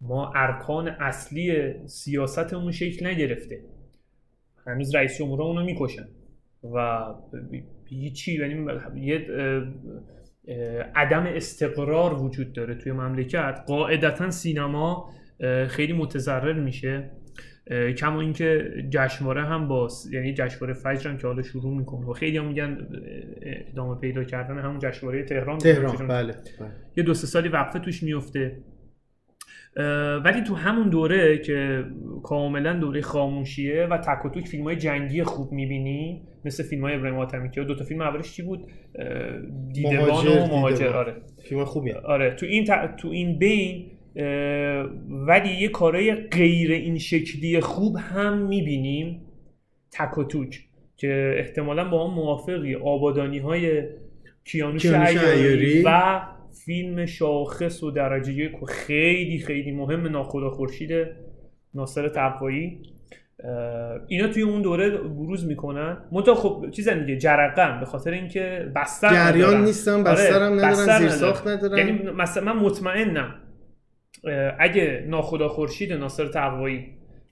ما 0.01 0.33
ارکان 0.37 0.89
اصلی 0.89 1.73
سیاستمون 1.87 2.73
شکل 2.73 3.07
نگرفته. 3.07 3.61
هنوز 4.67 4.95
رئیس 4.95 5.19
جمهورها 5.19 5.47
اونو 5.47 5.65
می‌کشن. 5.65 6.09
و 6.75 7.05
هیچی 7.85 8.39
یعنی 8.39 8.67
یه 8.95 9.27
عدم 10.95 11.27
استقرار 11.27 12.23
وجود 12.23 12.53
داره 12.53 12.75
توی 12.75 12.93
مملکت. 12.93 13.61
قاعدتا 13.67 14.31
سینما 14.31 15.11
خیلی 15.69 15.93
متضرر 15.93 16.61
میشه. 16.61 17.11
کما 17.99 18.21
اینکه 18.21 18.75
جشنواره 18.91 19.45
هم 19.45 19.69
باز 19.69 20.13
یعنی 20.13 20.35
جشنواره 20.35 20.73
فجر 20.75 21.11
هم 21.11 21.19
که 21.19 21.27
حالا 21.27 21.43
شروع 21.43 21.79
می‌کنه 21.79 22.07
و 22.07 22.13
خیلی 22.13 22.37
هم 22.39 22.47
میگن 22.47 22.89
ادامه 23.73 24.01
پیدا 24.01 24.25
کردن 24.25 24.59
همون 24.59 24.79
جشنواره 24.79 25.23
تهران 25.25 25.59
تهران 25.59 26.09
بله, 26.09 26.33
بله. 26.61 26.71
یه 26.97 27.05
دو 27.05 27.15
سه 27.15 27.27
سالی 27.27 27.49
وقفه 27.49 27.79
توش 27.79 28.03
میفته 28.03 28.59
ولی 30.25 30.43
تو 30.43 30.55
همون 30.55 30.89
دوره 30.89 31.39
که 31.39 31.85
کاملا 32.23 32.73
دوره 32.73 33.01
خاموشیه 33.01 33.87
و 33.91 33.99
تک 33.99 34.25
و 34.25 34.29
توک 34.29 34.49
فیلم 34.49 34.65
های 34.65 34.77
جنگی 34.77 35.23
خوب 35.23 35.53
می‌بینی 35.53 36.23
مثل 36.45 36.63
فیلم 36.63 36.85
های 36.85 36.95
ابراهیم 36.95 37.19
حاتمی 37.19 37.51
که 37.51 37.65
دو 37.65 37.75
تا 37.75 37.85
فیلم 37.85 38.01
اولش 38.01 38.33
چی 38.33 38.43
بود؟ 38.43 38.67
دیدبان 39.73 40.09
مهاجر، 40.09 40.31
و 40.31 40.47
مهاجر. 40.47 40.89
آره. 40.89 41.15
فیلم 41.49 41.65
خوبیه. 41.65 41.95
آره 41.95 42.35
تو 42.35 42.47
این 42.47 42.65
ت- 42.65 42.97
تو 42.97 43.09
این 43.09 43.39
بین 43.39 43.98
ولی 45.27 45.49
یه 45.61 45.69
کارهای 45.69 46.15
غیر 46.15 46.73
این 46.73 46.99
شکلی 46.99 47.61
خوب 47.61 47.97
هم 47.97 48.39
می‌بینیم 48.39 49.21
تک 49.93 50.19
و 50.19 50.25
توک 50.25 50.61
که 50.97 51.35
احتمالا 51.39 51.89
با 51.89 52.07
هم 52.07 52.15
موافقی 52.15 52.75
آبادانی 52.75 53.39
های 53.39 53.83
کیانوش 54.45 54.83
کیانوش 54.83 55.17
عیاری. 55.17 55.83
و 55.87 56.21
فیلم 56.65 57.07
شاخص 57.07 57.83
و 57.83 57.91
درجه 57.91 58.33
یک 58.33 58.53
خیلی 58.69 59.39
خیلی 59.39 59.73
مهم 59.73 60.07
ناخدا 60.07 60.51
خورشید 60.51 61.07
ناصر 61.75 62.09
تقوایی 62.09 62.83
اینا 64.09 64.29
توی 64.29 64.43
اون 64.43 64.63
دوره 64.63 64.91
بروز 64.91 65.47
می‌کنن 65.47 65.97
منتها 66.13 66.35
خب 66.35 66.67
چیزن 66.71 67.07
دیگه 67.07 67.19
جرقم 67.19 67.81
به 67.81 67.87
خاطر 67.87 68.11
اینکه 68.11 68.73
بستر 68.77 69.11
جریان 69.11 69.49
ندارن. 69.49 69.65
نیستن 69.65 70.05
بستر 70.05 70.43
هم 70.43 70.53
ندارن 70.53 70.71
بستر 70.71 70.99
زیر. 70.99 71.09
ساخت 71.09 71.47
ندارن 71.49 71.79
یعنی 71.79 72.11
مثلا 72.11 72.55
من 72.55 72.63
مطمئنم 72.63 73.35
اه، 73.35 73.48
اگه 74.59 75.05
ناخدا 75.09 75.49
خورشید 75.49 75.93
ناصر 75.93 76.27
تقوایی 76.27 76.87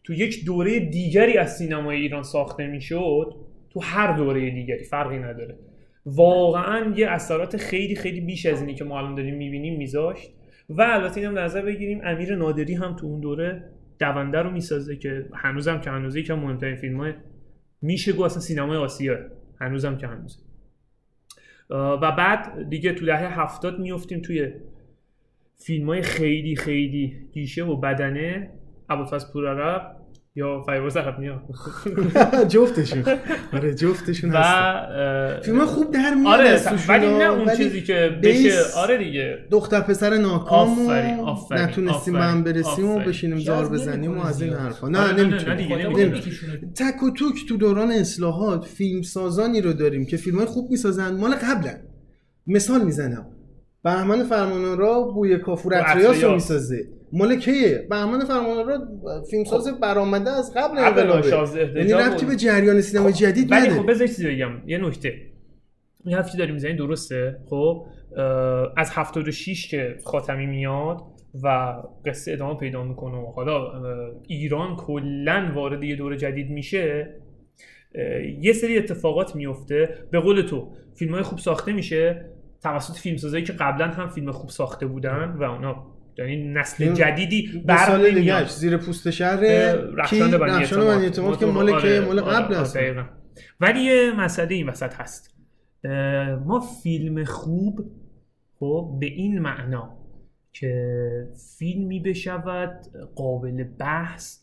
تو 0.05 0.13
یک 0.13 0.45
دوره 0.45 0.81
دیگری 0.81 1.39
از 1.39 1.57
سینمای 1.57 1.97
ایران 1.97 2.23
ساخته 2.23 2.67
می‌شد 2.67 3.35
تو 3.71 3.81
هر 3.81 4.17
دوره 4.17 4.51
دیگری 4.51 4.85
فرقی 4.85 5.19
نداره. 5.19 5.59
واقعا 6.07 6.95
یه 6.97 7.09
اثرات 7.09 7.57
خیلی 7.57 7.97
خیلی 7.97 8.21
بیش 8.21 8.47
از 8.47 8.61
اینی 8.61 8.75
که 8.75 8.85
ما 8.85 8.99
الان 8.99 9.15
داریم 9.15 9.37
می‌بینیم 9.37 9.79
میذاشت. 9.79 10.31
و 10.69 10.83
البته 10.83 11.21
اینم 11.21 11.39
نظر 11.39 11.63
بگیریم 11.63 12.01
امیر 12.05 12.37
نادری 12.37 12.75
هم 12.75 12.97
تو 12.97 13.07
اون 13.07 13.21
دوره 13.21 13.71
دونده 14.01 14.39
رو 14.39 14.51
می‌سازه 14.51 14.97
که 14.97 15.27
هنوزم 15.35 15.81
که 15.81 15.91
هنوزه 15.91 16.21
یکم 16.21 16.35
مهمترین 16.35 16.77
فیلم 16.77 17.01
های 17.01 17.13
میشه 17.83 18.13
گفت 18.13 18.25
اصلا 18.25 18.41
سینمای 18.41 18.77
آسیا 18.77 19.19
هنوزم 19.61 19.97
که 19.97 20.07
هنوزه. 20.07 20.39
و 21.71 22.13
بعد 22.13 22.69
دیگه 22.69 22.93
تو 22.93 23.07
دهه 23.07 23.41
هفتاد 23.41 23.79
میفتیم 23.79 24.21
توی 24.21 24.53
فیلم 25.59 25.87
های 25.89 26.03
خیلی 26.03 26.57
خیلی 26.57 27.13
گیشه 27.35 27.65
و 27.65 27.77
بدنه 27.81 28.51
ابوالفضل 28.91 29.27
پورعرب 29.33 29.83
یا 30.35 30.63
فیروز 30.63 30.97
عربنیا 30.97 31.43
جفتشون. 32.49 33.05
آره 33.53 33.75
جفتشون 33.75 34.33
اه، 34.37 35.41
فیلم 35.41 35.67
خوب 35.67 35.91
در 35.91 36.15
میاد 36.15 36.41
آره 36.41 36.61
ولی 36.89 37.07
نه 37.07 37.25
اون 37.25 37.57
چیزی 37.57 37.83
که 37.83 38.19
بشه. 38.23 38.53
آره 38.77 38.99
دیگه. 38.99 39.39
دختر 39.51 39.81
پسر 39.81 40.17
ناکام 40.17 40.69
نتونستیم 41.51 42.15
به 42.15 42.21
هم 42.23 42.45
برسیم 42.45 42.91
و. 42.91 42.99
بشینیم 42.99 43.39
زار 43.39 43.69
بزنیم 43.69 44.19
و 44.19 44.27
از 44.27 44.43
این. 44.43 44.53
حرفا. 44.53 44.87
آره، 44.87 45.13
نه. 45.13 45.23
نمی‌کشونه. 45.23 46.61
تک 46.77 47.03
و 47.03 47.11
توک 47.11 47.35
تو 47.49 47.57
دوران 47.57 47.91
اصلاحات 47.91 48.65
فیلم 48.65 49.03
سازانی 49.03 49.61
رو 49.61 49.73
داریم 49.73 50.07
که 50.07 50.17
فیلم 50.17 50.37
های 50.37 50.47
خوب 50.47 50.71
می‌سازن. 50.71 51.17
مال 51.17 51.35
قبلن. 51.35 51.81
مثال 52.47 52.85
می‌زنم. 52.85 53.27
بهمن 53.87 54.25
فرمانارا 54.25 55.03
بوی 55.03 55.39
کافور 55.39 55.75
اتریاس. 55.75 56.25
رو. 56.25 56.33
می‌سازه. 56.33 56.89
مال 57.13 57.37
کیه؟ 57.37 57.87
بهمن 57.91 58.25
فرمانارا 58.25 58.79
فیلمساز 59.31 59.81
برآمده 59.81 60.31
از 60.31 60.55
قبل 60.57 61.23
شازده 61.23 61.79
یعنی 61.79 61.93
ربطی 61.93 62.25
بود. 62.25 62.35
به 62.35 62.37
جریان 62.37 62.81
سینما 62.81 63.11
جدید 63.11 63.53
ولی 63.53 63.61
خب 63.61 63.71
نداره. 63.71 63.87
بذار 63.87 64.03
یه 64.03 64.09
چیزی 64.09 64.29
بگم. 64.29 64.51
یه 64.67 64.79
نکته. 64.79 65.15
این 66.05 66.15
حرفی 66.15 66.39
داری 66.39 66.53
می‌زنی 66.53 66.77
درسته؟ 66.77 67.37
خب 67.51 67.87
از 68.77 68.91
76 68.93 69.69
که 69.69 69.97
خاتمی 70.05 70.47
میاد 70.47 71.01
و 71.43 71.75
قصه 72.07 72.33
ادامه 72.33 72.59
پیدا 72.59 72.85
می‌کنه 72.85 73.17
و 73.17 73.27
حالا 73.27 73.73
ایران 74.29 74.77
کلا 74.77 75.53
وارد 75.55 75.85
یه 75.85 75.97
دور 75.97 76.17
جدید 76.17 76.51
میشه 76.51 77.15
یه 78.41 78.53
سری 78.53 78.79
اتفاقات 78.79 79.37
میفته 79.37 79.89
به 80.11 80.21
قول 80.21 80.43
تو 80.43 80.73
فیلم 80.95 81.15
های 81.15 81.23
خوب 81.23 81.39
ساخته 81.39 81.73
میشه 81.73 82.25
توسط 82.67 82.97
فیلمسازایی 82.97 83.45
که 83.45 83.53
قبلا 83.53 83.89
هم 83.89 84.09
فیلم 84.09 84.33
خوب 84.33 84.51
ساخته 84.51 84.87
بودن 84.87 85.35
و 85.39 85.43
اونا 85.43 85.87
یعنی 86.19 86.53
نسل 86.53 86.95
جدیدی 86.95 87.63
بر 87.67 87.87
سال 87.87 88.11
دیگه 88.11 88.49
زیر 88.49 88.77
پوست 88.77 89.11
شهر 89.11 89.41
رخشان 89.97 90.39
بنی 90.39 90.51
اعتماد. 90.51 91.39
که 91.39 91.47
ما 91.47 91.53
مال 91.53 91.67
که 91.67 91.75
آره، 91.75 92.01
مال 92.01 92.19
آره، 92.19 92.37
قبل 92.37 92.55
آره، 92.55 92.59
است. 92.59 92.77
ولی 93.61 93.81
یه 93.81 94.13
مسئله 94.17 94.55
این 94.55 94.69
وسط 94.69 94.95
هست. 94.95 95.35
ما 96.45 96.61
فیلم 96.83 97.25
خوب 97.25 97.91
خب 98.61 98.97
به 99.01 99.07
این 99.07 99.39
معنا 99.39 99.97
که 100.53 101.29
فیلمی 101.59 102.01
بشود 102.01 102.87
قابل 103.15 103.65
بحث 103.65 104.39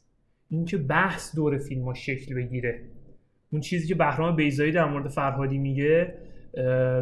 اینکه 0.50 0.78
بحث 0.78 1.36
دور 1.36 1.58
فیلم 1.58 1.84
ها 1.84 1.94
شکل 1.94 2.36
بگیره. 2.36 2.82
اون 3.52 3.62
چیزی 3.62 3.88
که 3.88 3.96
بهرام 3.96 4.36
بیزایی 4.36 4.72
در 4.72 4.86
مورد 4.86 5.08
فرهادی 5.08 5.58
میگه 5.58 6.14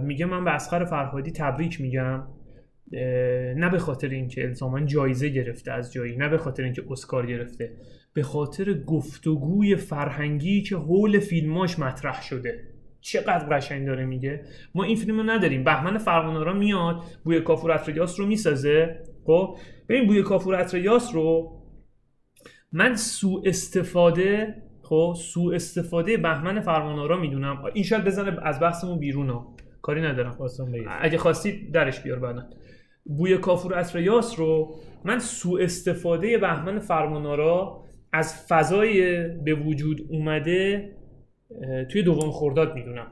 میگه 0.04 0.26
من 0.26 0.46
به 0.46 0.52
اسخر 0.52 0.86
فرهادی 0.86 1.32
تبریک 1.32 1.82
میگم. 1.82 2.24
نه 3.56 3.70
به 3.70 3.80
خاطر 3.80 4.10
اینکه 4.10 4.44
الزاما 4.44 4.80
جایزه 4.80 5.30
گرفته 5.30 5.72
از 5.72 5.94
جایی 5.94 6.18
نه 6.18 6.30
به 6.30 6.38
خاطر 6.38 6.64
اینکه 6.64 6.84
اسکار 6.90 7.28
گرفته 7.28 7.72
به 8.14 8.24
خاطر 8.24 8.74
گفتگوی 8.74 9.76
فرهنگی 9.76 10.62
که 10.62 10.76
حول 10.76 11.20
فیلماش 11.20 11.80
مطرح 11.80 12.22
شده. 12.22 12.60
چقدر 13.02 13.58
قشنگ 13.58 13.88
داره 13.88 14.06
میگه. 14.06 14.42
ما 14.76 14.84
این 14.84 14.96
فیلم 14.96 15.18
رو 15.18 15.24
نداریم. 15.24 15.64
بهمن 15.64 15.98
فرمانارا 15.98 16.54
میاد 16.54 17.02
بوی 17.24 17.42
کافور 17.42 17.72
اتریاس 17.72 18.20
رو 18.20 18.26
می‌سازه. 18.26 19.00
خب 19.26 19.58
ببین 19.90 20.08
بوی 20.08 20.24
کافور 20.24 20.56
اتریاس 20.56 21.16
رو 21.16 21.58
من 22.72 22.96
سوء 22.96 23.42
استفاده 23.46 24.56
خب 24.92 25.14
سوء 25.18 25.56
استفاده 25.56 26.18
بهمن 26.18 26.60
فرمانارا 26.60 27.18
می‌دونم. 27.18 27.64
این 27.74 27.84
شاید 27.84 28.06
بزنه 28.06 28.38
از 28.44 28.60
بحثمون 28.60 29.00
بیرون 29.00 29.30
ها. 29.30 29.48
کاری 29.82 30.02
ندارم. 30.02 30.38
اگه 31.02 31.18
خواستی 31.18 31.72
درش 31.72 32.00
بیار 32.00 32.20
بعدا. 32.20 32.42
بوی 33.18 33.38
کافور 33.38 33.80
اتریاس 33.80 34.40
رو 34.40 34.76
من 35.06 35.20
سوء 35.20 35.64
استفاده 35.64 36.38
بهمن 36.38 36.80
فرمانارا 36.80 37.82
از 38.14 38.46
فضای 38.50 39.28
به 39.28 39.54
وجود 39.54 39.98
اومده 40.10 40.92
توی 41.92 42.04
دوم 42.04 42.32
خرداد 42.32 42.76
می‌دونم. 42.76 43.08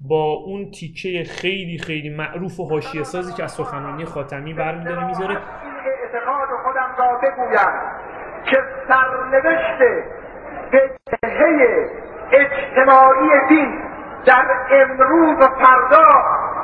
با 0.00 0.32
اون 0.32 0.70
تیکه 0.70 1.24
خیلی 1.24 1.78
خیلی 1.78 2.10
معروف 2.10 2.60
و 2.60 2.64
حاشیه 2.64 3.02
سازی 3.02 3.32
که 3.32 3.44
از 3.44 3.52
سخنرانی 3.52 4.04
خاتمی 4.04 4.54
برمیداره 4.54 5.06
می‌ذاره. 5.06 5.34
اعتقاد 5.34 6.48
خودم 6.64 6.94
را 6.98 7.20
بگویم 7.22 7.70
که 8.50 8.56
سرنوشت 8.88 9.80
قطعه 11.06 11.90
اجتماعی 12.32 13.28
دین 13.48 13.80
در 14.26 14.44
امروز 14.70 15.38
و 15.38 15.48
فردا 15.48 16.08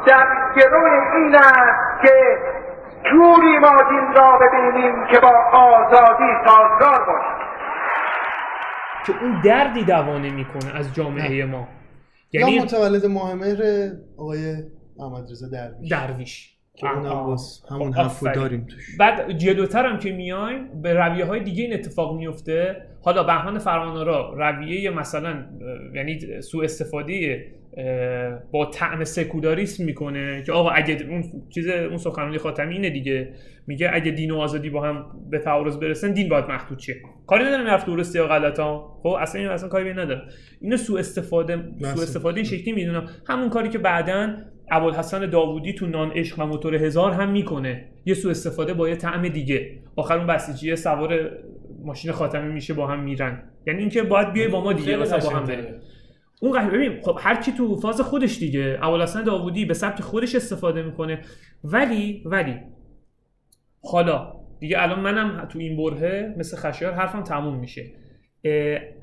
در 0.06 0.26
گروه 0.56 1.14
این 1.16 1.34
است 1.34 2.02
که 2.02 2.38
جوری 3.10 3.58
ما 3.58 3.76
دین 3.88 4.14
را 4.16 4.38
ببینیم 4.38 5.06
که 5.06 5.20
با 5.20 5.58
آزادی 5.58 6.32
سازگار 6.46 7.04
باشد 7.06 7.40
که 9.06 9.12
اون 9.22 9.40
دردی 9.44 9.84
دوانه 9.84 10.30
می‌کنه 10.30 10.76
از 10.76 10.94
جامعه 10.94 11.44
ما. 11.44 11.68
یعنی 12.32 12.52
یا 12.52 12.62
متولد 12.62 13.06
ماه 13.06 13.34
مهر 13.34 13.58
آقای 14.18 14.54
محمد 14.98 15.24
رضا 15.30 15.46
درویش. 15.48 15.90
درویش. 15.90 16.59
که 16.80 16.96
اونم. 16.96 17.26
باز 17.26 17.62
همون 17.70 17.92
خب، 17.92 17.98
حرفو 17.98 18.28
آفرین. 18.28 18.42
داریم 18.42 18.66
توش. 18.66 18.96
بعد 18.98 19.32
جلوتر 19.32 19.86
هم 19.86 19.98
که 19.98 20.12
میایم 20.12 20.82
به 20.82 20.94
رویه 20.94 21.24
های 21.24 21.40
دیگه 21.40 21.62
این 21.64 21.74
اتفاق 21.74 22.16
میفته. 22.16 22.76
حالا 23.02 23.22
بهمن 23.22 23.58
فرمانارا 23.58 24.34
رویه 24.38 24.90
مثلا 24.90 25.46
یعنی 25.94 26.42
سوء 26.42 26.64
استفاده 26.64 27.46
با 28.52 28.66
طعم 28.66 29.04
سکولاریسم 29.04 29.84
می‌کنه 29.84 30.42
که 30.42 30.52
آقا 30.52 30.70
اگه 30.70 31.06
اون 31.08 31.24
چیز 31.54 31.68
اون 31.68 31.96
سخنرانی 31.96 32.38
خاتمی 32.38 32.74
اینه 32.74 32.90
دیگه. 32.90 33.32
میگه 33.66 33.90
اگه 33.92 34.10
دین 34.10 34.30
و 34.30 34.36
آزادی 34.36 34.70
با 34.70 34.82
هم 34.82 35.06
به 35.30 35.38
تعارض 35.38 35.76
برسن 35.76 36.12
دین 36.12 36.28
باید 36.28 36.44
محدود 36.44 36.78
شه. 36.78 36.96
کاری 37.26 37.44
ندارم 37.44 37.66
حرف 37.66 37.84
درسته 37.84 38.18
یا 38.18 38.26
غلط 38.26 38.60
ها. 38.60 39.00
خب 39.02 39.08
اصلا 39.08 39.40
این 39.40 39.50
اصلا 39.50 39.68
کاری 39.68 39.84
به 39.84 39.90
این 39.90 39.98
ندارم. 39.98 40.22
اینو 40.60 40.76
سوء 40.76 40.98
استفاده 40.98 41.56
سوء 41.78 42.02
استفاده 42.02 42.36
این 42.36 42.44
شکلی 42.44 42.72
می‌دونم. 42.72 43.06
همون 43.26 43.48
کاری 43.48 43.68
که 43.68 43.78
بعداً 43.78 44.36
ابوالحسن 44.70 45.30
داوودی 45.30 45.72
تو 45.72 45.86
نان 45.86 46.10
عشق 46.10 46.38
و 46.38 46.46
موتور 46.46 46.74
هزار 46.74 47.12
هم 47.12 47.30
می‌کنه. 47.30 47.84
یه 48.04 48.14
سوء 48.14 48.30
استفاده 48.30 48.74
با 48.74 48.88
یه 48.88 48.96
طعم 48.96 49.28
دیگه. 49.28 49.78
آخر 49.96 50.18
اون 50.18 50.26
بسیجی 50.26 50.76
سوار 50.76 51.30
ماشین 51.84 52.12
خاتمی 52.12 52.52
میشه 52.52 52.74
با 52.74 52.86
هم 52.86 53.00
میرن. 53.02 53.42
یعنی 53.66 53.80
اینکه 53.80 54.02
باید 54.02 54.32
بیای 54.32 54.48
با 54.48 54.64
ما 54.64 54.72
دیگه 54.72 54.96
مثلا 54.96 55.30
با 55.30 55.36
هم. 55.36 55.44
بریم. 55.44 55.64
اون 56.42 56.52
قهر 56.52 56.70
ببین 56.70 57.00
خب 57.02 57.18
هر 57.20 57.42
کی 57.42 57.52
تو 57.52 57.76
فاز 57.76 58.00
خودش 58.00 58.38
دیگه 58.38 58.78
ابوالحسن 58.82 59.24
داوودی 59.24 59.64
به 59.64 59.74
سبک 59.74 60.00
خودش 60.00 60.34
استفاده 60.34 60.82
می‌کنه. 60.82 61.20
ولی 61.64 62.22
ولی 62.26 62.56
حالا 63.82 64.32
دیگه 64.60 64.82
الان 64.82 65.00
منم 65.00 65.48
تو 65.52 65.58
این 65.58 65.76
برهه 65.76 66.34
مثل 66.38 66.56
خشایار 66.56 66.94
حرفم 66.94 67.22
تموم 67.22 67.58
میشه. 67.58 67.92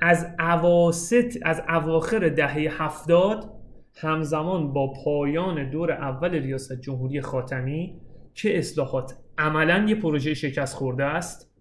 از 0.02 0.28
اواسط 0.40 1.38
از 1.46 1.62
اواخر 1.70 2.30
دهه 2.30 2.84
هفتاد 2.84 3.57
همزمان 4.00 4.74
با 4.74 4.94
پایان 4.94 5.70
دور 5.70 5.92
اول 5.92 6.30
ریاست 6.30 6.82
جمهوری 6.82 7.22
خاتمی 7.22 7.96
که 8.34 8.58
اصلاحات 8.58 9.14
عملا 9.38 9.86
یه 9.90 9.96
پروژه 9.96 10.34
شکست 10.34 10.76
خورده 10.76 11.04
است؟ 11.06 11.54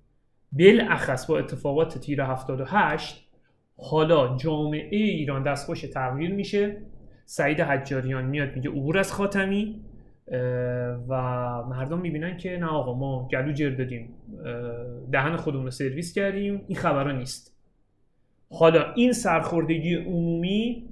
بالاخص 0.52 1.26
با 1.26 1.38
اتفاقات 1.38 1.98
تیر 1.98 2.22
78 2.22 3.28
حالا 3.76 4.36
جامعه 4.36 4.98
ایران 4.98 5.42
دستخوش 5.42 5.80
تغییر 5.80 6.34
میشه. 6.34 6.76
سعید 7.24 7.60
حجاریان 7.60 8.24
میاد 8.24 8.54
میگه 8.54 8.70
عبور 8.70 8.98
از 8.98 9.12
خاتمی 9.12 9.80
و 11.08 11.14
مردم 11.68 12.00
می‌بینن 12.00 12.36
که 12.36 12.56
نه 12.56 12.66
آقا 12.66 12.94
ما 12.94 13.28
گلو 13.32 13.52
جر 13.52 13.70
دادیم 13.70 14.14
دهن 15.12 15.36
خودمون 15.36 15.64
رو 15.64 15.70
سرویس 15.70 16.12
کردیم 16.12 16.64
این 16.68 16.78
خبرها 16.78 17.12
نیست. 17.12 17.56
حالا 18.50 18.92
این 18.92 19.12
سرخوردگی 19.12 19.94
عمومی 19.94 20.84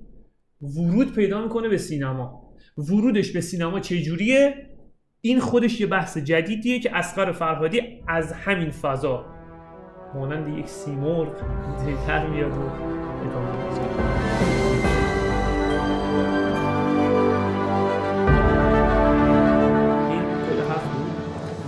ورود 0.62 1.14
پیدا 1.14 1.42
می‌کنه 1.42 1.68
به 1.68 1.78
سینما 1.78 2.44
ورودش 2.78 3.32
به 3.32 3.40
سینما 3.40 3.80
چجوریه 3.80 4.55
این 5.20 5.40
خودش 5.40 5.80
یه 5.80 5.86
بحث 5.86 6.18
جدیدیه 6.18 6.80
که 6.80 6.96
اسقر 6.96 7.32
فرهادی 7.32 7.80
از 8.09 8.32
همین 8.32 8.70
فضا 8.70 9.26
مانند 10.14 10.59
یک 10.59 10.68
سیمرغ 10.68 11.32
در 12.07 12.26
میاد 12.28 12.52
و 12.52 12.61
ادامه. 12.61 13.64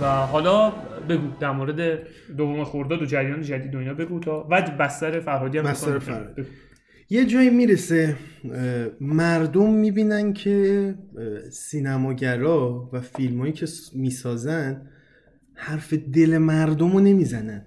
و 0.01 0.05
حالا 0.05 0.73
بگو 1.09 1.27
در 1.39 1.51
مورد 1.51 2.07
دوم 2.37 2.63
خرداد 2.63 3.01
و 3.01 3.05
جریان 3.05 3.41
جدید 3.41 3.75
و 3.75 3.77
اینا 3.77 3.93
بگو 3.93 4.19
تا 4.19 4.47
و 4.49 4.61
بستر 4.61 5.19
فرهادی 5.19 5.57
هم 5.57 5.63
بستر. 5.63 5.99
فرهادی. 5.99 6.45
یه 7.09 7.25
جایی 7.25 7.49
می‌رسه 7.49 8.15
مردم 9.01 9.73
می‌بینن 9.73 10.33
که 10.33 10.95
سینماگرا 11.51 12.89
و 12.93 13.01
فیلمایی 13.01 13.53
که 13.53 13.65
می‌سازن 13.93 14.81
حرف 15.53 15.93
دل 15.93 16.37
مردم 16.37 16.91
رو 16.91 16.99
نمی‌زنن 16.99 17.65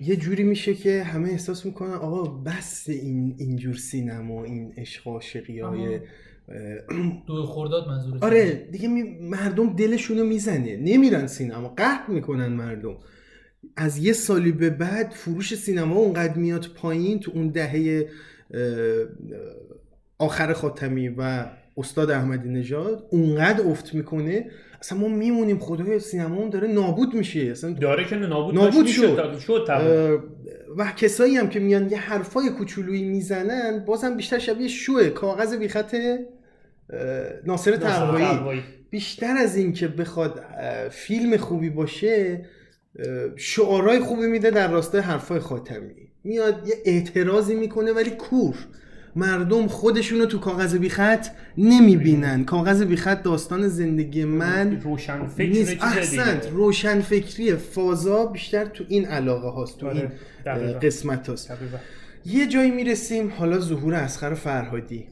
یه 0.00 0.16
جوری 0.16 0.44
میشه 0.44 0.74
که 0.74 1.02
همه 1.02 1.28
احساس 1.28 1.66
می‌کنن 1.66 1.92
آقا 1.92 2.22
بس 2.22 2.88
این 2.88 3.34
اینجور 3.38 3.74
سینما 3.74 4.44
این 4.44 4.72
عشق 4.76 5.08
عاشقی 5.08 5.60
های 5.60 6.00
دو 7.26 7.46
خرداد 7.46 7.88
منظورت 7.88 8.22
آره 8.22 8.68
دیگه 8.72 8.88
مردم 9.20 9.76
دلشونو 9.76 10.24
می‌زنه. 10.24 10.76
نمیرن 10.76 11.26
سینما 11.26 11.68
قهر 11.68 12.10
می‌کنن 12.10 12.48
مردم. 12.48 12.96
از 13.76 13.98
یه 13.98 14.12
سالی 14.12 14.52
به 14.52 14.70
بعد 14.70 15.10
فروش 15.10 15.54
سینما 15.54 15.96
اونقدر 15.96 16.34
میاد 16.34 16.66
پایین 16.74 17.20
تو 17.20 17.32
اون 17.34 17.48
دهه 17.48 18.08
آخر 20.18 20.52
خاتمی 20.52 21.08
و 21.08 21.46
استاد 21.76 22.10
احمدی 22.10 22.48
نژاد 22.48 23.06
اونقدر 23.10 23.62
افت 23.66 23.94
می‌کنه. 23.94 24.50
اصلا 24.80 24.98
ما 24.98 25.08
میمونیم 25.08 25.58
خدای 25.58 25.98
سینما 25.98 26.48
داره 26.48 26.68
نابود 26.68 27.14
میشه. 27.14 27.40
اصلا 27.40 27.70
داره 27.70 28.04
که 28.04 28.16
نابود, 28.16 28.54
نابود 28.54 28.86
شد. 28.86 29.38
شد 29.38 29.68
و 30.76 30.92
کسایی 30.96 31.36
هم 31.36 31.48
که 31.48 31.60
میان 31.60 31.90
یه 31.90 31.98
حرفای 31.98 32.50
کوچولویی 32.50 33.04
می‌زنن 33.04 33.84
بازم 33.84 34.16
بیشتر 34.16 34.38
شبیه 34.38 34.68
شوه. 34.68 35.08
کاغذ 35.08 35.54
بیخط 35.54 35.96
ناصر 37.46 37.76
تقوایی. 37.76 38.62
بیشتر 38.90 39.36
از 39.36 39.56
این 39.56 39.72
که 39.72 39.88
بخواد 39.88 40.40
فیلم 40.90 41.36
خوبی 41.36 41.70
باشه 41.70 42.44
شعارهای 43.36 44.00
خوبی 44.00 44.26
میده 44.26 44.50
در 44.50 44.70
راستای 44.70 45.00
حرفای 45.00 45.40
خاتمی 45.40 45.94
میاد 46.24 46.68
یه 46.68 46.74
اعتراضی 46.84 47.54
می‌کنه 47.54 47.92
ولی 47.92 48.10
کور 48.10 48.54
مردم 49.16 49.66
خودشونو 49.66 50.26
تو 50.26 50.38
کاغذ 50.38 50.76
بیخط 50.76 51.26
نمی‌بینن 51.58 52.44
کاغذ 52.44 52.82
بیخط 52.82 53.22
داستان 53.22 53.68
زندگی 53.68 54.24
من 54.24 54.80
روشن 54.80 55.26
فکر 55.26 55.48
نیست 55.50 55.76
احسنت. 55.82 56.48
روشن 56.52 57.00
فکریه 57.00 57.56
فازا 57.56 58.26
بیشتر 58.26 58.64
تو 58.64 58.84
این 58.88 59.04
علاقه 59.04 59.48
هاست 59.48 59.78
تو 59.78 59.86
آره، 59.86 59.96
این 60.00 60.10
دقیقاً. 60.46 60.78
قسمت 60.78 61.28
هاست 61.28 61.52
دقیقاً. 61.52 61.76
یه 62.26 62.46
جایی 62.46 62.70
می‌رسیم 62.70 63.32
حالا 63.36 63.60
ظهور 63.60 63.94
اسخر 63.94 64.34
فرهادی 64.34 65.06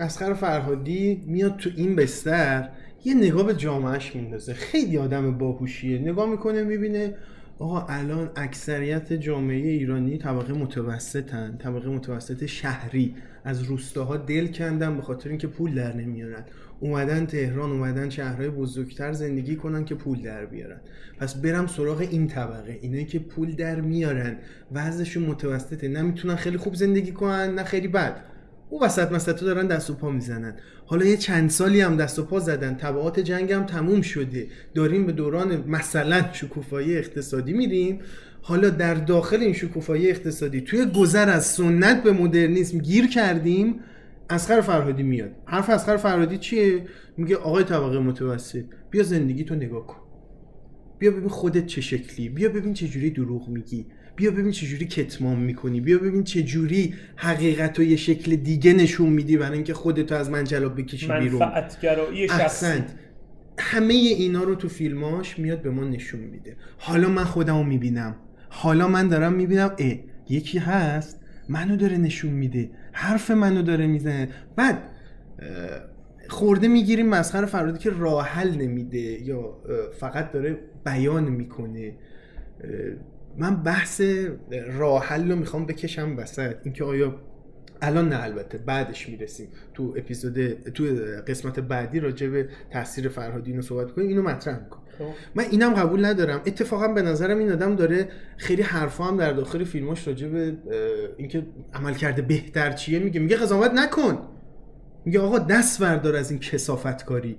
اسخر 0.00 0.34
فرهادی 0.34 1.22
میاد 1.26 1.56
تو 1.56 1.70
این 1.76 1.96
بستر 1.96 2.68
یه 3.06 3.14
نگاه 3.14 3.46
به 3.46 3.54
جامعهش 3.54 4.16
میندازه. 4.16 4.54
خیلی 4.54 4.98
آدم 4.98 5.38
باهوشیه. 5.38 5.98
نگاه 5.98 6.30
می‌کنه 6.30 6.62
می‌بینه 6.62 7.14
آقا 7.58 7.86
الان 7.88 8.30
اکثریت 8.36 9.12
جامعه 9.12 9.68
ایرانی 9.68 10.18
طبقه 10.18 10.52
متوسطن 10.52 11.56
طبقه 11.58 11.88
متوسط 11.88 12.46
شهری. 12.46 13.14
از 13.44 13.62
روستاها 13.62 14.16
دل 14.16 14.46
کندن 14.46 14.96
به 14.96 15.02
خاطر 15.02 15.28
اینکه 15.28 15.46
پول 15.46 15.74
در 15.74 15.96
نمیارن. 15.96 16.44
اومدن 16.80 17.26
تهران 17.26 17.70
اومدن 17.70 18.10
شهرهای 18.10 18.48
بزرگتر 18.48 19.12
زندگی 19.12 19.56
کنن 19.56 19.84
که 19.84 19.94
پول 19.94 20.22
در 20.22 20.46
بیارن. 20.46 20.80
پس 21.18 21.34
برم 21.34 21.66
سراغ 21.66 22.00
این 22.00 22.26
طبقه. 22.28 22.78
اینایی 22.82 23.04
که 23.04 23.18
پول 23.18 23.54
در 23.54 23.80
میارن. 23.80 24.36
وضعشون 24.72 25.22
متوسطه. 25.22 25.88
نمی‌تونن 25.88 26.36
خیلی 26.36 26.56
خوب 26.56 26.74
زندگی 26.74 27.12
کنن 27.12 27.54
نه 27.54 27.64
خیلی 27.64 27.88
بد. 27.88 28.16
او 28.70 28.82
وسط 28.84 29.12
مسطا 29.12 29.46
دارن 29.46 29.66
دست 29.66 29.90
و 29.90 29.94
پا 29.94 30.10
می‌زنن. 30.10 30.56
حالا 30.86 31.04
یه 31.04 31.16
چند 31.16 31.50
سالی 31.50 31.80
هم 31.80 31.96
دست 31.96 32.18
و 32.18 32.24
پا 32.24 32.40
زدن. 32.40 32.74
تبعات 32.74 33.20
جنگ 33.20 33.52
هم 33.52 33.66
تموم 33.66 34.00
شده. 34.00 34.46
داریم 34.74 35.06
به 35.06 35.12
دوران 35.12 35.64
مثلا 35.68 36.32
شکوفایی 36.32 36.98
اقتصادی 36.98 37.52
میریم. 37.52 38.00
حالا 38.42 38.70
در 38.70 38.94
داخل 38.94 39.40
این 39.40 39.52
شکوفایی 39.52 40.10
اقتصادی 40.10 40.60
توی 40.60 40.86
گذر 40.86 41.30
از 41.30 41.46
سنت 41.46 42.02
به 42.02 42.12
مدرنیسم 42.12 42.78
گیر 42.78 43.06
کردیم 43.06 43.80
اسخر 44.30 44.60
فرهادی 44.60 45.02
میاد. 45.02 45.30
حرف 45.44 45.70
اسخر 45.70 45.96
فرهادی 45.96 46.38
چیه؟ 46.38 46.82
میگه 47.16 47.36
آقای 47.36 47.64
طبقه 47.64 47.98
متوسط 47.98 48.64
بیا 48.90 49.02
زندگی 49.02 49.44
تو 49.44 49.54
نگاه 49.54 49.86
کن. 49.86 49.96
بیا 50.98 51.10
ببین 51.10 51.28
خودت 51.28 51.66
چه 51.66 51.80
شکلی. 51.80 52.28
بیا 52.28 52.48
ببین 52.48 52.74
چه 52.74 52.88
جوری 52.88 53.10
دروغ 53.10 53.48
میگی. 53.48 53.86
بیا 54.16 54.30
ببین 54.30 54.50
چه 54.50 54.66
جوری 54.66 54.86
کتمان 54.86 55.38
می‌کنی. 55.38 55.80
بیا 55.80 55.98
ببین 55.98 56.24
چه 56.24 56.42
جوری 56.42 56.94
حقیقت 57.16 57.78
رو 57.78 57.84
یه 57.84 57.96
شکل 57.96 58.36
دیگه 58.36 58.72
نشون 58.72 59.08
میدی 59.08 59.36
برای 59.36 59.54
اینکه 59.54 59.74
خودتو 59.74 60.14
از 60.14 60.30
منجلاب 60.30 60.80
بکشی 60.80 61.06
بیرون. 61.06 61.40
منفعتگرایی 61.40 62.28
شخصی. 62.28 62.82
همه 63.58 63.94
اینا 63.94 64.42
رو 64.42 64.54
تو 64.54 64.68
فیلماش 64.68 65.38
میاد 65.38 65.62
به 65.62 65.70
ما 65.70 65.84
نشون 65.84 66.20
میده. 66.20 66.56
حالا 66.78 67.08
من 67.08 67.24
خودمو 67.24 67.64
می‌بینم. 67.64 68.16
حالا 68.48 68.88
من 68.88 69.08
دارم 69.08 69.32
می‌بینم 69.32 69.70
اه 69.78 69.94
یکی 70.28 70.58
هست 70.58 71.20
منو 71.48 71.76
داره 71.76 71.96
نشون 71.96 72.32
میده. 72.32 72.70
حرف 72.92 73.30
منو 73.30 73.62
داره 73.62 73.86
می‌زنه. 73.86 74.28
بعد 74.56 74.82
خورده 76.28 76.68
می‌گیریم 76.68 77.08
مسخر 77.08 77.44
فرادی 77.44 77.78
که 77.78 77.90
راه 77.90 78.26
حل 78.26 78.54
نمیده 78.54 78.98
یا 78.98 79.62
فقط 80.00 80.32
داره 80.32 80.58
بیان 80.84 81.24
می‌کنه. 81.24 81.92
من 83.38 83.62
بحث 83.62 84.02
راه 84.78 85.04
حل 85.04 85.30
رو 85.30 85.36
می‌خوام 85.36 85.66
بکشم 85.66 86.14
وسط. 86.18 86.54
اینکه 86.64 86.84
آیا 86.84 87.14
الان 87.82 88.08
نه 88.08 88.22
البته 88.22 88.58
بعدش 88.58 89.08
می‌رسیم. 89.08 89.48
تو 89.74 89.94
اپیزود 89.96 90.52
تو 90.70 90.84
قسمت 91.26 91.60
بعدی 91.60 92.00
راجع 92.00 92.28
به 92.28 92.48
تاثیر 92.72 93.08
فرهادی 93.08 93.50
اینو 93.50 93.62
صحبت 93.62 93.92
کنیم 93.92 94.08
اینو 94.08 94.22
مطرح 94.22 94.60
می‌کنم 94.60 94.82
خب. 94.98 95.04
من 95.34 95.44
اینم 95.50 95.74
قبول 95.74 96.04
ندارم. 96.04 96.42
اتفاقا 96.46 96.88
به 96.88 97.02
نظرم 97.02 97.38
این 97.38 97.52
آدم 97.52 97.76
داره 97.76 98.08
خیلی 98.36 98.62
حرفا 98.62 99.04
هم 99.04 99.16
در 99.16 99.32
داخل 99.32 99.64
فیلماش 99.64 100.08
راجع 100.08 100.28
به 100.28 100.56
اینکه 101.16 101.46
عمل 101.74 101.94
کرده 101.94 102.22
بهتر 102.22 102.72
چیه 102.72 102.98
میگه. 102.98 103.20
میگه 103.20 103.36
قضاوت 103.36 103.70
نکن. 103.74 104.18
میگه 105.04 105.20
آقا 105.20 105.38
دست 105.38 105.80
بردار 105.80 106.16
از 106.16 106.30
این 106.30 106.40
کسافت 106.40 107.04
کاری 107.04 107.36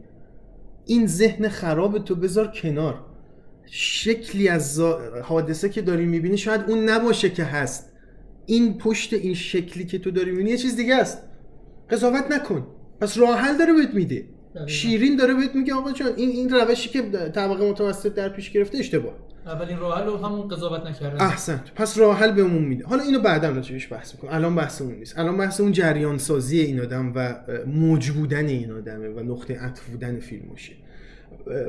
این 0.86 1.08
ذهن 1.08 1.48
خراب 1.48 2.04
تو 2.04 2.16
بذار 2.16 2.48
کنار. 2.48 3.06
شکلی 3.72 4.48
از 4.48 4.82
حادثه 5.24 5.70
که 5.70 5.82
داری 5.82 6.06
می‌بینی 6.06 6.38
شاید 6.38 6.62
اون 6.68 6.90
نباشه 6.90 7.30
که 7.30 7.44
هست. 7.44 7.94
این 8.46 8.78
پشت 8.78 9.14
این 9.14 9.34
شکلی 9.34 9.86
که 9.86 10.00
تو 10.00 10.12
داری 10.12 10.32
می‌بینی 10.32 10.50
یه 10.50 10.58
چیز 10.58 10.76
دیگه 10.76 10.96
است. 10.96 11.18
قضاوت 11.90 12.32
نکن. 12.32 12.68
پس 13.02 13.18
راه 13.18 13.40
حل 13.40 13.58
داره 13.58 13.74
بهت 13.74 13.94
میده. 13.94 14.26
شیرین 14.68 15.16
داره 15.16 15.34
بهت 15.34 15.56
میگه 15.56 15.74
آقا 15.74 15.92
جان 15.92 16.12
این 16.16 16.30
این 16.30 16.50
روشی 16.50 16.90
که 16.90 17.02
طبقه 17.36 17.70
متوسط 17.70 18.14
در 18.14 18.30
پیش 18.30 18.52
گرفته 18.52 18.78
اشتباه. 18.78 19.14
اولین 19.46 19.78
راه 19.78 20.02
حل 20.02 20.26
همون 20.26 20.48
قضاوت 20.48 20.86
نکردن. 20.86 21.26
احسنت. 21.26 21.74
پس 21.76 21.98
راه 21.98 22.20
حل 22.20 22.32
بهمون 22.32 22.64
میده. 22.64 22.86
حالا 22.86 23.04
اینو 23.04 23.20
بعدا 23.20 23.50
راجعش 23.50 23.92
بحث 23.92 24.14
می‌کنم 24.14 24.32
الان 24.34 24.56
بحث 24.56 24.82
اون 24.82 24.96
نیست. 24.96 25.20
الان 25.20 25.38
بحث 25.38 25.62
اون 25.62 25.72
جریان 25.72 26.18
سازی 26.18 26.60
این 26.60 26.80
آدم 26.80 27.12
و 27.16 27.36
موج 27.68 28.10
بودن 28.10 28.46
این 28.46 28.72
آدمه 28.72 29.10
و 29.10 29.20
نقطه 29.20 29.60
عطف 29.60 29.86
بودن 29.86 30.20
فیلمشه. 30.20 30.74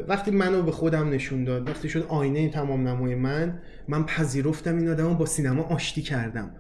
وقتی 0.09 0.31
منو 0.31 0.63
به 0.63 0.73
خودم 0.73 1.11
نشون 1.11 1.45
داد 1.45 1.69
وقتی 1.69 1.89
شد 1.89 2.07
آینه 2.09 2.49
تمام 2.49 2.89
نمای 2.89 3.15
من 3.15 3.59
من 3.89 4.07
پذیرفتم 4.07 4.77
این 4.77 4.89
آدم 4.89 5.15
با 5.15 5.27
سینما 5.27 5.63
آشتی 5.63 6.03
کردم. 6.03 6.51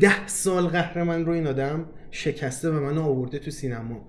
ده 0.00 0.26
سال 0.26 0.66
قهر 0.66 1.02
من 1.02 1.24
رو 1.26 1.32
این 1.32 1.46
آدم 1.46 1.86
شکسته 2.10 2.70
و 2.70 2.80
منو 2.80 3.02
آورده 3.02 3.38
تو 3.38 3.50
سینما. 3.50 4.08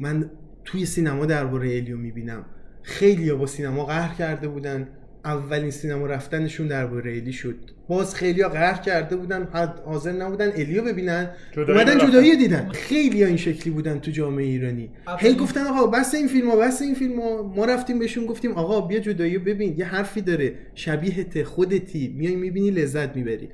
من 0.00 0.30
توی 0.64 0.86
سینما 0.86 1.26
درباره 1.26 1.76
الیو 1.76 1.96
می‌بینم. 1.98 2.44
خیلی 2.82 3.32
با 3.32 3.46
سینما 3.46 3.84
قهر 3.84 4.14
کرده 4.14 4.48
بودن. 4.48 4.88
اولین 5.24 5.70
سینما 5.70 6.06
رفتنشون 6.06 6.66
درباره 6.66 7.16
الی 7.16 7.32
شد. 7.32 7.56
باز 7.88 8.14
خیلی 8.14 8.42
قهر 8.42 8.82
کرده 8.82 9.16
بودن 9.16 9.48
حد 9.52 9.80
حاضر 9.84 10.12
نبودن 10.12 10.52
الیو 10.56 10.84
ببینن. 10.84 11.30
جدایی 11.52 11.80
اومدن. 11.80 11.98
جدایی 12.06 12.36
دیدن. 12.36 12.68
خیلی 12.68 13.24
این 13.24 13.36
شکلی 13.36 13.72
بودن 13.72 13.98
تو 13.98 14.10
جامعه 14.10 14.44
ایرانی. 14.44 14.90
هی 15.18 15.34
گفتن 15.34 15.60
آقا 15.60 15.86
بس 15.86 16.14
این 16.14 16.28
فیلم 16.28 16.50
ها 16.50 16.56
بس 16.56 16.82
این 16.82 16.94
فیلم 16.94 17.20
ها. 17.20 17.42
ما 17.42 17.64
رفتیم 17.64 17.98
بهشون 17.98 18.26
گفتیم 18.26 18.52
آقا 18.52 18.80
بیا 18.80 19.00
جدایی 19.00 19.34
رو 19.34 19.44
ببین. 19.44 19.74
یه 19.78 19.84
حرفی 19.84 20.20
داره. 20.20 20.54
شبیهت 20.74 21.42
خودتی. 21.42 22.14
میای 22.16 22.36
می‌بینی 22.36 22.70
لذت 22.70 23.16
می‌بری. 23.16 23.48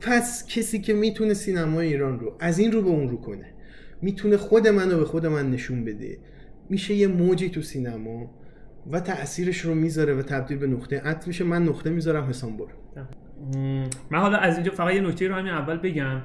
پس 0.00 0.46
کسی 0.46 0.78
که 0.78 0.94
می‌تونه 0.94 1.34
سینما 1.34 1.80
ایران 1.80 2.20
رو 2.20 2.36
از 2.40 2.58
این 2.58 2.72
رو 2.72 2.82
به 2.82 2.88
اون 2.88 3.08
رو 3.08 3.16
کنه 3.16 3.46
می‌تونه 4.02 4.36
خود 4.36 4.68
منو 4.68 4.98
به 4.98 5.04
خود 5.04 5.26
من 5.26 5.50
نشون 5.50 5.84
بده. 5.84 6.18
میشه 6.70 6.94
یه 6.94 7.06
موجی 7.06 7.48
تو 7.48 7.62
سینما. 7.62 8.41
و 8.90 9.00
تاثیرش 9.00 9.60
رو 9.60 9.74
می‌ذاره 9.74 10.14
و 10.14 10.22
تبدیل 10.22 10.58
به 10.58 10.66
نقطه 10.66 11.00
عطف 11.00 11.26
میشه. 11.26 11.44
من 11.44 11.62
نقطه 11.62 11.90
می‌ذارم 11.90 12.24
حسام 12.24 12.56
برو. 12.56 12.68
من 14.10 14.18
حالا 14.18 14.38
از 14.38 14.54
اینجا 14.54 14.72
فقط 14.72 14.94
یه 14.94 15.00
نکته 15.00 15.28
رو 15.28 15.34
همین 15.34 15.52
اول 15.52 15.76
بگم. 15.76 16.20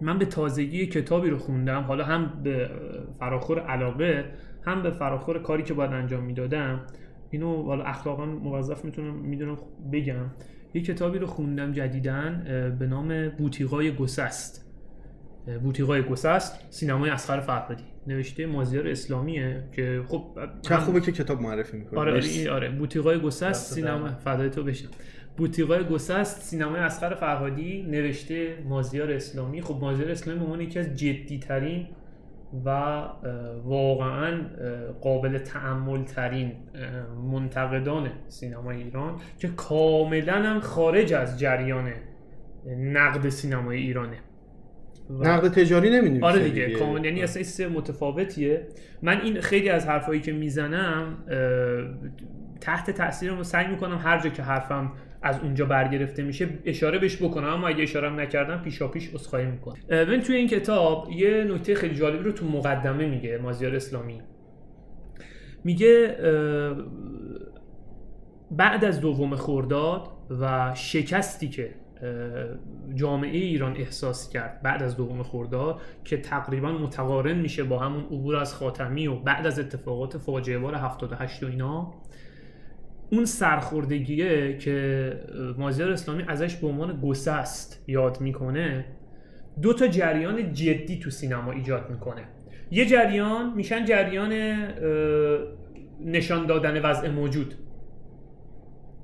من 0.00 0.18
به 0.18 0.24
تازگی 0.24 0.86
کتابی 0.86 1.30
رو 1.30 1.38
خوندم. 1.38 1.82
حالا 1.82 2.04
هم 2.04 2.40
به 2.42 2.70
فراخور 3.18 3.60
علاقه 3.60 4.24
هم 4.66 4.82
به 4.82 4.90
فراخور 4.90 5.42
کاری 5.42 5.62
که 5.62 5.74
باید 5.74 5.92
انجام 5.92 6.24
می‌دادم. 6.24 6.80
اینو 7.30 7.62
حالا 7.62 7.84
اخلاقا 7.84 8.26
موظف 8.26 8.84
می‌تونم 8.84 9.14
می‌دونم 9.14 9.58
بگم. 9.92 10.26
یه 10.74 10.82
کتابی 10.82 11.18
رو 11.18 11.26
خوندم 11.26 11.72
جدیدن 11.72 12.44
به 12.78 12.86
نام 12.86 13.28
بوتیقای 13.28 13.94
گسست. 13.96 14.70
بوتیقای 15.62 16.02
گسست 16.02 16.66
سینمای 16.70 17.10
اسخر 17.10 17.40
فرهادی. 17.40 17.84
نوشته 18.06 18.46
مازیار 18.46 18.88
اسلامیه 18.88 19.64
که 19.72 20.02
خب 20.08 20.38
چه 20.62 20.76
خوبه 20.76 21.00
که 21.00 21.12
کتاب 21.12 21.40
معرفی 21.40 21.76
می‌کنه 21.76 22.00
آره 22.00 22.12
آره, 22.12 22.50
آره. 22.50 22.70
بوتیقای 22.70 23.20
گسست 23.20 23.74
سینما. 23.74 24.08
فدای 24.08 24.50
تو 24.50 24.62
بشم. 24.62 24.88
بوتیقای 25.36 25.84
گسست 25.84 26.42
سینمای 26.42 26.80
اسخر 26.80 27.14
فرهادی 27.14 27.82
نوشته 27.82 28.58
مازیار 28.68 29.12
اسلامی. 29.12 29.62
خب 29.62 29.78
مازیار 29.80 30.10
اسلامی 30.10 30.38
به 30.38 30.44
عنوان 30.44 30.60
یکی 30.60 30.78
از 30.78 30.94
جدی 30.96 31.38
ترین 31.38 31.86
و 32.64 32.70
واقعا 33.64 34.40
قابل 35.00 35.38
تعمل 35.38 36.04
ترین 36.04 36.52
منتقدان 37.32 38.10
سینمای 38.28 38.82
ایران 38.82 39.20
که 39.38 39.48
کاملا 39.48 40.32
هم 40.32 40.60
خارج 40.60 41.12
از 41.12 41.38
جریان 41.40 41.92
نقد 42.78 43.28
سینمای 43.28 43.78
ایرانه. 43.78 44.16
و- 45.10 45.24
نقد 45.24 45.48
تجاری 45.48 45.90
نمی‌دونیم 45.90 46.24
آره 46.24 46.44
دیگه. 46.48 46.70
کامل 46.70 47.04
یعنی 47.04 47.22
اصلا 47.22 47.42
سه 47.42 47.68
متفاوتیه. 47.68 48.66
من 49.02 49.20
این 49.20 49.40
خیلی 49.40 49.68
از 49.68 49.86
حرفایی 49.86 50.20
که 50.20 50.32
می‌زنم 50.32 51.24
تحت 52.60 52.90
تاثیرم 52.90 53.42
سعی 53.42 53.66
می‌کنم 53.66 53.98
هر 53.98 54.20
جا 54.20 54.30
که 54.30 54.42
حرفم 54.42 54.92
از 55.22 55.40
اونجا 55.40 55.64
برگرفته 55.64 56.22
میشه 56.22 56.48
اشاره 56.64 56.98
بهش 56.98 57.22
بکنم 57.22 57.48
اما 57.48 57.68
اگه 57.68 57.82
اشاره 57.82 58.10
هم 58.10 58.20
نکردم 58.20 58.62
پیشا 58.62 58.88
پیش 58.88 59.14
عذرخواهی 59.14 59.46
می‌کنم. 59.46 59.76
ببین 59.88 60.20
توی 60.20 60.36
این 60.36 60.48
کتاب 60.48 61.08
یه 61.12 61.44
نکته 61.44 61.74
خیلی 61.74 61.94
جالبی 61.94 62.24
رو 62.24 62.32
تو 62.32 62.46
مقدمه 62.46 63.06
میگه 63.06 63.38
مازیار 63.38 63.76
اسلامی. 63.76 64.20
میگه 65.64 66.16
بعد 68.50 68.84
از 68.84 69.00
دوم 69.00 69.36
خرداد 69.36 70.08
و 70.40 70.72
شکستی 70.74 71.48
که 71.48 71.70
جامعه 72.94 73.38
ایران 73.38 73.76
احساس 73.76 74.30
کرد 74.30 74.62
بعد 74.62 74.82
از 74.82 74.96
دوم 74.96 75.22
خرداد 75.22 75.80
که 76.04 76.16
تقریبا 76.16 76.72
متقارن 76.72 77.38
میشه 77.38 77.64
با 77.64 77.78
همون 77.78 78.04
عبور 78.04 78.36
از 78.36 78.54
خاتمی 78.54 79.06
و 79.06 79.14
بعد 79.14 79.46
از 79.46 79.58
اتفاقات 79.58 80.18
فاجعه 80.18 80.58
بار 80.58 80.74
78 80.74 81.42
و 81.42 81.46
اینا. 81.46 81.94
اون 83.12 83.24
سرخوردگیه 83.24 84.58
که 84.58 85.12
مازیار 85.58 85.90
اسلامی 85.90 86.24
ازش 86.28 86.56
به 86.56 86.66
عنوان 86.66 87.00
گسست 87.00 87.84
یاد 87.88 88.20
می‌کنه 88.20 88.84
دو 89.62 89.72
تا 89.72 89.86
جریان 89.86 90.52
جدی 90.52 90.98
تو 90.98 91.10
سینما 91.10 91.52
ایجاد 91.52 91.90
می‌کنه. 91.90 92.28
یه 92.70 92.86
جریان 92.86 93.52
میشن 93.56 93.84
جریان 93.84 94.32
نشان 96.04 96.46
دادن 96.46 96.82
وضع 96.82 97.10
موجود. 97.10 97.54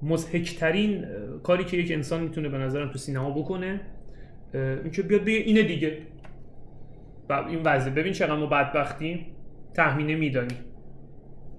مضحکترین 0.02 1.04
اه، 1.04 1.42
کاری 1.42 1.64
که 1.64 1.76
یک 1.76 1.92
انسان 1.92 2.22
می‌تونه 2.22 2.48
به 2.48 2.58
نظرم 2.58 2.90
تو 2.90 2.98
سینما 2.98 3.30
بکنه 3.30 3.80
اینکه 4.54 5.02
بیاد 5.02 5.20
بگه 5.20 5.38
اینه 5.38 5.62
دیگه. 5.62 5.98
و 7.28 7.32
این 7.32 7.60
وضع 7.64 7.90
ببین 7.90 8.12
چقدر 8.12 8.36
ما 8.36 8.46
بدبختیم 8.46 9.26
تخمینه 9.74 10.14
میدانی. 10.14 10.54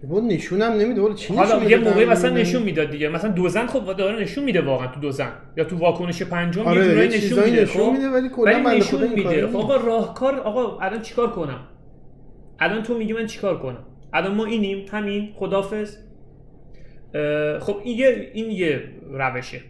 بود 0.03 0.23
نشونم 0.23 0.71
نمیده. 0.71 1.01
ولی 1.01 1.13
چی 1.13 1.33
حالا 1.33 1.55
نشون 1.55 1.69
یه؟ 1.69 1.77
موقعی 1.77 2.05
مثلا. 2.05 2.35
نشون 2.35 2.63
می‌داد 2.63 2.89
دیگه. 2.89 3.09
مثلا 3.09 3.31
دوزن 3.31 3.67
خب 3.67 3.97
داره 3.97 4.21
نشون 4.21 4.43
میده 4.43 4.61
واقعا 4.61 4.87
تو 4.87 4.99
دوزن 4.99 5.31
یا 5.57 5.63
تو 5.63 5.77
واکنش 5.77 6.23
پنجم 6.23 6.61
آره، 6.61 6.85
یه 6.85 6.91
جورایی 6.91 7.09
نشون 7.09 7.43
میده 7.43 7.61
نشون 7.61 7.85
خب؟ 7.85 7.91
میده، 7.91 8.09
ولی 8.09 8.29
کلاً 8.29 8.63
بنده 8.63 8.77
نشون 8.77 8.99
خدا 8.99 9.15
میده. 9.15 9.47
خب 9.47 9.55
آقا 9.55 9.75
راهکار 9.75 10.35
آقا 10.35 10.79
الان 10.79 11.01
چیکار 11.01 11.31
کنم؟ 11.31 11.59
الان 12.59 12.83
تو 12.83 12.97
میگی 12.97 13.13
من 13.13 13.25
چیکار 13.25 13.59
کنم؟ 13.59 13.83
الان 14.13 14.35
ما 14.35 14.45
اینیم 14.45 14.85
همین 14.91 15.29
خدافظ 15.35 15.97
خب 17.59 17.77
این 17.83 17.97
یه 17.97 18.31
این 18.33 18.51
یه 18.51 18.83
روشه 19.09 19.61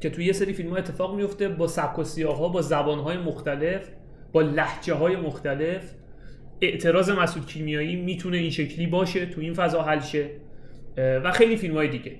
که 0.00 0.10
توی 0.10 0.24
یه 0.24 0.32
سری 0.32 0.52
فیلم 0.52 0.70
ها 0.70 0.76
اتفاق 0.76 1.14
میفته 1.14 1.48
با 1.48 1.66
سبک 1.66 1.98
و 1.98 2.04
سیاق 2.04 2.38
ها 2.38 2.48
با 2.48 2.62
زبان 2.62 2.98
های 2.98 3.16
مختلف 3.16 3.88
با 4.32 4.42
لحجه 4.42 4.94
های 4.94 5.16
مختلف. 5.16 5.94
اعتراض 6.60 7.10
مسعود 7.10 7.46
کیمیایی 7.46 7.96
می‌تونه 7.96 8.36
این 8.36 8.50
شکلی 8.50 8.86
باشه 8.86 9.26
تو 9.26 9.40
این 9.40 9.54
فضا 9.54 9.82
حل 9.82 10.00
شه. 10.00 10.30
و 10.96 11.32
خیلی 11.32 11.56
فیلم 11.56 11.74
های 11.74 11.88
دیگه 11.88 12.12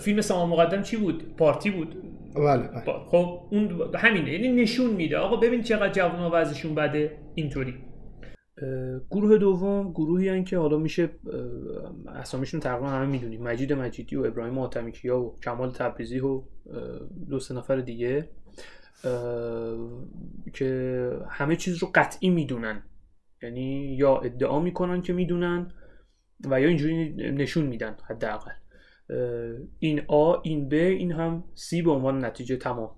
فیلم 0.00 0.20
سامان 0.20 0.48
مقدم 0.48 0.82
چی 0.82 0.96
بود؟ 0.96 1.36
پارتی 1.36 1.70
بود. 1.70 1.96
بله 2.34 2.68
بله. 2.68 2.82
خب 3.06 3.40
اون 3.50 3.90
همینه. 3.94 4.32
یعنی 4.32 4.48
نشون 4.62 4.90
میده. 4.90 5.18
آقا 5.18 5.36
ببین 5.36 5.62
چقدر 5.62 5.92
جوان 5.92 6.32
وضعشون 6.32 6.74
بده. 6.74 7.10
اینطوری. 7.34 7.74
گروه 9.10 9.38
دوم 9.38 9.92
گروهی 9.92 10.28
هن 10.28 10.44
که 10.44 10.58
حالا 10.58 10.78
میشه 10.78 11.10
اسامیشون 12.08 12.60
تقریبا 12.60 12.88
همه 12.88 13.06
می‌دونیم. 13.06 13.42
مجید 13.42 13.72
مجیدی 13.72 14.16
و 14.16 14.24
ابراهیم 14.24 14.58
آتمیکیا 14.58 15.20
و 15.20 15.36
کمال 15.44 15.70
تبریزی 15.70 16.20
و 16.20 16.42
دو 17.28 17.38
سه 17.38 17.54
نفر 17.54 17.76
دیگه 17.76 18.28
که 20.54 21.10
همه 21.28 21.56
چیز 21.56 21.76
رو 21.76 21.90
قطعی 21.94 22.30
می‌دونن. 22.30 22.82
یعنی 23.42 23.96
یا 23.96 24.16
ادعا 24.18 24.60
می‌کنن 24.60 25.02
که 25.02 25.12
می‌دونن 25.12 25.72
و 26.50 26.60
یا 26.60 26.68
اینجوری 26.68 27.12
نشون 27.32 27.66
میدن 27.66 27.96
حداقل. 28.08 28.52
این 29.78 30.02
آ 30.08 30.34
این 30.42 30.68
ب 30.68 30.72
این 30.72 31.12
هم 31.12 31.44
سی 31.54 31.82
به 31.82 31.90
عنوان 31.90 32.24
نتیجه 32.24 32.56
تمام. 32.56 32.90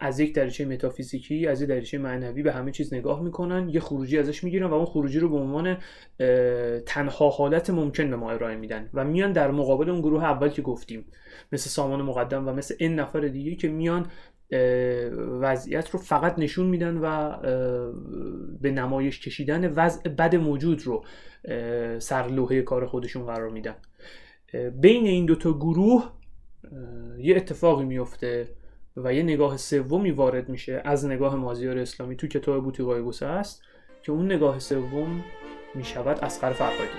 از 0.00 0.20
یک 0.20 0.34
دریچه 0.34 0.64
متافیزیکی 0.64 1.46
از 1.46 1.62
یک 1.62 1.68
دریچه 1.68 1.98
معنوی 1.98 2.42
به 2.42 2.52
همه 2.52 2.72
چیز 2.72 2.94
نگاه 2.94 3.22
می‌کنن 3.22 3.68
یه 3.68 3.80
خروجی 3.80 4.18
ازش 4.18 4.44
می‌گیرن 4.44 4.66
و 4.66 4.74
اون 4.74 4.86
خروجی 4.86 5.18
رو 5.18 5.28
به 5.28 5.36
عنوان 5.36 5.76
تنها 6.86 7.28
حالت 7.28 7.70
ممکن 7.70 8.10
به 8.10 8.16
ما 8.16 8.30
ارائه 8.30 8.56
میدن 8.56 8.90
و 8.94 9.04
میان 9.04 9.32
در 9.32 9.50
مقابل 9.50 9.90
اون 9.90 10.00
گروه 10.00 10.24
اول 10.24 10.48
که 10.48 10.62
گفتیم 10.62 11.04
مثل 11.52 11.70
سامان 11.70 12.02
مقدم 12.02 12.48
و 12.48 12.52
مثل 12.52 12.74
این 12.78 12.94
نفر 12.94 13.20
دیگه 13.20 13.54
که 13.54 13.68
میان 13.68 14.06
وضعیت 15.40 15.90
رو 15.90 15.98
فقط 15.98 16.38
نشون 16.38 16.66
میدن 16.66 16.96
و 16.96 17.36
به 18.60 18.70
نمایش 18.70 19.20
کشیدن 19.20 19.72
وضع 19.72 20.08
بد 20.08 20.36
موجود 20.36 20.82
رو 20.82 21.04
سرلوحه 21.98 22.62
کار 22.62 22.86
خودشون 22.86 23.26
قرار 23.26 23.50
میدن. 23.50 23.74
بین 24.80 25.06
این 25.06 25.26
دوتا 25.26 25.52
گروه 25.52 26.12
یه 27.18 27.36
اتفاقی 27.36 27.84
میفته 27.84 28.48
و 29.04 29.14
یه 29.14 29.22
نگاه 29.22 29.56
سومی 29.56 30.10
وارد 30.10 30.48
میشه 30.48 30.82
از 30.84 31.06
نگاه 31.06 31.36
مازیار 31.36 31.78
اسلامی 31.78 32.16
تو 32.16 32.26
کتاب 32.26 32.64
بوتی 32.64 32.82
قایگوسه 32.82 33.26
است 33.26 33.62
که 34.02 34.12
اون 34.12 34.26
نگاه 34.26 34.58
سوم 34.58 35.24
می‌شود 35.74 36.18
اسقر 36.18 36.52
فرهادی 36.52 36.90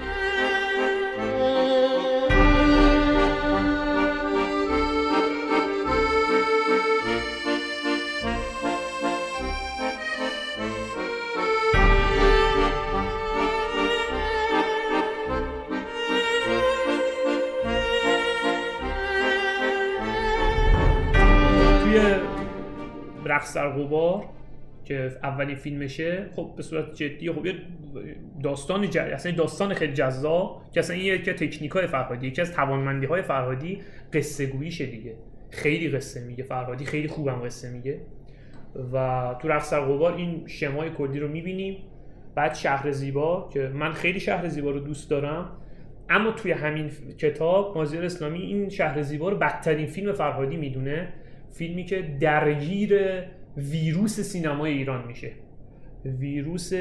رقص 23.41 23.55
در 23.55 23.69
غبار 23.69 24.23
که 24.85 25.11
اولین 25.23 25.55
فیلمشه 25.55 26.29
خب 26.35 26.53
به 26.57 26.63
صورت 26.63 26.93
جدی 26.93 27.31
خب 27.31 27.45
یه 27.45 27.55
داستان 28.43 28.89
ج... 28.89 28.97
اصلا 28.97 29.31
داستان 29.31 29.73
خیلی 29.73 29.93
جذاب 29.93 30.61
که 30.71 30.79
اصلا 30.79 30.95
این 30.95 31.05
یکی 31.05 31.33
تکنیک 31.33 31.71
های 31.71 31.87
فرهادی 31.87 32.27
یکی 32.27 32.41
از 32.41 32.53
توانمندی 32.53 33.05
های 33.05 33.21
فرهادی 33.21 33.81
قصه 34.13 34.45
گوییشه 34.45 34.85
دیگه. 34.85 35.15
خیلی 35.49 35.89
قصه 35.89 36.27
میگه 36.27 36.43
فرهادی 36.43 36.85
خیلی 36.85 37.07
خوبم 37.07 37.41
قصه 37.45 37.71
میگه. 37.71 38.01
و 38.93 39.35
تو 39.41 39.47
رقص 39.47 39.73
غبار 39.73 40.13
این 40.13 40.47
شمای 40.47 40.89
کلی 40.89 41.19
رو 41.19 41.27
می‌بینیم. 41.27 41.77
بعد 42.35 42.55
شهر 42.55 42.91
زیبا 42.91 43.49
که 43.53 43.71
من 43.73 43.91
خیلی 43.91 44.19
شهر 44.19 44.47
زیبا 44.47 44.71
رو 44.71 44.79
دوست 44.79 45.09
دارم. 45.09 45.49
اما 46.09 46.31
توی 46.31 46.51
همین 46.51 46.89
کتاب 47.17 47.77
مازیار 47.77 48.05
اسلامی 48.05 48.41
این 48.41 48.69
شهر 48.69 49.01
زیبا 49.01 49.29
رو 49.29 49.37
بدترین 49.37 49.87
فیلم 49.87 50.13
فرهادی 50.13 50.57
می‌دونه. 50.57 51.13
فیلمی 51.53 51.85
که 51.85 52.17
درگیر 52.21 53.23
ویروس 53.57 54.19
سینمای 54.19 54.71
ایران 54.71 55.07
میشه. 55.07 55.31
ویروس 56.05 56.73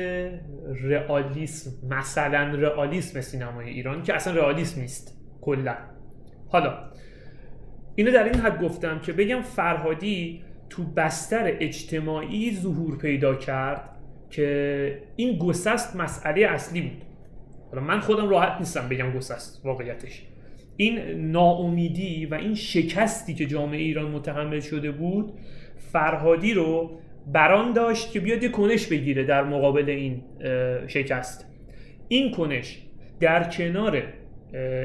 رئالیسم 0.82 1.88
مثلا 1.88 2.54
رئالیسم 2.54 3.20
سینمای 3.20 3.70
ایران 3.70 4.02
که 4.02 4.14
اصلا 4.14 4.34
رئالیسم 4.34 4.80
نیست 4.80 5.18
کلا. 5.40 5.76
حالا 6.48 6.90
اینو 7.94 8.10
در 8.10 8.24
این 8.24 8.34
حد 8.34 8.62
گفتم 8.62 8.98
که 8.98 9.12
بگم 9.12 9.42
فرهادی 9.42 10.42
تو 10.70 10.84
بستر 10.84 11.42
اجتماعی 11.60 12.56
ظهور 12.56 12.98
پیدا 12.98 13.34
کرد 13.34 13.90
که 14.30 15.02
این 15.16 15.38
گسست 15.38 15.96
مسئله 15.96 16.46
اصلی 16.46 16.82
بود. 16.82 17.02
حالا 17.70 17.82
من 17.82 18.00
خودم 18.00 18.28
راحت 18.28 18.58
نیستم 18.58 18.88
بگم 18.88 19.12
گسست 19.12 19.66
واقعیتش. 19.66 20.26
این 20.80 20.98
ناامیدی 21.30 22.26
و 22.26 22.34
این 22.34 22.54
شکستی 22.54 23.34
که 23.34 23.46
جامعه 23.46 23.80
ایران 23.80 24.10
متحمل 24.10 24.60
شده 24.60 24.90
بود 24.90 25.32
فرهادی 25.92 26.54
رو 26.54 26.98
بران 27.26 27.72
داشت 27.72 28.12
که 28.12 28.20
بیاد 28.20 28.42
یه 28.42 28.48
کنش 28.48 28.86
بگیره 28.86 29.24
در 29.24 29.44
مقابل 29.44 29.90
این 29.90 30.22
شکست. 30.86 31.46
این 32.08 32.30
کنش 32.30 32.82
در 33.20 33.44
کنار 33.50 34.02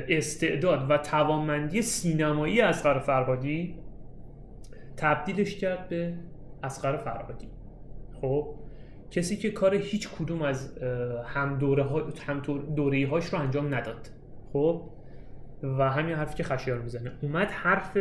استعداد 0.10 0.92
و 0.92 0.98
توانمندی 0.98 1.82
سینمایی 1.82 2.62
اسقر 2.62 3.00
فرهادی 3.00 3.76
تبدیلش 4.98 5.56
کرد 5.56 5.90
به 5.90 6.14
اسقر 6.64 6.98
فرهادی. 6.98 7.48
خب 8.22 8.48
کسی 9.12 9.38
که 9.38 9.50
کار 9.50 9.76
هیچ 9.76 10.10
کدوم 10.10 10.42
از 10.42 10.78
هم 11.26 11.58
دوره, 11.58 11.84
ها، 11.84 12.04
هم 12.28 12.40
دوره 12.76 13.08
هاش 13.08 13.26
رو 13.26 13.40
انجام 13.40 13.76
نداد. 13.76 14.10
خب 14.54 14.95
و 15.64 15.92
همین 15.92 16.16
حرفی 16.16 16.36
که 16.36 16.44
خشیار 16.44 16.80
می‌زنه. 16.80 17.12
اومد 17.22 17.48
حرف 17.48 17.98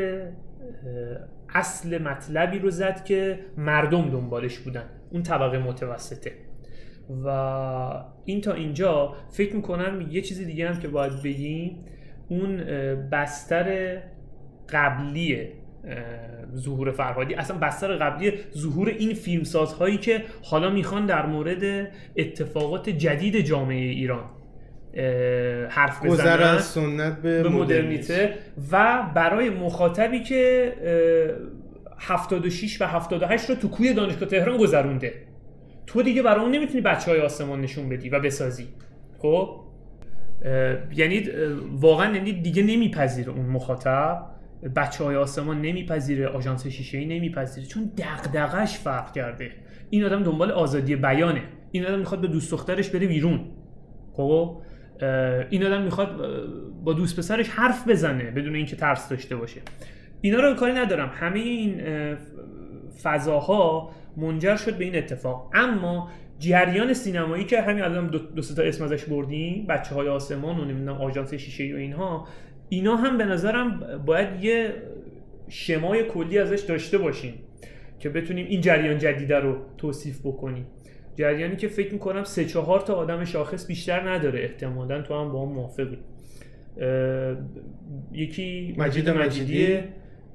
اصل 1.55 2.03
مطلبی 2.03 2.59
رو 2.59 2.71
زد 2.71 3.05
که 3.05 3.39
مردم 3.57 4.11
دنبالش 4.11 4.59
بودن. 4.59 4.85
اون 5.11 5.23
طبقه 5.23 5.59
متوسطه. 5.59 6.33
و 7.25 7.29
این 8.25 8.41
تا 8.41 8.53
اینجا 8.53 9.15
فکر 9.31 9.57
می‌کنم 9.57 10.07
یه 10.11 10.21
چیز 10.21 10.47
دیگه 10.47 10.69
هم 10.69 10.81
که 10.81 10.89
باید 10.89 11.23
بگیم. 11.25 11.85
اون 12.29 12.57
بستر 13.13 13.99
قبلی 14.69 15.49
ظهور 16.55 16.91
فرهادی. 16.91 17.35
اصلا 17.35 17.59
بستر 17.59 17.97
قبلی 17.97 18.33
ظهور 18.57 18.89
این 18.89 19.15
فیلمسازهایی 19.15 19.97
که 19.97 20.23
حالا 20.45 20.71
می‌خوان 20.71 21.07
در 21.07 21.27
مورد 21.27 21.89
اتفاقات 22.17 22.91
جدید 22.91 23.41
جامعه 23.41 23.91
ایران. 23.91 24.25
حرف 25.69 26.05
بزنن 26.05 26.43
از 26.43 26.65
سنت 26.65 27.23
به, 27.23 27.43
به 27.43 27.49
مدرنیته. 27.49 28.35
و 28.73 29.03
برای 29.15 29.51
مخاطبی 29.51 30.23
که 30.23 30.73
76 31.99 32.83
و 32.83 32.87
78 32.87 33.51
رو 33.51 33.57
تو 33.57 33.69
کوی 33.69 33.95
دانشگاه 33.95 34.29
تهران 34.29 34.57
گذرونده. 34.57 35.13
تو 35.87 36.03
دیگه 36.03 36.23
برای 36.23 36.41
اون 36.41 36.51
نمی‌تونی 36.51 36.81
بچه 36.81 37.11
های 37.11 37.21
آسمان 37.21 37.61
نشون 37.61 37.89
بدی 37.89 38.09
و 38.09 38.21
بسازی. 38.21 38.67
خب؟ 39.19 39.61
یعنی 40.97 41.29
واقعا 41.73 42.17
یعنی 42.17 42.33
دیگه 42.33 42.63
نمیپذیره 42.63 43.33
اون 43.33 43.47
مخاطب. 43.47 44.27
بچه 44.77 45.05
های 45.05 45.17
آسمان 45.17 45.61
نمیپذیره 45.61 46.27
آژانس 46.27 46.67
شیشه 46.67 46.99
ای 46.99 47.05
نمیپذیره. 47.05 47.67
چون 47.67 47.91
دغدغش 47.99 48.79
فرق 48.79 49.13
کرده. 49.13 49.51
این 49.91 50.05
آدم 50.05 50.23
دنبال 50.23 50.51
آزادی 50.51 50.97
بیانه. 50.97 51.43
این 51.71 51.87
آدم 51.87 51.99
می‌خواد 51.99 52.21
به 52.21 52.27
دوست 52.27 52.51
دخترش 52.51 52.89
بره 52.89 53.07
بیرون. 53.07 53.41
خب؟ 54.13 54.57
این 55.51 55.65
آدم 55.67 55.83
می‌خواد 55.83 56.21
با 56.85 56.93
دوست 56.93 57.19
پسرش 57.19 57.49
حرف 57.49 57.89
بزنه 57.89 58.31
بدون 58.31 58.55
اینکه 58.55 58.77
ترس 58.77 59.09
داشته 59.09 59.37
باشه. 59.37 59.61
اینا 60.21 60.41
رو 60.41 60.55
کاری 60.55 60.73
ندارم. 60.73 61.11
همه 61.15 61.39
این 61.39 61.83
فضاها 63.03 63.91
منجر 64.17 64.57
شد 64.57 64.79
به 64.79 64.85
این 64.85 64.97
اتفاق. 64.97 65.51
اما 65.55 66.11
جریان 66.39 66.93
سینمایی 66.93 67.45
که 67.45 67.61
همین 67.61 67.85
الان 67.85 68.07
دو, 68.07 68.19
دو 68.19 68.43
تا 68.43 68.63
اسم 68.63 68.85
ازش 68.85 69.05
بردیم 69.05 69.67
بچه 69.67 69.95
های 69.95 70.09
آسمان 70.09 70.61
و 70.61 70.65
نمی‌دونم 70.65 71.01
آژانس 71.01 71.35
شیشه 71.35 71.75
و 71.75 71.77
اینها 71.77 72.29
اینا 72.69 72.97
هم 72.97 73.19
به 73.19 73.25
نظرم 73.25 73.81
باید 74.07 74.45
یه 74.45 74.75
شمای 75.49 76.05
کلی 76.05 76.39
ازش 76.39 76.61
داشته 76.61 76.99
باشیم 76.99 77.35
که 77.99 78.09
بتونیم 78.09 78.47
این 78.47 78.61
جریان 78.61 78.99
جدیده 78.99 79.39
رو 79.39 79.57
توصیف 79.79 80.21
بکنیم. 80.21 80.67
جریانی 81.17 81.57
که 81.57 81.69
فکر 81.69 81.93
می‌کنم 81.93 82.25
سه 82.25 82.45
چهار 82.45 82.81
تا 82.81 82.95
آدم 82.95 83.25
شاخص 83.25 83.67
بیشتر 83.67 84.11
نداره 84.11 84.41
احتمالا. 84.41 85.03
تو 85.03 85.15
هم 85.15 85.33
با 85.33 85.47
هم 85.47 85.53
موافقی 85.53 85.99
یکی 88.12 88.75
مجید 88.79 89.11
مجیدی. 89.11 89.79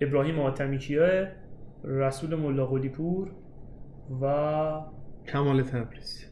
ابراهیم 0.01 0.39
آتمیکیاه 0.39 1.27
رسول 1.83 2.35
ملا 2.35 2.65
پور 2.65 3.31
و 4.21 4.25
کمال 5.31 5.61
تبریزی 5.61 6.25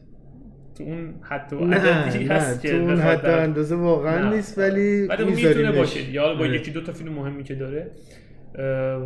تو 0.74 0.84
اون 0.84 1.14
حتی 1.22 1.56
نه 1.56 1.76
هست 1.76 2.66
تو 2.66 2.76
اون 2.76 2.96
حتی 2.96 3.28
اندازه 3.28 3.76
واقعا 3.76 4.34
نیست 4.34 4.58
ولی 4.58 5.06
بعد 5.06 5.22
می‌تونه 5.22 5.72
باشه. 5.72 6.10
یا 6.10 6.34
با 6.34 6.40
آره. 6.40 6.56
یکی 6.56 6.70
دو 6.70 6.80
تا 6.80 6.92
فیلم 6.92 7.12
مهمی 7.12 7.44
که 7.44 7.54
داره. 7.54 7.90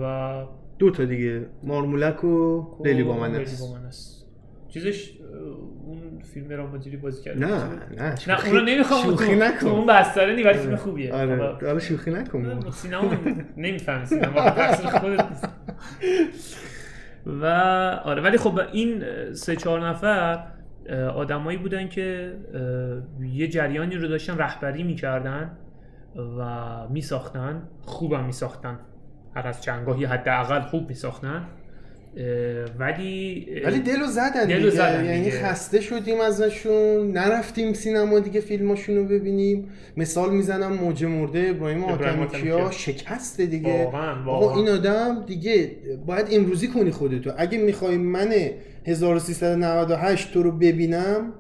و 0.03 0.45
دو 0.79 0.91
تا 0.91 1.05
دیگه. 1.05 1.47
مارمولک 1.63 2.25
و 2.25 2.67
لیلی 2.85 3.03
با 3.03 3.17
من 3.17 3.35
است. 3.35 4.22
چیزش 4.73 5.13
اون 5.87 6.21
فیلم 6.35 6.51
راماجری 6.51 6.97
بازی 6.97 7.23
کرده. 7.23 7.39
نه 7.41 7.65
نه 7.97 8.15
نه 8.29 8.47
اون 8.47 8.57
رو 8.57 8.61
نمی‌خوام 8.61 9.03
شوخی 9.03 9.37
نکن. 9.37 9.67
اون 9.67 9.87
بستره 9.87 10.35
نی 10.35 10.43
ولی 10.43 10.59
فیلم 10.59 10.77
خوبیه. 10.77 11.15
آره. 11.15 11.37
حالا 11.37 11.79
شوخی 11.79 12.11
نکن. 12.11 12.71
سینما 12.71 13.11
نمی‌فهمی 13.57 14.07
سینما 14.07 14.51
تقصیر 14.51 14.91
خودت 15.01 15.49
و 17.27 17.47
آره 18.05 18.23
ولی 18.23 18.39
خب 18.39 18.61
این 18.73 19.05
سه 19.33 19.57
چهار 19.57 19.89
نفر 19.89 20.45
آدمایی 21.15 21.59
بودن 21.59 21.89
که 21.89 22.37
یه 23.21 23.49
جریانی 23.49 23.97
رو 23.97 24.09
داشتن 24.09 24.39
رهبری 24.39 24.83
می‌کردن 24.83 25.51
و 26.39 26.45
میساختن 26.89 27.63
خوبم 27.83 28.25
میساختن. 28.25 28.79
هر 29.37 29.47
از 29.47 29.63
چنگاهی 29.63 30.05
حداقل 30.05 30.61
خوب 30.61 30.89
میساختن. 30.89 31.45
ولی 32.79 33.47
ولی 33.65 33.79
دلو 33.79 34.07
زدن 34.07 34.45
دلو 34.45 34.59
دیگه. 34.59 34.71
زدن 34.71 35.05
یعنی 35.05 35.25
دیگه. 35.25 35.31
خسته 35.31 35.81
شدیم 35.81 36.21
ازشون. 36.21 37.11
نرفتیم 37.13 37.73
سینما 37.73 38.19
دیگه 38.19 38.41
فیلماشون 38.41 38.97
رو 38.97 39.05
ببینیم. 39.05 39.69
مثال 39.97 40.35
می‌زنم 40.35 40.73
موج 40.73 41.05
مرده 41.05 41.47
ابراهیم 41.51 41.85
آتمیکیا 41.85 42.71
شکسته 42.71 43.47
دیگه. 43.47 43.85
آقا 44.27 44.57
این 44.57 44.69
آدم 44.69 45.25
دیگه 45.27 45.71
باید 46.07 46.27
امروزی 46.31 46.69
کنی 46.69 46.91
خودتو. 46.91 47.31
اگه 47.37 47.59
می‌خوای 47.59 47.97
من 47.97 48.35
1398 48.87 50.33
تو 50.33 50.43
رو 50.43 50.53
ببینم 50.53 51.33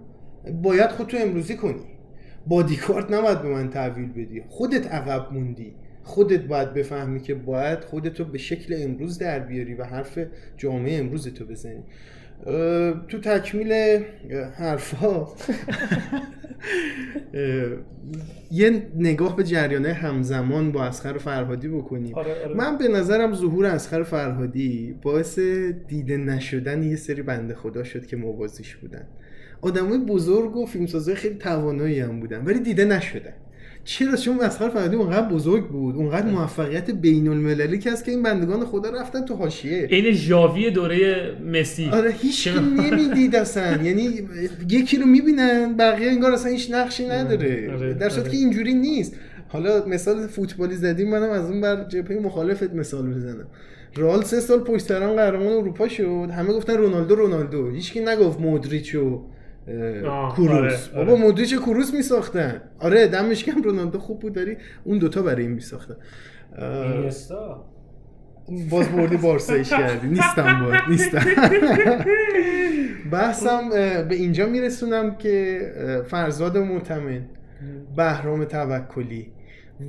باید 0.63 0.91
خودتو 0.91 1.17
امروزی 1.17 1.57
کنی. 1.57 1.83
بادیکارت 2.47 3.11
نباید 3.13 3.43
به 3.43 3.49
من 3.49 3.71
تحویل 3.71 4.13
بدی. 4.13 4.43
خودت 4.49 4.93
عقب 4.93 5.33
موندی. 5.33 5.75
خودت 6.05 6.41
باید 6.41 6.75
بفهمی 6.75 7.21
که 7.21 7.35
باید 7.35 7.81
خودتو 7.81 8.25
به 8.25 8.39
شکل 8.39 8.77
امروز 8.79 9.19
در 9.19 9.39
بیاری 9.39 9.75
و 9.75 9.85
حرف 9.85 10.19
جامعه 10.57 10.99
امروز 10.99 11.29
تو 11.29 11.47
بزنی 11.47 11.83
تو 13.09 13.21
تکمیل 13.23 13.73
حرفا 14.55 15.27
یه 18.51 18.83
نگاه 18.97 19.37
به 19.37 19.45
جریانه 19.45 19.93
همزمان 19.93 20.73
با 20.73 20.85
اسخر 20.85 21.19
فرهادی 21.19 21.69
بکنیم. 21.69 22.15
آره، 22.15 22.45
آره. 22.45 22.55
من 22.55 22.79
به 22.79 22.89
نظرم 22.89 23.35
ظهور 23.35 23.67
اسخر 23.67 24.03
فرهادی 24.03 24.99
باعث 25.03 25.39
دیده 25.89 26.17
نشدن 26.17 26.83
یه 26.83 26.97
سری 26.97 27.23
بنده 27.23 27.55
خدا 27.55 27.85
شد 27.85 28.07
که 28.07 28.17
موازیش 28.17 28.77
بودن. 28.77 29.07
آدمای 29.61 29.99
بزرگ 29.99 30.57
و 30.57 30.67
فیلمسازای 30.67 31.15
خیلی 31.15 31.35
توانایی 31.35 32.01
هم 32.01 32.21
بودن 32.21 32.45
ولی 32.45 32.61
دیده 32.61 32.85
نشدن. 32.85 33.35
چرا؟ 33.85 34.17
چون 34.17 34.41
اسخر 34.41 34.69
فرهادی 34.69 34.97
اونقدر 34.97 35.29
بزرگ 35.29 35.69
بود. 35.69 35.97
اونقدر 35.97 36.27
موفقیت 36.27 36.91
بین 36.91 37.29
المللی 37.29 37.79
که 37.79 37.93
هست 37.93 38.05
که 38.05 38.11
این 38.11 38.23
بندگان 38.23 38.65
خدا 38.65 38.91
رفتن 38.91 39.25
تو 39.25 39.35
حاشیه. 39.35 39.87
عین 39.87 40.13
ژاوی 40.13 40.71
دوره 40.71 41.33
مسی. 41.53 41.89
آره 41.89 42.11
هیچ 42.11 42.49
نمی‌دید 42.49 43.37
اصلا. 43.37 43.83
یعنی 43.89 44.29
یکی 44.69 44.97
رو 44.97 45.07
می‌بینن 45.07 45.77
بقیه 45.77 46.11
انگار 46.11 46.33
اصلا 46.33 46.53
هیچ 46.53 46.71
نقشی 46.71 47.07
نداره. 47.07 47.71
آره، 47.73 47.95
در 47.95 48.09
صورتی 48.09 48.29
آره. 48.29 48.31
که 48.31 48.37
اینجوری 48.37 48.75
نیست. 48.75 49.15
حالا 49.49 49.87
مثال 49.87 50.27
فوتبالی 50.27 50.75
زدیم 50.75 51.11
منم 51.11 51.31
از 51.31 51.51
اون 51.51 51.61
بر 51.61 51.85
جبهه 51.85 52.19
مخالفت 52.19 52.75
مثال 52.75 53.15
بزنم. 53.15 53.47
رئال 53.97 54.23
سه 54.23 54.41
سال 54.41 54.61
پشت 54.61 54.87
سر 54.87 55.03
هم 55.03 55.13
قهرمان 55.13 55.53
اروپا 55.53 55.89
شد. 55.89 56.29
همه 56.37 56.53
گفتن 56.53 56.77
رونالدو 56.77 57.15
رونالدو. 57.15 57.71
هیچکی 57.71 58.01
نگفت 58.01 58.41
مودریچ 58.41 58.95
و 58.95 59.23
کروس. 60.37 60.89
آره، 60.89 61.05
بابا 61.05 61.13
آره. 61.13 61.21
مودریچ 61.23 61.55
کروس 61.55 61.95
میساختن؟ 61.95 62.61
آره 62.79 63.07
دمش 63.09 63.45
کم 63.45 63.63
رونالدو 63.63 63.99
خوب 63.99 64.21
بود 64.21 64.33
داری 64.33 64.57
اون 64.85 64.99
دوتا 64.99 65.23
برای 65.23 65.43
این 65.43 65.53
میساختن. 65.53 65.97
اینیستا؟ 66.59 67.65
باز 68.71 68.89
بردی 68.89 69.17
بارسایش 69.17 69.71
کردی. 69.71 70.09
نیستم 70.09 70.65
باید 70.65 70.83
نیستم. 70.89 71.25
بحثم 73.13 73.69
به 74.09 74.15
اینجا 74.15 74.47
میرسونم 74.47 75.17
که 75.17 75.61
فرزاد 76.09 76.59
معتمن 76.59 77.27
بهرام 77.97 78.45
توکلی 78.45 79.33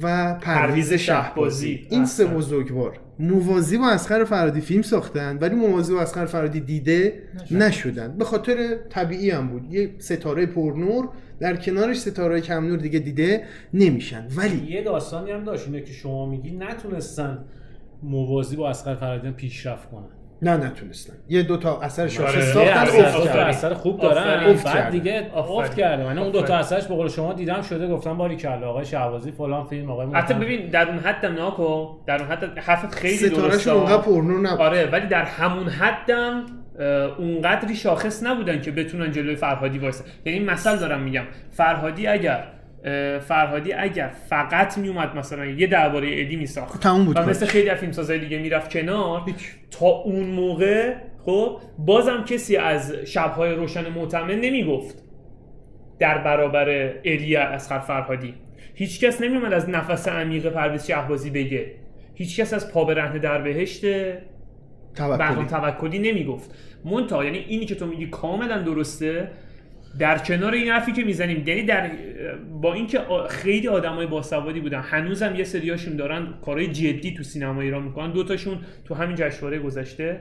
و 0.01 0.35
پرویز 0.35 0.93
شهبازی. 0.93 1.87
این 1.89 2.05
سه 2.05 2.25
بزرگوار. 2.25 2.99
موازی 3.19 3.77
با 3.77 3.89
اسخر 3.89 4.23
فرادی 4.23 4.61
فیلم 4.61 4.81
ساختن 4.81 5.37
ولی 5.37 5.55
موازی 5.55 5.93
با 5.93 6.01
اسخر 6.01 6.25
فرادی 6.25 6.59
دیده 6.59 7.23
نشدن. 7.51 8.17
به 8.17 8.25
خاطر 8.25 8.77
طبیعی 8.89 9.29
هم 9.29 9.47
بود. 9.47 9.73
یه 9.73 9.95
ستاره 9.99 10.45
پرنور 10.45 11.09
در 11.39 11.55
کنارش 11.55 11.97
ستاره 11.97 12.41
کم 12.41 12.65
نور 12.65 12.77
دیگه 12.77 12.99
دیده 12.99 13.43
نمیشن. 13.73 14.27
ولی 14.35 14.71
یه 14.71 14.83
داستانی 14.83 15.31
هم 15.31 15.43
داشت 15.43 15.67
اینه 15.67 15.81
که 15.81 15.93
شما 15.93 16.25
میگی 16.29 16.51
نتونستن 16.51 17.45
موازی 18.03 18.55
با 18.55 18.69
اسقر 18.69 18.95
فرهادیان 18.95 19.33
پیشرفت 19.33 19.91
کنن. 19.91 20.22
نه 20.43 20.57
نتونستن 20.57 21.13
یه 21.29 21.43
دو 21.43 21.57
تا 21.57 21.81
اثر 21.81 22.07
شاخص 22.07 22.35
آره. 22.35 22.45
ساختن 22.45 22.95
یه 22.97 23.05
افت 23.05 23.35
اثر, 23.35 23.73
خوب 23.73 24.01
دارن. 24.01 24.43
افت 24.43 24.65
بعد. 24.65 24.91
دیگه. 24.91 25.31
افت 25.35 25.75
کرده 25.75 26.03
من 26.03 26.17
اون 26.17 26.31
دو 26.31 26.41
تا. 26.41 26.55
اثرش 26.55 26.87
به 26.87 26.95
قول 26.95 27.09
شما 27.09 27.33
دیدم 27.33 27.61
شده 27.61 27.87
گفتم 27.87 28.17
باری 28.17 28.35
کلا 28.35 28.69
آقای 28.69 28.85
شهبازی 28.85 29.31
فلان 29.31 29.65
فیلم 29.65 29.91
آقای 29.91 30.07
حتی. 30.13 30.33
ببین 30.33 30.69
در 30.69 30.89
اون 30.89 30.99
حد 30.99 31.25
ناکو 31.25 31.87
در 32.05 32.19
اون 32.21 32.31
حد 32.31 32.57
حرفت 32.57 32.95
خیلی 32.95 33.17
ستارهشون 33.17 33.49
درسته 33.49 33.71
اونقدر 33.71 34.01
پرنور 34.01 34.39
نبود 34.39 34.61
آره 34.61 34.85
ولی 34.85 35.07
در 35.07 35.23
همون 35.23 35.67
حدم 35.67 36.45
اونقدری 37.17 37.75
شاخص 37.75 38.23
نبودن 38.23 38.61
که 38.61 38.71
بتونن 38.71 39.11
جلوی 39.11 39.35
فرهادی 39.35 39.77
وایسن 39.77 40.05
یعنی 40.25 40.39
مثل 40.39 40.77
دارم 40.77 41.01
میگم 41.01 41.23
فرهادی 41.51 42.07
اگر 42.07 42.43
فرهادی 43.19 43.73
اگر 43.73 44.11
فقط 44.29 44.77
میومد 44.77 45.17
مثلا 45.17 45.45
یه 45.45 45.67
درباره 45.67 46.07
ادی 46.11 46.35
میساخت 46.35 46.83
تموم 46.83 47.05
بود 47.05 47.17
و. 47.17 47.29
مثل 47.29 47.45
خیلی 47.45 47.69
از 47.69 47.77
فیلمسازهای 47.77 48.19
دیگه 48.19 48.37
می‌رفت 48.37 48.71
کنار 48.71 49.21
تا 49.71 49.85
اون 49.85 50.25
موقع 50.25 50.93
خب 51.25 51.59
بازم 51.77 52.23
کسی 52.23 52.57
از 52.57 52.93
شبهای 52.93 53.51
روشن 53.51 53.89
معتمن 53.89 54.35
نمی‌گفت 54.35 55.03
در 55.99 56.17
برابر 56.17 56.93
الیا 57.05 57.41
اسقر 57.41 57.79
فرهادی. 57.79 58.33
هیچکس 58.75 59.21
نمیومد 59.21 59.53
از 59.53 59.69
نفس 59.69 60.07
عمیق 60.07 60.49
پرویز 60.49 60.87
شهبازی 60.87 61.29
بگه. 61.29 61.71
هیچکس 62.15 62.53
از 62.53 62.71
پا 62.71 62.85
برهنه 62.85 63.19
در 63.19 63.41
بهشت 63.41 63.81
توکلی. 64.95 65.45
توکلی 65.49 65.99
نمی‌گفت. 65.99 66.55
مونتا 66.85 67.25
یعنی 67.25 67.37
اینی 67.37 67.65
که 67.65 67.75
تو 67.75 67.85
میگی 67.85 68.07
کاملا 68.07 68.57
درسته 68.57 69.31
در 69.99 70.17
کنار 70.17 70.53
این 70.53 70.69
حرفی 70.69 70.91
که 70.91 71.03
می‌زنیم 71.03 71.43
یعنی 71.47 71.63
در 71.63 71.91
با 72.61 72.73
اینکه 72.73 72.99
خیلی 73.29 73.67
آدمای 73.67 74.07
باسوادی 74.07 74.59
بودن 74.59 74.79
هنوزم 74.79 75.35
یه 75.35 75.43
سریاشون 75.43 75.95
دارن 75.95 76.27
کارهای 76.45 76.67
جدی 76.67 77.13
تو 77.13 77.23
سینما 77.23 77.61
ایران 77.61 77.83
می‌کنن. 77.83 78.11
دوتاشون 78.11 78.57
تو 78.85 78.95
همین 78.95 79.15
جشنواره 79.15 79.59
گذشته 79.59 80.19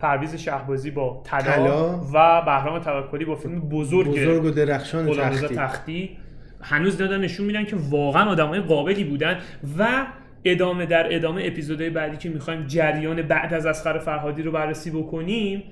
پرویز 0.00 0.34
شهبازی 0.34 0.90
با 0.90 1.22
طلا. 1.24 2.00
و 2.14 2.42
بهرام 2.42 2.78
توکلی 2.78 3.24
با 3.24 3.34
فیلم 3.34 3.60
بزرگ 3.60 4.08
بزرگ 4.08 4.44
و 4.44 4.50
درخشان 4.50 5.12
تختی. 5.12 5.54
تختی. 5.54 6.16
هنوز 6.60 6.98
دادن 6.98 7.20
نشون 7.20 7.46
میدن 7.46 7.64
که 7.64 7.76
واقعا 7.90 8.30
آدمای 8.30 8.60
قابلی 8.60 9.04
بودن 9.04 9.38
و 9.78 10.06
ادامه 10.44 10.86
در 10.86 11.14
ادامه 11.14 11.42
اپیزودهای 11.44 11.90
بعدی 11.90 12.16
که 12.16 12.28
می‌خوایم 12.28 12.66
جریان 12.66 13.22
بعد 13.22 13.54
از 13.54 13.66
اسخر 13.66 13.98
فرهادی 13.98 14.42
رو 14.42 14.52
بررسی 14.52 14.90
بکنیم 14.90 15.62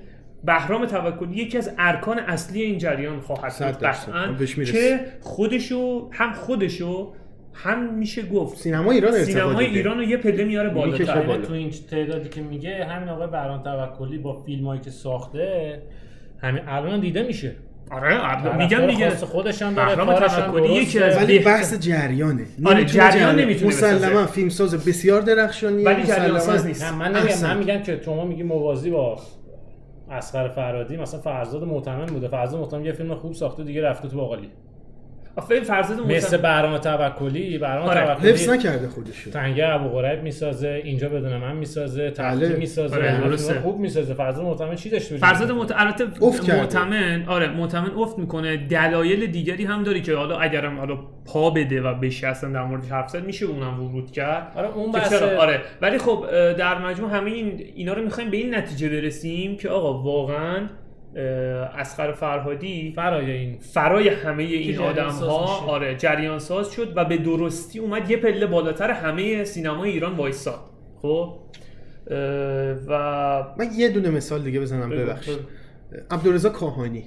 بهرام 0.43 0.85
توکلی 0.85 1.35
یکی 1.35 1.57
از 1.57 1.71
ارکان 1.77 2.19
اصلی 2.19 2.61
این 2.61 2.77
جریان 2.77 3.19
خواهد 3.19 3.53
بود. 3.57 3.83
قطعاً. 3.83 4.35
که 4.65 4.99
خودشو 5.21 6.09
هم 6.11 6.33
خودشو 6.33 7.13
هم 7.53 7.93
میشه 7.93 8.25
گفت 8.25 8.57
سینما 8.57 8.91
ایران 8.91 9.23
دیده. 9.23 9.57
ایران 9.57 9.97
رو 9.97 10.03
یه 10.03 10.17
پله 10.17 10.43
میاره 10.43 10.69
بالاتر 10.69 11.21
بالا. 11.21 11.45
تو 11.45 11.53
این 11.53 11.71
تعدادی 11.91 12.29
که 12.29 12.41
میگه 12.41 12.85
همین 12.85 13.09
آقای 13.09 13.27
بهرام 13.27 13.63
توکلی 13.63 14.17
با 14.17 14.43
فیلمایی 14.45 14.81
که 14.81 14.89
ساخته 14.89 15.81
همین 16.41 16.61
الان 16.67 16.99
دیده 16.99 17.23
میشه 17.23 17.55
آره 17.91 18.57
میگم 18.57 18.67
طرفدار 18.67 18.87
دیگه 18.89 19.09
خاص 19.09 19.23
خودش 19.23 19.61
هم 19.61 19.73
داره 19.73 20.27
توکلی 20.27 20.73
یکی 20.73 20.99
از. 20.99 21.17
ولی 21.17 21.39
بحث 21.39 21.79
جریانه 21.79 22.45
آره، 22.65 22.85
جریان 22.85 23.35
نمی‌تونه 23.39 23.67
مسلما. 23.67 24.25
فیلمساز 24.25 24.85
بسیار 24.85 25.21
درخشانی 25.21 25.83
ولی 25.83 26.03
جریان 26.03 26.39
ساز 26.39 26.65
نیست. 26.65 26.93
من 26.93 27.15
نمیگم. 27.15 27.41
من 27.43 27.57
میگم 27.57 27.83
که 27.83 28.01
شما 28.05 28.25
میگی 28.25 28.43
موازی 28.43 28.89
با 28.89 29.19
اسقر 30.09 30.47
فرهادی 30.47 30.97
مثلا 30.97 31.19
فرزاد 31.19 31.63
معتمن 31.63 32.05
بوده. 32.05 32.27
فرزاد 32.27 32.59
معتمن 32.59 32.85
یه 32.85 32.91
فیلم 32.93 33.15
خوب 33.15 33.33
ساخته 33.33 33.63
دیگه 33.63 33.81
رفته 33.81 34.07
تو 34.07 34.17
باقالی. 34.17 34.51
آفرین 35.37 35.63
فرزاد 35.63 35.99
مثل 35.99 36.13
معتمد 36.13 36.41
بهرام 36.41 36.77
توکلی 36.77 37.57
بهرام 37.57 37.85
آره، 37.85 38.05
توکلی 38.05 38.29
حفظ 38.29 38.49
نکرده 38.49 38.87
خودشو 38.87 39.31
تنگه 39.31 39.67
ابو 39.67 39.89
غریب 39.89 40.23
می‌سازه 40.23 40.81
اینجا 40.83 41.09
بدون 41.09 41.37
من 41.37 41.55
می‌سازه 41.55 42.11
تحقیق 42.11 42.49
بله. 42.49 42.57
می‌سازه 42.57 42.95
آره، 42.95 43.59
خوب 43.59 43.79
می‌سازه. 43.79 44.13
فرزاد 44.13 44.45
معتمن 44.45 44.75
چی 44.75 44.89
داشته 44.89 45.17
فرزاد 45.17 45.51
معت... 45.51 45.73
البته. 45.75 46.05
معتمن 46.57 47.23
آره 47.27 47.47
معتمن 47.47 47.91
افت 47.91 48.19
می‌کنه. 48.19 48.57
دلایل 48.57 49.27
دیگری 49.31 49.65
هم 49.65 49.83
داره 49.83 50.01
که 50.01 50.15
حالا 50.15 50.37
اگرم 50.37 50.79
حالا 50.79 50.97
پا 51.25 51.49
بده 51.49 51.81
و 51.81 51.93
بشه 51.93 52.27
اصلا 52.27 52.49
در 52.53 52.63
موردش 52.63 52.89
حرف 52.89 53.09
زد 53.09 53.25
میشه 53.25 53.45
اونم 53.45 53.83
ورود 53.83 54.11
کرد؟ 54.11 54.53
آره 54.55 54.67
اون 54.67 54.91
بحث 54.91 55.13
آره. 55.13 55.61
ولی 55.81 55.97
خب 55.97 56.25
در 56.57 56.77
مجموع 56.77 57.11
همه 57.11 57.31
این 57.31 57.63
اینا 57.75 57.93
رو 57.93 58.03
می‌خوایم 58.03 58.29
به 58.29 58.37
این 58.37 58.55
نتیجه 58.55 58.89
برسیم 58.89 59.57
که 59.57 59.69
آقا 59.69 60.03
واقعا 60.03 60.69
اسقر 61.15 62.11
فرهادی 62.11 62.93
فرای 62.95 63.31
این 63.31 63.57
فرای 63.59 64.09
همه 64.09 64.43
این 64.43 64.73
جریان 64.73 64.89
آدم 64.89 65.09
ساز 65.09 65.29
ها. 65.29 65.65
آره 65.65 65.95
جریان 65.95 66.39
ساز 66.39 66.71
شد 66.71 66.93
و 66.95 67.05
به 67.05 67.17
درستی 67.17 67.79
اومد 67.79 68.11
یه 68.11 68.17
پله 68.17 68.45
بالاتر 68.45 68.91
همه 68.91 69.43
سینمای 69.43 69.89
ایران 69.89 70.15
وایساد. 70.15 70.59
خب؟ 71.01 71.33
و 72.87 73.43
من 73.57 73.67
یه 73.77 73.89
دونه 73.89 74.09
مثال 74.09 74.43
دیگه 74.43 74.59
بزنم 74.59 74.89
ببخشید. 74.89 75.39
عبدالرضا 76.11 76.49
کاهانی. 76.49 77.03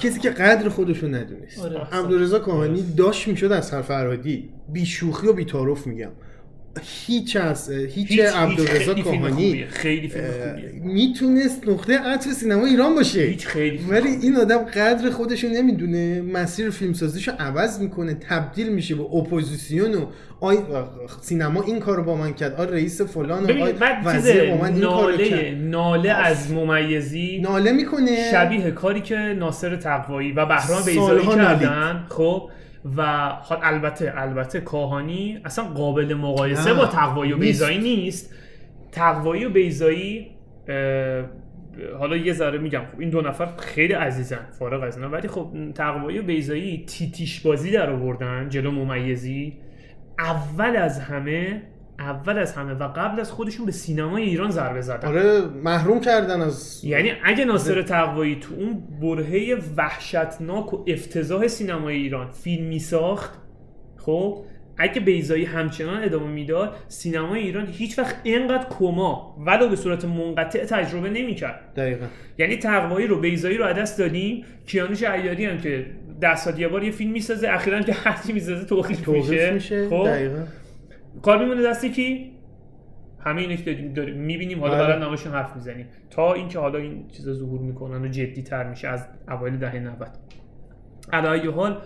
کسی 0.00 0.20
که 0.20 0.30
قدر 0.30 0.68
خودشو 0.68 1.06
ندونست. 1.06 1.64
آره. 1.64 1.80
عبدالرضا 1.92 2.38
کاهانی 2.38 2.82
داشت 2.96 3.28
می‌شد 3.28 3.52
از 3.52 3.74
فرهادی 3.74 4.50
بی 4.68 4.86
شوخی 4.86 5.26
و 5.26 5.32
بی 5.32 5.44
تعارف 5.44 5.86
میگم. 5.86 6.10
هیچ 7.06 7.36
از 7.36 7.70
هیچ, 7.70 8.10
هیچ- 8.10 8.20
عبدالرضا 8.20 8.94
کاهانی. 8.94 9.64
خیلی 9.70 10.08
فیلم 10.08 10.24
خوبیه 10.24 10.72
می‌تونست 10.84 11.68
نقطه 11.68 11.98
عطف 11.98 12.32
سینما 12.32 12.66
ایران 12.66 12.94
باشه. 12.94 13.20
هیچ 13.20 13.46
خیلی 13.46 13.80
ولی 13.88 14.08
این 14.08 14.36
آدم 14.36 14.58
قدر 14.58 15.10
خودشو 15.10 15.48
نمی‌دونه 15.48 16.22
مسیر 16.22 16.70
فیلمسازیشو 16.70 17.32
عوض 17.38 17.80
می‌کنه 17.80 18.14
تبدیل 18.14 18.72
میشه 18.72 18.94
به 18.94 19.02
اپوزیسیون 19.02 19.94
و 19.94 20.06
آی 20.40 20.58
سینما 21.20 21.62
این 21.62 21.78
کارو 21.78 22.02
با 22.02 22.16
من 22.16 22.34
کرد. 22.34 22.54
آ 22.54 22.64
رئیس 22.64 23.00
فلان 23.00 23.44
و 23.44 23.62
آی 23.62 23.74
وزیر 24.04 24.50
با 24.50 24.56
من 24.56 24.74
این 24.74 24.80
کارو 24.84 25.10
ناله 25.10 25.28
کرد. 25.28 25.54
ناله 25.56 26.10
از 26.10 26.52
ممیزی 26.52 27.40
ناله 27.42 27.72
می‌کنه. 27.72 28.30
شبیه 28.32 28.70
کاری 28.70 29.00
که 29.00 29.16
ناصر 29.16 29.76
تقوایی 29.76 30.32
و 30.32 30.46
بهرام 30.46 30.82
بیزایی. 30.86 31.26
کردن. 31.26 32.06
خب 32.08 32.50
و 32.96 33.28
حال 33.28 33.58
البته 33.62 34.12
البته 34.16 34.60
کاهانی 34.60 35.40
اصلا 35.44 35.64
قابل 35.64 36.14
مقایسه 36.14 36.70
نه، 36.70 36.76
با 36.76 36.86
تقوایی 36.86 37.32
و. 37.32 37.38
بیزایی 37.38 37.78
نیست. 37.78 38.34
تقوایی 38.92 39.44
و 39.44 39.50
بیزایی 39.50 40.30
حالا 41.98 42.16
یه 42.16 42.32
ذره 42.32 42.58
میگم 42.58 42.82
خب 42.92 43.00
این 43.00 43.10
دو 43.10 43.20
نفر 43.20 43.56
خیلی 43.56 43.92
عزیزن 43.92 44.46
فارغ 44.58 44.82
از 44.82 44.96
اینا. 44.96 45.10
ولی 45.10 45.28
خب 45.28 45.52
تقوایی 45.74 46.18
و 46.18 46.22
بیزایی 46.22 46.84
تیتیش 46.86 47.40
بازی 47.40 47.70
در 47.70 47.90
آوردن 47.90 48.48
جلو 48.48 48.70
ممیزی. 48.70 49.58
اول 50.18 50.76
از 50.76 51.00
همه 51.00 51.62
اول 52.00 52.38
از 52.38 52.52
همه 52.52 52.74
و 52.74 52.88
قبل 52.88 53.20
از 53.20 53.32
خودشون 53.32 53.66
به 53.66 53.72
سینمای 53.72 54.22
ایران 54.22 54.50
ضربه 54.50 54.80
زدن. 54.80 55.08
آره 55.08 55.40
محروم 55.40 56.00
کردن 56.00 56.40
از 56.40 56.80
یعنی 56.84 57.12
اگه 57.24 57.44
ناصر 57.44 57.82
تقوایی 57.82 58.36
تو 58.40 58.54
اون 58.54 58.82
برهه 59.00 59.58
وحشتناک 59.76 60.74
و 60.74 60.84
افتضاح 60.86 61.48
سینمای 61.48 61.96
ایران 61.96 62.30
فیلمی 62.30 62.78
ساخت 62.78 63.30
خب 63.98 64.44
اگه 64.76 65.00
بیزایی 65.00 65.44
همچنان 65.44 66.04
ادامه 66.04 66.26
می‌داد 66.26 66.76
سینمای 66.88 67.40
ایران 67.40 67.66
هیچ 67.66 67.98
وقت 67.98 68.16
اینقدر 68.22 68.66
کما 68.78 69.36
ولو 69.46 69.68
به 69.68 69.76
صورت 69.76 70.04
منقطع 70.04 70.64
تجربه 70.64 71.10
نمی‌کرد. 71.10 71.60
دقیقا. 71.76 72.06
یعنی 72.38 72.56
تقوایی 72.56 73.06
رو 73.06 73.20
بیزایی 73.20 73.56
رو 73.56 73.72
دست 73.72 73.98
دادیم. 73.98 74.44
کیانوش 74.66 75.02
عیاری 75.02 75.44
هم 75.44 75.58
که 75.58 75.86
ده 76.20 76.36
سال 76.36 76.58
یه 76.58 76.68
بار 76.68 76.84
یه 76.84 76.90
فیلم 76.90 77.12
می‌سازه 77.12 77.48
اخیرا 77.48 77.82
که 77.82 77.92
هر 77.92 78.18
چی 78.26 78.32
می‌سازه 78.32 78.64
توقیف 78.64 79.08
میشه, 79.08 79.50
میشه. 79.50 79.88
خب؟ 79.88 80.06
دقیقا. 80.06 80.42
کار 81.22 81.38
میمونه 81.38 81.62
دست 81.62 81.86
کی 81.86 82.32
همه 83.18 83.40
اینه 83.40 83.56
که 83.56 83.74
داریم, 83.74 84.16
می‌بینیم 84.16 84.60
حالا 84.60 84.74
بله. 84.74 84.86
دارن 84.86 85.02
نماشون 85.02 85.32
حرف 85.32 85.56
می‌زنیم. 85.56 85.86
تا 86.10 86.32
اینکه 86.32 86.58
حالا 86.58 86.78
این 86.78 87.08
چیزا 87.08 87.34
ظهور 87.34 87.60
می‌کنن 87.60 88.04
و 88.04 88.08
جدی 88.08 88.42
تر 88.42 88.70
میشه 88.70 88.88
از 88.88 89.08
اوایل 89.28 89.56
دهه 89.56 89.78
90 89.78 90.08
علایه 91.12 91.50
حال 91.50 91.82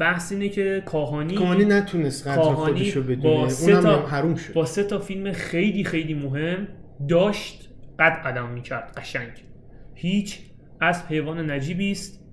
بحث 0.00 0.32
اینه 0.32 0.48
که 0.48 0.82
کاهانی 0.86 1.34
کاهانی 1.34 1.64
نتونست 1.64 2.28
قدر 2.28 2.42
خودشو 2.42 3.02
بدونه. 3.02 3.18
با 3.22 3.48
سه 3.48 3.80
تا 3.80 4.06
حروم 4.06 4.34
شد. 4.34 4.52
با 4.52 4.64
سه 4.64 4.84
تا 4.84 4.98
فیلم 4.98 5.32
خیلی 5.32 5.84
خیلی 5.84 6.14
مهم 6.14 6.68
داشت 7.08 7.70
قد 7.98 8.12
قدم 8.12 8.48
می‌کرد 8.48 8.92
قشنگ. 8.96 9.44
هیچ 9.94 10.40
از 10.80 11.04
حیوان 11.06 11.50
نجیبی 11.50 11.90
است 11.90 12.24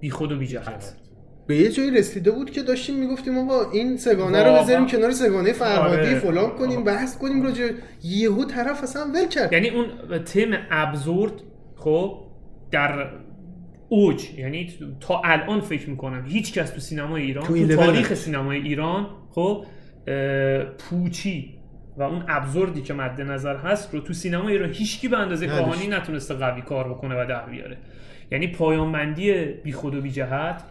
بی 0.00 0.10
خود 0.10 0.32
و 0.32 0.38
بی 0.38 0.46
جهت. 0.46 0.96
به 1.48 1.56
یه 1.56 1.70
جایی 1.70 1.90
رسیده 1.90 2.30
بود 2.30 2.50
که 2.50 2.62
داشتیم 2.62 2.96
می‌گفتیم 2.96 3.38
آقا 3.38 3.70
این 3.70 3.96
سگانه 3.96 4.42
رو. 4.42 4.62
بذاریم 4.62 4.86
کنار 4.86 5.10
سگانه 5.10 5.52
فرهادی 5.52 5.96
آره. 5.96 6.18
فلان 6.18 6.50
کنیم 6.50 6.84
بحث 6.84 7.18
کنیم 7.18 7.42
راجع 7.42 7.70
یهو 8.02 8.44
طرف 8.44 8.82
اصلا 8.82 9.02
ول 9.14 9.28
کرد 9.28 9.52
یعنی 9.52 9.68
اون 9.68 9.86
تم 10.24 10.50
ابزورد 10.70 11.32
خب 11.76 12.24
در 12.70 13.10
اوج 13.88 14.24
یعنی 14.38 14.70
تا 15.00 15.22
الان 15.24 15.60
فکر 15.60 15.90
می‌کنم 15.90 16.24
هیچ 16.26 16.52
کس 16.52 16.70
تو 16.70 16.80
سینمای 16.80 17.22
ایران 17.22 17.44
تو 17.46 17.66
تو, 17.66 17.76
تاریخ. 17.76 18.14
سینمای 18.14 18.58
ایران 18.58 19.06
خب 19.30 19.64
پوچی 20.78 21.54
و 21.96 22.02
اون 22.02 22.24
ابزوردی 22.28 22.82
که 22.82 22.94
مد 22.94 23.20
نظر 23.20 23.56
هست 23.56 23.94
رو 23.94 24.00
تو 24.00 24.12
سینما 24.12 24.48
ایران 24.48 24.72
هیچکی 24.72 25.08
به 25.08 25.18
اندازه. 25.18 25.46
کاهانی 25.46 25.86
نتونسته 25.86 26.34
قوی 26.34 26.62
کار 26.62 26.88
بکنه 26.88 27.22
و 27.22 27.26
در 27.28 27.46
بیاره 27.46 27.76
یعنی 28.32 28.46
پایانبندی 28.46 29.44
بی 29.44 29.72
خود 29.72 29.94
و 29.94 30.00
بی 30.00 30.10
جهت 30.10 30.62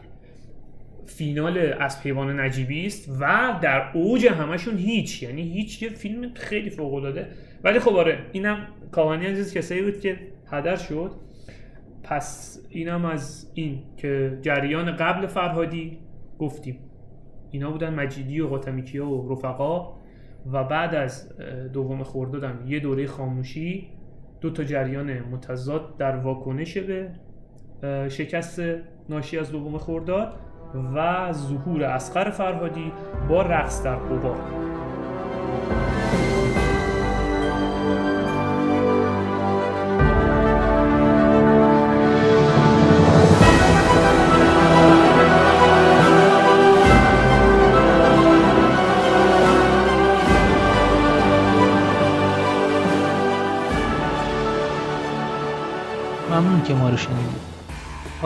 فینال 1.08 1.74
از 1.80 2.04
پیوان 2.04 2.40
نجیبی 2.40 2.86
است 2.86 3.10
و 3.20 3.60
در 3.62 3.92
اوج 3.94 4.26
همشون 4.26 4.78
هیچ. 4.78 5.24
یعنی 5.24 5.42
هیچ 5.42 5.82
یه 5.82 5.90
فیلم 5.90 6.34
خیلی 6.34 6.70
فوق 6.70 6.94
العاده 6.94 7.28
ولی 7.64 7.80
خب 7.80 7.96
آره 7.96 8.20
اینم 8.32 8.68
کاهانی 8.92 9.28
از 9.28 9.54
کسایی 9.54 9.82
بود 9.82 10.00
که 10.00 10.20
هدر 10.52 10.76
شد. 10.76 11.12
پس 12.04 12.60
اینم 12.70 13.06
از 13.06 13.52
این 13.54 13.84
که 13.98 14.38
جریان 14.42 14.96
قبل 14.96 15.28
فرهادی 15.28 16.00
گفتیم. 16.40 16.80
اینا 17.52 17.72
بودن 17.72 17.94
مجیدی 17.94 18.40
و 18.40 18.48
قاتمیکیا 18.48 19.10
و 19.10 19.34
رفقا 19.34 19.98
و 20.52 20.64
بعد 20.64 20.96
از 20.96 21.38
دوم 21.74 22.04
خردادم 22.04 22.64
یه 22.68 22.80
دوره 22.80 23.08
خاموشی 23.08 23.88
دو 24.42 24.50
تا 24.50 24.64
جریان 24.64 25.20
متضاد 25.20 25.98
در 25.98 26.16
واکنش 26.16 26.78
به 26.78 27.10
شکست 28.10 28.62
ناشی 29.10 29.38
از 29.38 29.52
دوم 29.52 29.78
خرداد 29.78 30.34
و 30.96 31.34
ظهور 31.34 31.84
اسقر 31.84 32.30
فرهادی 32.30 32.92
با 33.30 33.42
رقص 33.42 33.84
در 33.84 33.96
قبار 33.96 34.38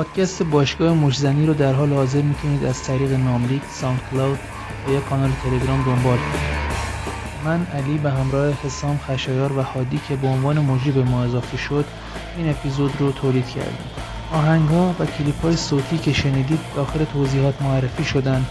پادکست 0.01 0.43
باشگاه 0.43 0.93
مشت‌زنی 0.93 1.45
رو 1.45 1.53
در 1.53 1.73
حال 1.73 1.93
حاضر 1.93 2.21
می‌تونید 2.21 2.65
از 2.65 2.83
طریق 2.83 3.11
ناملیک، 3.11 3.61
SoundCloud 3.71 4.39
و 4.87 4.91
یا 4.91 4.99
کانال 4.99 5.31
تلگرام 5.43 5.83
دنبال 5.83 6.17
کنید. 6.17 6.61
من 7.45 7.65
علی 7.65 7.97
به 7.97 8.11
همراه 8.11 8.53
حسام 8.63 8.99
خشایار 9.07 9.57
و 9.57 9.61
هادی 9.61 9.99
که 10.07 10.15
به 10.15 10.27
عنوان 10.27 10.59
مجری 10.59 10.91
به 10.91 11.03
ما 11.03 11.23
اضافه 11.23 11.57
شد 11.57 11.85
این 12.37 12.49
اپیزود 12.49 12.93
رو 12.99 13.11
تولید 13.11 13.47
کردیم. 13.47 13.87
آهنگ 14.33 14.69
ها 14.69 14.95
و 14.99 15.05
کلیپ 15.05 15.41
های 15.41 15.55
صوتی 15.55 15.97
که 15.97 16.13
شنیدید 16.13 16.59
داخل 16.75 17.05
توضیحات 17.05 17.61
معرفی 17.61 18.03
شدن 18.03 18.45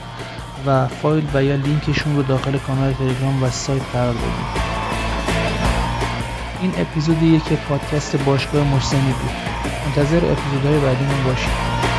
و 0.66 0.86
فایل 0.86 1.24
و 1.34 1.44
یا 1.44 1.54
لینکشون 1.54 2.16
رو 2.16 2.22
داخل 2.22 2.58
کانال 2.58 2.92
تلگرام 2.92 3.42
و 3.42 3.50
سایت 3.50 3.82
قرار 3.92 4.12
دادیم 4.12 4.59
این 6.60 6.72
اپیزودیه 6.76 7.40
که 7.40 7.56
پادکست 7.56 8.16
باشگاه 8.16 8.64
مجزنی 8.64 9.12
بود. 9.12 9.30
منتظر 9.86 10.32
اپیزودهای 10.32 10.78
بعدیمون 10.78 11.24
باشید. 11.24 11.89